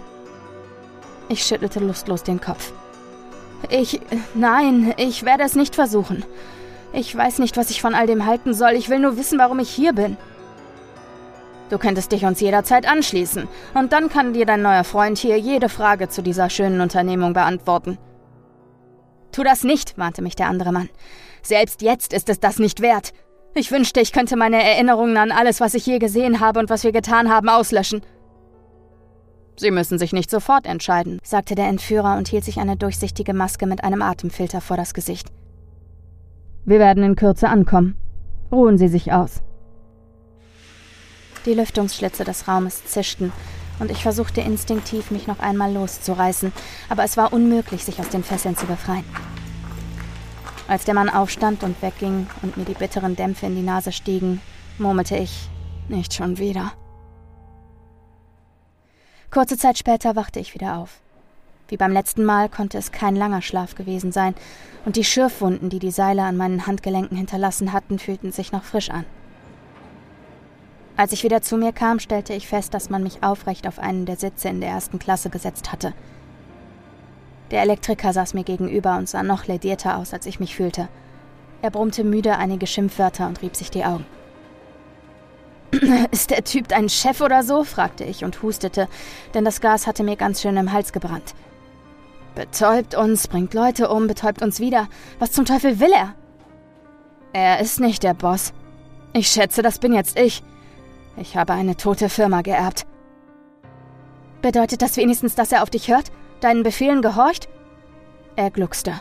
Ich 1.29 1.43
schüttelte 1.43 1.79
lustlos 1.79 2.23
den 2.23 2.41
Kopf. 2.41 2.71
Ich. 3.69 4.01
Nein, 4.33 4.93
ich 4.97 5.23
werde 5.25 5.43
es 5.43 5.55
nicht 5.55 5.75
versuchen. 5.75 6.23
Ich 6.93 7.15
weiß 7.15 7.39
nicht, 7.39 7.57
was 7.57 7.69
ich 7.69 7.81
von 7.81 7.95
all 7.95 8.07
dem 8.07 8.25
halten 8.25 8.53
soll. 8.53 8.71
Ich 8.71 8.89
will 8.89 8.99
nur 8.99 9.17
wissen, 9.17 9.39
warum 9.39 9.59
ich 9.59 9.69
hier 9.69 9.93
bin. 9.93 10.17
Du 11.69 11.77
könntest 11.77 12.11
dich 12.11 12.23
uns 12.25 12.39
jederzeit 12.39 12.87
anschließen, 12.87 13.47
und 13.73 13.91
dann 13.91 14.09
kann 14.09 14.33
dir 14.33 14.45
dein 14.45 14.61
neuer 14.61 14.83
Freund 14.83 15.17
hier 15.17 15.37
jede 15.37 15.69
Frage 15.69 16.07
zu 16.07 16.21
dieser 16.21 16.49
schönen 16.49 16.79
Unternehmung 16.79 17.33
beantworten. 17.33 17.97
Tu 19.31 19.43
das 19.43 19.63
nicht, 19.63 19.97
warnte 19.97 20.21
mich 20.21 20.35
der 20.35 20.47
andere 20.47 20.71
Mann. 20.71 20.89
Selbst 21.41 21.81
jetzt 21.81 22.13
ist 22.13 22.29
es 22.29 22.39
das 22.39 22.59
nicht 22.59 22.81
wert. 22.81 23.11
Ich 23.53 23.71
wünschte, 23.71 23.99
ich 23.99 24.13
könnte 24.13 24.37
meine 24.37 24.63
Erinnerungen 24.63 25.17
an 25.17 25.31
alles, 25.31 25.59
was 25.59 25.73
ich 25.73 25.85
je 25.85 25.99
gesehen 25.99 26.39
habe 26.39 26.59
und 26.59 26.69
was 26.69 26.83
wir 26.83 26.91
getan 26.91 27.29
haben, 27.29 27.49
auslöschen. 27.49 28.01
Sie 29.59 29.71
müssen 29.71 29.97
sich 29.97 30.13
nicht 30.13 30.29
sofort 30.29 30.67
entscheiden, 30.67 31.19
sagte 31.23 31.55
der 31.55 31.67
Entführer 31.67 32.17
und 32.17 32.27
hielt 32.27 32.43
sich 32.43 32.59
eine 32.59 32.77
durchsichtige 32.77 33.33
Maske 33.33 33.65
mit 33.65 33.83
einem 33.83 34.03
Atemfilter 34.03 34.61
vor 34.61 34.77
das 34.77 34.93
Gesicht. 34.93 35.29
Wir 36.63 36.79
werden 36.79 37.03
in 37.03 37.15
Kürze 37.15 37.49
ankommen. 37.49 37.95
Ruhen 38.51 38.77
Sie 38.77 38.87
sich 38.87 39.11
aus. 39.11 39.41
Die 41.47 41.53
Lüftungsschlitze 41.53 42.25
des 42.25 42.49
Raumes 42.49 42.83
zischten, 42.83 43.31
und 43.79 43.89
ich 43.89 44.03
versuchte 44.03 44.41
instinktiv, 44.41 45.11
mich 45.11 45.27
noch 45.27 45.39
einmal 45.39 45.71
loszureißen, 45.71 46.51
aber 46.89 47.05
es 47.05 47.15
war 47.15 47.31
unmöglich, 47.31 47.85
sich 47.85 47.99
aus 48.01 48.09
den 48.09 48.23
Fesseln 48.23 48.57
zu 48.57 48.65
befreien. 48.65 49.05
Als 50.67 50.83
der 50.83 50.93
Mann 50.93 51.09
aufstand 51.09 51.63
und 51.63 51.81
wegging 51.81 52.27
und 52.41 52.57
mir 52.57 52.65
die 52.65 52.73
bitteren 52.73 53.15
Dämpfe 53.15 53.45
in 53.45 53.55
die 53.55 53.61
Nase 53.61 53.93
stiegen, 53.93 54.41
murmelte 54.77 55.15
ich, 55.15 55.47
nicht 55.87 56.13
schon 56.13 56.37
wieder. 56.37 56.73
Kurze 59.31 59.57
Zeit 59.57 59.77
später 59.77 60.17
wachte 60.17 60.41
ich 60.41 60.53
wieder 60.53 60.77
auf. 60.77 60.99
Wie 61.69 61.77
beim 61.77 61.93
letzten 61.93 62.25
Mal 62.25 62.49
konnte 62.49 62.77
es 62.77 62.91
kein 62.91 63.15
langer 63.15 63.41
Schlaf 63.41 63.75
gewesen 63.75 64.11
sein, 64.11 64.35
und 64.83 64.97
die 64.97 65.05
Schürfwunden, 65.05 65.69
die 65.69 65.79
die 65.79 65.91
Seile 65.91 66.23
an 66.23 66.35
meinen 66.35 66.67
Handgelenken 66.67 67.15
hinterlassen 67.15 67.71
hatten, 67.71 67.99
fühlten 67.99 68.33
sich 68.33 68.51
noch 68.51 68.65
frisch 68.65 68.89
an. 68.89 69.05
Als 70.97 71.11
ich 71.11 71.23
wieder 71.23 71.43
zu 71.43 71.57
mir 71.57 71.73
kam, 71.73 71.99
stellte 71.99 72.33
ich 72.33 72.47
fest, 72.47 72.73
dass 72.73 72.89
man 72.89 73.03
mich 73.03 73.23
aufrecht 73.23 73.67
auf 73.67 73.77
einen 73.77 74.07
der 74.07 74.17
Sitze 74.17 74.49
in 74.49 74.59
der 74.59 74.71
ersten 74.71 74.97
Klasse 74.97 75.29
gesetzt 75.29 75.71
hatte. 75.71 75.93
Der 77.51 77.61
Elektriker 77.61 78.11
saß 78.11 78.33
mir 78.33 78.43
gegenüber 78.43 78.97
und 78.97 79.07
sah 79.07 79.21
noch 79.21 79.45
ledierter 79.45 79.97
aus, 79.97 80.11
als 80.13 80.25
ich 80.25 80.39
mich 80.39 80.55
fühlte. 80.55 80.89
Er 81.61 81.69
brummte 81.69 82.03
müde 82.03 82.37
einige 82.37 82.65
Schimpfwörter 82.65 83.27
und 83.27 83.43
rieb 83.43 83.55
sich 83.55 83.69
die 83.69 83.85
Augen. 83.85 84.05
Ist 86.11 86.31
der 86.31 86.43
Typ 86.43 86.67
dein 86.67 86.89
Chef 86.89 87.21
oder 87.21 87.43
so? 87.43 87.63
fragte 87.63 88.03
ich 88.03 88.25
und 88.25 88.41
hustete, 88.41 88.87
denn 89.35 89.45
das 89.45 89.61
Gas 89.61 89.85
hatte 89.85 90.03
mir 90.03 90.15
ganz 90.15 90.41
schön 90.41 90.57
im 90.57 90.73
Hals 90.73 90.93
gebrannt. 90.93 91.35
Betäubt 92.33 92.95
uns, 92.95 93.27
bringt 93.27 93.53
Leute 93.53 93.89
um, 93.89 94.07
betäubt 94.07 94.41
uns 94.41 94.59
wieder. 94.59 94.87
Was 95.19 95.31
zum 95.31 95.45
Teufel 95.45 95.79
will 95.79 95.91
er? 95.91 96.15
Er 97.33 97.59
ist 97.59 97.79
nicht 97.79 98.03
der 98.03 98.13
Boss. 98.13 98.51
Ich 99.13 99.27
schätze, 99.27 99.61
das 99.61 99.79
bin 99.79 99.93
jetzt 99.93 100.19
ich. 100.19 100.43
Ich 101.17 101.35
habe 101.35 101.53
eine 101.53 101.75
tote 101.75 102.09
Firma 102.09 102.41
geerbt. 102.41 102.85
Bedeutet 104.41 104.81
das 104.81 104.95
wenigstens, 104.97 105.35
dass 105.35 105.51
er 105.51 105.63
auf 105.63 105.69
dich 105.69 105.89
hört? 105.89 106.11
Deinen 106.41 106.63
Befehlen 106.63 107.01
gehorcht? 107.01 107.49
Er 108.35 108.51
gluckste. 108.51 108.93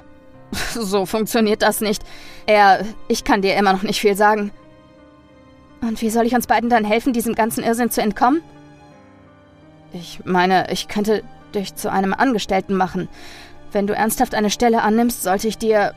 So 0.74 1.06
funktioniert 1.06 1.62
das 1.62 1.80
nicht. 1.80 2.02
Er. 2.46 2.84
Ich 3.08 3.24
kann 3.24 3.42
dir 3.42 3.56
immer 3.56 3.72
noch 3.72 3.82
nicht 3.82 4.00
viel 4.00 4.16
sagen. 4.16 4.50
Und 5.80 6.00
wie 6.00 6.10
soll 6.10 6.26
ich 6.26 6.34
uns 6.34 6.46
beiden 6.46 6.70
dann 6.70 6.84
helfen, 6.84 7.12
diesem 7.12 7.34
ganzen 7.34 7.62
Irrsinn 7.62 7.90
zu 7.90 8.00
entkommen? 8.00 8.42
Ich 9.92 10.20
meine, 10.24 10.70
ich 10.70 10.88
könnte 10.88 11.22
dich 11.54 11.74
zu 11.74 11.90
einem 11.90 12.14
Angestellten 12.14 12.74
machen. 12.74 13.08
Wenn 13.72 13.86
du 13.86 13.94
ernsthaft 13.94 14.34
eine 14.34 14.50
Stelle 14.50 14.82
annimmst, 14.82 15.22
sollte 15.22 15.48
ich 15.48 15.58
dir 15.58 15.94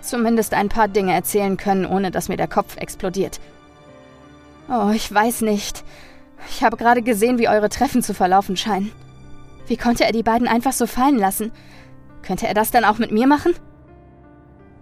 zumindest 0.00 0.54
ein 0.54 0.68
paar 0.68 0.88
Dinge 0.88 1.12
erzählen 1.12 1.56
können, 1.56 1.86
ohne 1.86 2.10
dass 2.10 2.28
mir 2.28 2.36
der 2.36 2.48
Kopf 2.48 2.76
explodiert. 2.76 3.40
Oh, 4.72 4.90
ich 4.90 5.12
weiß 5.12 5.40
nicht. 5.40 5.82
Ich 6.48 6.62
habe 6.62 6.76
gerade 6.76 7.02
gesehen, 7.02 7.38
wie 7.38 7.48
eure 7.48 7.68
Treffen 7.68 8.02
zu 8.04 8.14
verlaufen 8.14 8.56
scheinen. 8.56 8.92
Wie 9.66 9.76
konnte 9.76 10.04
er 10.04 10.12
die 10.12 10.22
beiden 10.22 10.46
einfach 10.46 10.72
so 10.72 10.86
fallen 10.86 11.18
lassen? 11.18 11.50
Könnte 12.22 12.46
er 12.46 12.54
das 12.54 12.70
dann 12.70 12.84
auch 12.84 12.98
mit 12.98 13.10
mir 13.10 13.26
machen? 13.26 13.52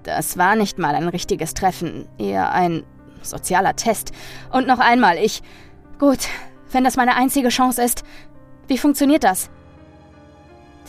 Das 0.02 0.36
war 0.36 0.56
nicht 0.56 0.78
mal 0.78 0.94
ein 0.94 1.08
richtiges 1.08 1.54
Treffen, 1.54 2.06
eher 2.18 2.52
ein 2.52 2.84
sozialer 3.22 3.76
Test. 3.76 4.12
Und 4.52 4.66
noch 4.66 4.78
einmal, 4.78 5.16
ich. 5.16 5.42
Gut, 5.98 6.28
wenn 6.70 6.84
das 6.84 6.96
meine 6.96 7.16
einzige 7.16 7.48
Chance 7.48 7.82
ist, 7.82 8.04
wie 8.66 8.78
funktioniert 8.78 9.24
das? 9.24 9.48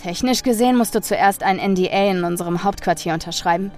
Technisch 0.04 0.44
gesehen 0.44 0.78
musst 0.78 0.94
du 0.94 1.02
zuerst 1.02 1.42
ein 1.44 1.58
NDA 1.58 2.12
in 2.12 2.24
unserem 2.26 2.64
Hauptquartier 2.64 3.14
unterschreiben. 3.14 3.72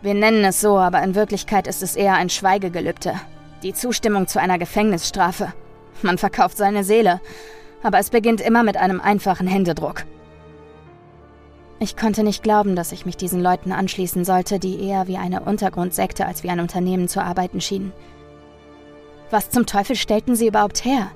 Wir 0.00 0.14
nennen 0.14 0.44
es 0.44 0.60
so, 0.60 0.78
aber 0.78 1.02
in 1.02 1.16
Wirklichkeit 1.16 1.66
ist 1.66 1.82
es 1.82 1.96
eher 1.96 2.14
ein 2.14 2.30
Schweigegelübde. 2.30 3.20
Die 3.64 3.72
Zustimmung 3.72 4.26
zu 4.26 4.38
einer 4.38 4.58
Gefängnisstrafe. 4.58 5.54
Man 6.02 6.18
verkauft 6.18 6.58
seine 6.58 6.84
Seele. 6.84 7.22
Aber 7.82 7.98
es 7.98 8.10
beginnt 8.10 8.42
immer 8.42 8.62
mit 8.62 8.76
einem 8.76 9.00
einfachen 9.00 9.46
Händedruck. 9.46 10.04
Ich 11.78 11.96
konnte 11.96 12.22
nicht 12.24 12.42
glauben, 12.42 12.76
dass 12.76 12.92
ich 12.92 13.06
mich 13.06 13.16
diesen 13.16 13.42
Leuten 13.42 13.72
anschließen 13.72 14.26
sollte, 14.26 14.58
die 14.58 14.86
eher 14.86 15.06
wie 15.06 15.16
eine 15.16 15.40
Untergrundsekte 15.40 16.26
als 16.26 16.42
wie 16.42 16.50
ein 16.50 16.60
Unternehmen 16.60 17.08
zu 17.08 17.22
arbeiten 17.22 17.62
schienen. 17.62 17.92
Was 19.30 19.48
zum 19.48 19.64
Teufel 19.64 19.96
stellten 19.96 20.36
sie 20.36 20.46
überhaupt 20.46 20.84
her? 20.84 21.10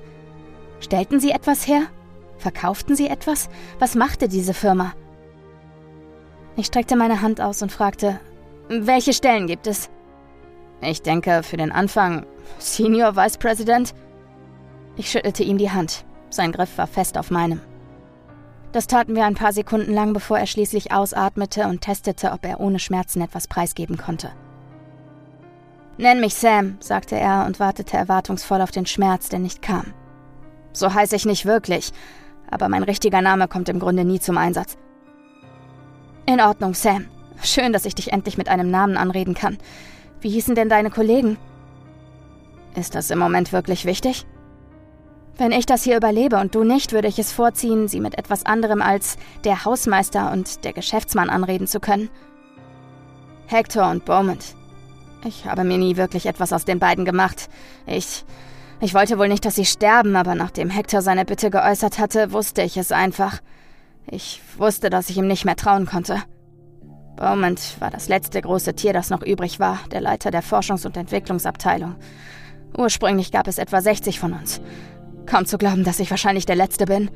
Stellten 0.79 1.19
sie 1.19 1.29
etwas 1.29 1.67
her? 1.67 1.83
Verkauften 2.39 2.95
sie 2.95 3.09
etwas? 3.09 3.49
Was 3.77 3.93
machte 3.93 4.27
diese 4.27 4.55
Firma? 4.55 4.93
Ich 6.55 6.65
streckte 6.65 6.95
meine 6.95 7.21
Hand 7.21 7.41
aus 7.41 7.61
und 7.61 7.71
fragte, 7.71 8.19
welche 8.69 9.13
Stellen 9.13 9.45
gibt 9.45 9.67
es? 9.67 9.89
Ich 10.81 11.01
denke, 11.01 11.43
für 11.43 11.57
den 11.57 11.71
Anfang 11.71 12.25
Senior 12.57 13.15
Vice 13.15 13.37
President. 13.37 13.93
Ich 14.95 15.09
schüttelte 15.09 15.43
ihm 15.43 15.57
die 15.57 15.71
Hand. 15.71 16.05
Sein 16.29 16.51
Griff 16.51 16.77
war 16.77 16.87
fest 16.87 17.17
auf 17.17 17.31
meinem. 17.31 17.61
Das 18.71 18.87
taten 18.87 19.15
wir 19.15 19.25
ein 19.25 19.35
paar 19.35 19.53
Sekunden 19.53 19.93
lang, 19.93 20.13
bevor 20.13 20.37
er 20.37 20.45
schließlich 20.45 20.91
ausatmete 20.91 21.67
und 21.67 21.81
testete, 21.81 22.31
ob 22.31 22.45
er 22.45 22.59
ohne 22.59 22.79
Schmerzen 22.79 23.21
etwas 23.21 23.47
preisgeben 23.47 23.97
konnte. 23.97 24.31
Nenn 25.97 26.21
mich 26.21 26.35
Sam, 26.35 26.77
sagte 26.79 27.15
er 27.15 27.45
und 27.45 27.59
wartete 27.59 27.97
erwartungsvoll 27.97 28.61
auf 28.61 28.71
den 28.71 28.85
Schmerz, 28.85 29.29
der 29.29 29.39
nicht 29.39 29.61
kam. 29.61 29.93
So 30.71 30.93
heiße 30.93 31.15
ich 31.15 31.25
nicht 31.25 31.45
wirklich, 31.45 31.91
aber 32.49 32.69
mein 32.69 32.83
richtiger 32.83 33.21
Name 33.21 33.47
kommt 33.47 33.69
im 33.69 33.79
Grunde 33.79 34.05
nie 34.05 34.19
zum 34.19 34.37
Einsatz. 34.37 34.77
In 36.25 36.39
Ordnung, 36.39 36.73
Sam. 36.73 37.07
Schön, 37.41 37.73
dass 37.73 37.85
ich 37.85 37.95
dich 37.95 38.13
endlich 38.13 38.37
mit 38.37 38.49
einem 38.49 38.69
Namen 38.69 38.97
anreden 38.97 39.33
kann. 39.33 39.57
Wie 40.21 40.29
hießen 40.29 40.55
denn 40.55 40.69
deine 40.69 40.91
Kollegen? 40.91 41.37
Ist 42.75 42.95
das 42.95 43.09
im 43.09 43.19
Moment 43.19 43.51
wirklich 43.51 43.85
wichtig? 43.85 44.25
Wenn 45.37 45.51
ich 45.53 45.65
das 45.65 45.83
hier 45.83 45.95
überlebe 45.95 46.37
und 46.37 46.53
du 46.53 46.63
nicht, 46.63 46.91
würde 46.91 47.07
ich 47.07 47.17
es 47.17 47.31
vorziehen, 47.31 47.87
sie 47.87 48.01
mit 48.01 48.17
etwas 48.17 48.45
anderem 48.45 48.81
als 48.81 49.17
der 49.45 49.63
Hausmeister 49.63 50.31
und 50.33 50.65
der 50.65 50.73
Geschäftsmann 50.73 51.29
anreden 51.29 51.65
zu 51.65 51.79
können. 51.79 52.09
Hector 53.47 53.89
und 53.89 54.03
Beaumont. 54.05 54.55
Ich 55.25 55.45
habe 55.45 55.63
mir 55.63 55.77
nie 55.77 55.97
wirklich 55.97 56.25
etwas 56.25 56.53
aus 56.53 56.65
den 56.65 56.79
beiden 56.79 57.05
gemacht. 57.05 57.49
Ich. 57.85 58.25
Ich 58.81 58.93
wollte 58.93 59.17
wohl 59.17 59.27
nicht, 59.27 59.43
dass 59.43 59.55
sie 59.55 59.65
sterben, 59.65 60.15
aber 60.15 60.35
nachdem 60.35 60.69
Hector 60.69 61.01
seine 61.01 61.25
Bitte 61.25 61.49
geäußert 61.49 61.99
hatte, 61.99 62.31
wusste 62.31 62.61
ich 62.61 62.77
es 62.77 62.93
einfach. 62.93 63.39
Ich 64.07 64.41
wusste, 64.57 64.89
dass 64.89 65.09
ich 65.09 65.17
ihm 65.17 65.27
nicht 65.27 65.43
mehr 65.43 65.57
trauen 65.57 65.85
konnte. 65.85 66.21
Beaumont 67.17 67.75
war 67.79 67.91
das 67.91 68.07
letzte 68.07 68.41
große 68.41 68.75
Tier, 68.75 68.93
das 68.93 69.09
noch 69.09 69.21
übrig 69.21 69.59
war, 69.59 69.79
der 69.91 69.99
Leiter 69.99 70.31
der 70.31 70.43
Forschungs- 70.43 70.85
und 70.85 70.95
Entwicklungsabteilung. 70.95 71.95
Ursprünglich 72.77 73.31
gab 73.31 73.47
es 73.47 73.57
etwa 73.57 73.81
60 73.81 74.19
von 74.19 74.33
uns. 74.33 74.61
Kaum 75.25 75.45
zu 75.45 75.57
glauben, 75.57 75.83
dass 75.83 75.99
ich 75.99 76.09
wahrscheinlich 76.09 76.45
der 76.45 76.55
Letzte 76.55 76.85
bin. 76.85 77.09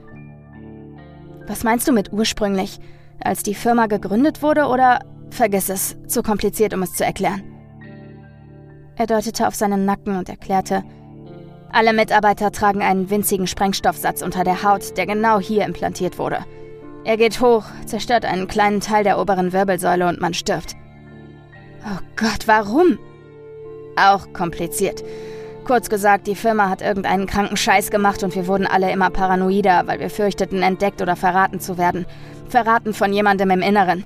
Was 1.47 1.63
meinst 1.63 1.87
du 1.87 1.91
mit 1.91 2.11
ursprünglich? 2.13 2.79
Als 3.23 3.43
die 3.43 3.55
Firma 3.55 3.87
gegründet 3.87 4.41
wurde 4.41 4.65
oder 4.65 4.99
vergiss 5.29 5.69
es, 5.69 5.97
zu 6.07 6.23
kompliziert, 6.23 6.73
um 6.73 6.83
es 6.83 6.93
zu 6.93 7.05
erklären? 7.05 7.43
Er 8.95 9.07
deutete 9.07 9.47
auf 9.47 9.55
seinen 9.55 9.85
Nacken 9.85 10.17
und 10.17 10.29
erklärte, 10.29 10.83
alle 11.73 11.91
Mitarbeiter 11.91 12.51
tragen 12.51 12.83
einen 12.83 13.09
winzigen 13.09 13.47
Sprengstoffsatz 13.47 14.21
unter 14.21 14.43
der 14.43 14.61
Haut, 14.61 14.95
der 14.95 15.07
genau 15.07 15.39
hier 15.39 15.65
implantiert 15.65 16.19
wurde. 16.19 16.45
Er 17.03 17.17
geht 17.17 17.41
hoch, 17.41 17.65
zerstört 17.87 18.25
einen 18.25 18.47
kleinen 18.47 18.79
Teil 18.79 19.03
der 19.03 19.19
oberen 19.19 19.53
Wirbelsäule 19.53 20.07
und 20.07 20.21
man 20.21 20.35
stirbt. 20.35 20.75
Oh 21.83 21.99
Gott, 22.15 22.47
warum? 22.47 22.99
Auch 23.95 24.31
kompliziert. 24.33 25.03
Kurz 25.65 25.89
gesagt, 25.89 26.27
die 26.27 26.35
Firma 26.35 26.69
hat 26.69 26.81
irgendeinen 26.81 27.25
kranken 27.25 27.55
Scheiß 27.55 27.89
gemacht 27.89 28.21
und 28.23 28.35
wir 28.35 28.47
wurden 28.47 28.67
alle 28.67 28.91
immer 28.91 29.09
paranoider, 29.09 29.83
weil 29.85 29.99
wir 30.01 30.09
fürchteten, 30.09 30.61
entdeckt 30.61 31.01
oder 31.01 31.15
verraten 31.15 31.61
zu 31.61 31.77
werden. 31.77 32.05
Verraten 32.49 32.93
von 32.93 33.13
jemandem 33.13 33.49
im 33.49 33.61
Inneren. 33.61 34.03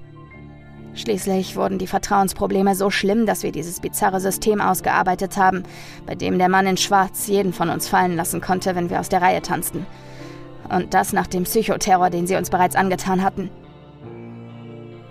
Schließlich 0.93 1.55
wurden 1.55 1.79
die 1.79 1.87
Vertrauensprobleme 1.87 2.75
so 2.75 2.91
schlimm, 2.91 3.25
dass 3.25 3.41
wir 3.41 3.51
dieses 3.51 3.79
bizarre 3.79 4.19
System 4.19 4.61
ausgearbeitet 4.61 5.37
haben, 5.37 5.63
bei 6.05 6.13
dem 6.13 6.37
der 6.37 6.49
Mann 6.49 6.67
in 6.67 6.77
Schwarz 6.77 7.27
jeden 7.27 7.53
von 7.53 7.69
uns 7.69 7.87
fallen 7.87 8.15
lassen 8.15 8.39
konnte, 8.39 8.75
wenn 8.75 8.89
wir 8.89 8.99
aus 8.99 9.09
der 9.09 9.21
Reihe 9.21 9.41
tanzten. 9.41 9.85
Und 10.69 10.93
das 10.93 11.11
nach 11.11 11.27
dem 11.27 11.43
Psychoterror, 11.43 12.09
den 12.11 12.27
sie 12.27 12.35
uns 12.35 12.49
bereits 12.49 12.75
angetan 12.75 13.23
hatten. 13.23 13.49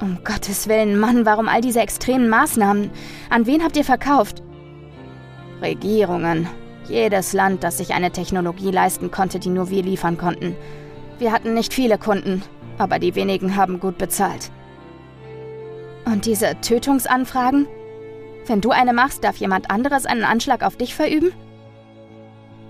Um 0.00 0.18
Gottes 0.24 0.68
Willen, 0.68 0.98
Mann, 0.98 1.24
warum 1.24 1.48
all 1.48 1.60
diese 1.60 1.80
extremen 1.80 2.28
Maßnahmen? 2.28 2.90
An 3.30 3.46
wen 3.46 3.64
habt 3.64 3.76
ihr 3.76 3.84
verkauft? 3.84 4.42
Regierungen. 5.62 6.48
Jedes 6.88 7.32
Land, 7.32 7.64
das 7.64 7.78
sich 7.78 7.94
eine 7.94 8.10
Technologie 8.12 8.70
leisten 8.70 9.10
konnte, 9.10 9.38
die 9.38 9.48
nur 9.48 9.70
wir 9.70 9.82
liefern 9.82 10.18
konnten. 10.18 10.54
Wir 11.18 11.32
hatten 11.32 11.54
nicht 11.54 11.74
viele 11.74 11.98
Kunden, 11.98 12.42
aber 12.78 12.98
die 12.98 13.14
wenigen 13.14 13.56
haben 13.56 13.80
gut 13.80 13.98
bezahlt. 13.98 14.50
Und 16.04 16.26
diese 16.26 16.60
Tötungsanfragen? 16.60 17.66
Wenn 18.46 18.60
du 18.60 18.70
eine 18.70 18.92
machst, 18.92 19.24
darf 19.24 19.36
jemand 19.38 19.70
anderes 19.70 20.06
einen 20.06 20.22
Anschlag 20.22 20.62
auf 20.62 20.76
dich 20.76 20.94
verüben? 20.94 21.32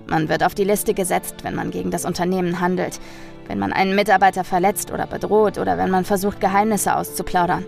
Man 0.07 0.29
wird 0.29 0.43
auf 0.43 0.55
die 0.55 0.63
Liste 0.63 0.93
gesetzt, 0.93 1.43
wenn 1.43 1.53
man 1.53 1.69
gegen 1.69 1.91
das 1.91 2.05
Unternehmen 2.05 2.59
handelt, 2.59 2.99
wenn 3.47 3.59
man 3.59 3.73
einen 3.73 3.95
Mitarbeiter 3.95 4.43
verletzt 4.43 4.91
oder 4.91 5.05
bedroht 5.05 5.57
oder 5.57 5.77
wenn 5.77 5.91
man 5.91 6.05
versucht, 6.05 6.39
Geheimnisse 6.39 6.95
auszuplaudern. 6.95 7.65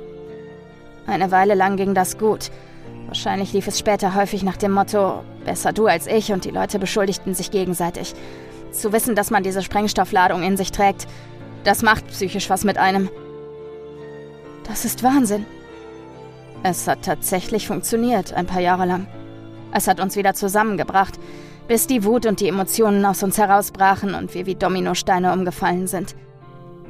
Eine 1.05 1.31
Weile 1.31 1.53
lang 1.53 1.75
ging 1.75 1.93
das 1.93 2.17
gut, 2.17 2.49
Wahrscheinlich 3.09 3.53
lief 3.53 3.65
es 3.65 3.79
später 3.79 4.13
häufig 4.13 4.43
nach 4.43 4.55
dem 4.55 4.71
Motto, 4.71 5.23
besser 5.43 5.73
du 5.73 5.87
als 5.87 6.05
ich 6.05 6.31
und 6.31 6.45
die 6.45 6.51
Leute 6.51 6.77
beschuldigten 6.77 7.33
sich 7.33 7.49
gegenseitig. 7.49 8.13
Zu 8.71 8.93
wissen, 8.93 9.15
dass 9.15 9.31
man 9.31 9.41
diese 9.41 9.63
Sprengstoffladung 9.63 10.43
in 10.43 10.57
sich 10.57 10.71
trägt, 10.71 11.07
das 11.63 11.81
macht 11.81 12.07
psychisch 12.09 12.51
was 12.51 12.63
mit 12.65 12.77
einem. 12.77 13.09
Das 14.67 14.85
ist 14.85 15.01
Wahnsinn. 15.01 15.47
Es 16.61 16.87
hat 16.87 17.01
tatsächlich 17.01 17.65
funktioniert, 17.65 18.31
ein 18.33 18.45
paar 18.45 18.61
Jahre 18.61 18.85
lang. 18.85 19.07
Es 19.73 19.87
hat 19.87 19.99
uns 19.99 20.15
wieder 20.15 20.35
zusammengebracht, 20.35 21.19
bis 21.67 21.87
die 21.87 22.03
Wut 22.03 22.27
und 22.27 22.41
die 22.41 22.47
Emotionen 22.47 23.03
aus 23.05 23.23
uns 23.23 23.39
herausbrachen 23.39 24.13
und 24.13 24.35
wir 24.35 24.45
wie 24.45 24.53
Dominosteine 24.53 25.33
umgefallen 25.33 25.87
sind. 25.87 26.15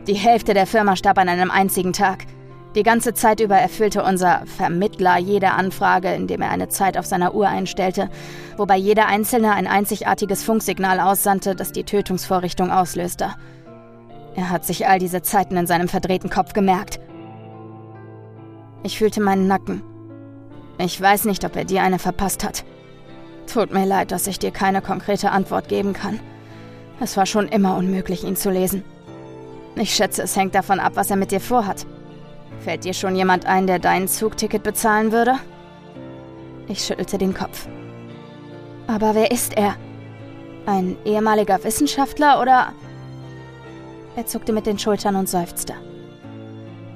Die 0.05 0.15
Hälfte 0.15 0.53
der 0.53 0.67
Firma 0.67 0.97
starb 0.97 1.17
an 1.17 1.30
einem 1.30 1.49
einzigen 1.49 1.93
Tag– 1.93 2.26
die 2.80 2.84
ganze 2.84 3.13
Zeit 3.13 3.41
über 3.41 3.57
erfüllte 3.57 4.03
unser 4.03 4.43
Vermittler 4.45 5.17
jede 5.17 5.51
Anfrage, 5.51 6.13
indem 6.13 6.41
er 6.41 6.49
eine 6.49 6.69
Zeit 6.69 6.97
auf 6.97 7.05
seiner 7.05 7.36
Uhr 7.36 7.45
einstellte, 7.45 8.09
wobei 8.55 8.77
jeder 8.77 9.07
Einzelne 9.07 9.51
ein 9.51 9.67
einzigartiges 9.67 10.45
Funksignal 10.45 11.01
aussandte, 11.01 11.55
das 11.55 11.73
die 11.73 11.84
Tötungsvorrichtung 11.84 12.71
auslöste. 12.71 13.32
Er 14.34 14.49
hat 14.49 14.63
sich 14.63 14.88
all 14.88 14.97
diese 14.97 15.21
Zeiten 15.21 15.57
in 15.57 15.67
seinem 15.67 15.89
verdrehten 15.89 16.30
Kopf 16.30 16.53
gemerkt. 16.53 17.01
Ich 18.84 18.97
fühlte 18.97 19.19
meinen 19.19 19.47
Nacken. 19.47 19.84
Ich 20.77 21.01
weiß 21.01 21.25
nicht, 21.25 21.43
ob 21.43 21.57
er 21.57 21.65
dir 21.65 21.82
eine 21.82 21.99
verpasst 21.99 22.45
hat. 22.45 22.63
Tut 23.51 23.73
mir 23.73 23.86
leid, 23.86 24.13
dass 24.13 24.25
ich 24.25 24.39
dir 24.39 24.51
keine 24.51 24.82
konkrete 24.82 25.32
Antwort 25.32 25.67
geben 25.67 25.91
kann. 25.91 26.21
Es 27.01 27.17
war 27.17 27.25
schon 27.25 27.49
immer 27.49 27.75
unmöglich, 27.75 28.23
ihn 28.23 28.38
zu 28.38 28.49
lesen. 28.49 28.86
Ich 29.75 29.93
schätze, 29.93 30.23
es 30.23 30.38
hängt 30.38 30.55
davon 30.55 30.80
ab, 30.80 30.93
was 30.95 31.09
er 31.09 31.17
mit 31.17 31.32
dir 31.32 31.41
vorhat. 31.41 31.86
Fällt 32.60 32.84
dir 32.84 32.93
schon 32.93 33.16
jemand 33.16 33.45
ein, 33.45 33.68
der 33.68 33.80
dein 33.80 34.07
Zugticket 34.07 34.64
bezahlen 34.64 35.12
würde? 35.12 35.36
Ich 36.68 36.84
schüttelte 36.84 37.18
den 37.18 37.34
Kopf. 37.34 37.68
Aber 38.88 39.16
wer 39.16 39.32
ist 39.32 39.57
er? 39.57 39.76
Ein 40.66 40.97
ehemaliger 41.05 41.64
Wissenschaftler 41.64 42.41
oder... 42.41 42.74
Er 44.16 44.26
zuckte 44.26 44.51
mit 44.51 44.66
den 44.66 44.78
Schultern 44.78 45.16
und 45.16 45.30
seufzte. 45.30 45.74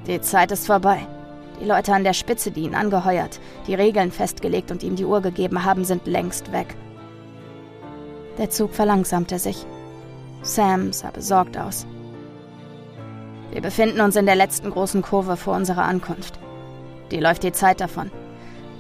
Die 0.07 0.19
Zeit 0.19 0.51
ist 0.51 0.67
vorbei. 0.67 1.07
Die 1.61 1.65
Leute 1.65 1.93
an 1.93 2.03
der 2.03 2.13
Spitze, 2.13 2.51
die 2.51 2.63
ihn 2.63 2.75
angeheuert, 2.75 3.39
die 3.67 3.75
Regeln 3.75 4.11
festgelegt 4.11 4.69
und 4.71 4.83
ihm 4.83 4.95
die 4.95 5.05
Uhr 5.05 5.21
gegeben 5.21 5.63
haben, 5.63 5.85
sind 5.85 6.07
längst 6.07 6.51
weg. 6.51 6.75
Der 8.37 8.49
Zug 8.49 8.73
verlangsamte 8.73 9.39
sich. 9.39 9.65
Sam 10.41 10.91
sah 10.91 11.11
besorgt 11.11 11.57
aus. 11.57 11.85
Wir 13.53 13.61
befinden 13.61 14.01
uns 14.01 14.15
in 14.15 14.25
der 14.25 14.33
letzten 14.33 14.71
großen 14.71 15.03
Kurve 15.03 15.37
vor 15.37 15.55
unserer 15.55 15.83
Ankunft. 15.83 16.39
Die 17.11 17.19
läuft 17.19 17.43
die 17.43 17.51
Zeit 17.51 17.81
davon. 17.81 18.09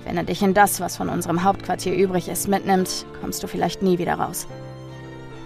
Wenn 0.03 0.17
er 0.17 0.23
dich 0.23 0.41
in 0.41 0.55
das, 0.55 0.79
was 0.79 0.97
von 0.97 1.09
unserem 1.09 1.43
Hauptquartier 1.43 1.93
übrig 1.93 2.27
ist, 2.27 2.47
mitnimmt, 2.47 3.05
kommst 3.21 3.43
du 3.43 3.47
vielleicht 3.47 3.83
nie 3.83 3.99
wieder 3.99 4.15
raus. 4.15 4.47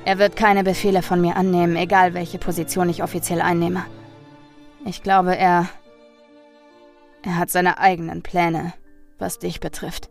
Er 0.06 0.18
wird 0.18 0.38
keine 0.38 0.64
Befehle 0.64 1.02
von 1.02 1.20
mir 1.20 1.36
annehmen, 1.36 1.76
egal 1.76 2.14
welche 2.14 2.38
Position 2.38 2.88
ich 2.88 3.04
offiziell 3.04 3.42
einnehme. 3.42 3.84
Ich 4.86 5.04
glaube, 5.04 5.36
er... 5.36 5.68
Er 7.24 7.38
hat 7.38 7.50
seine 7.50 7.80
eigenen 7.80 8.24
Pläne, 8.24 8.72
was 9.20 9.40
dich 9.40 9.60
betrifft. 9.60 10.10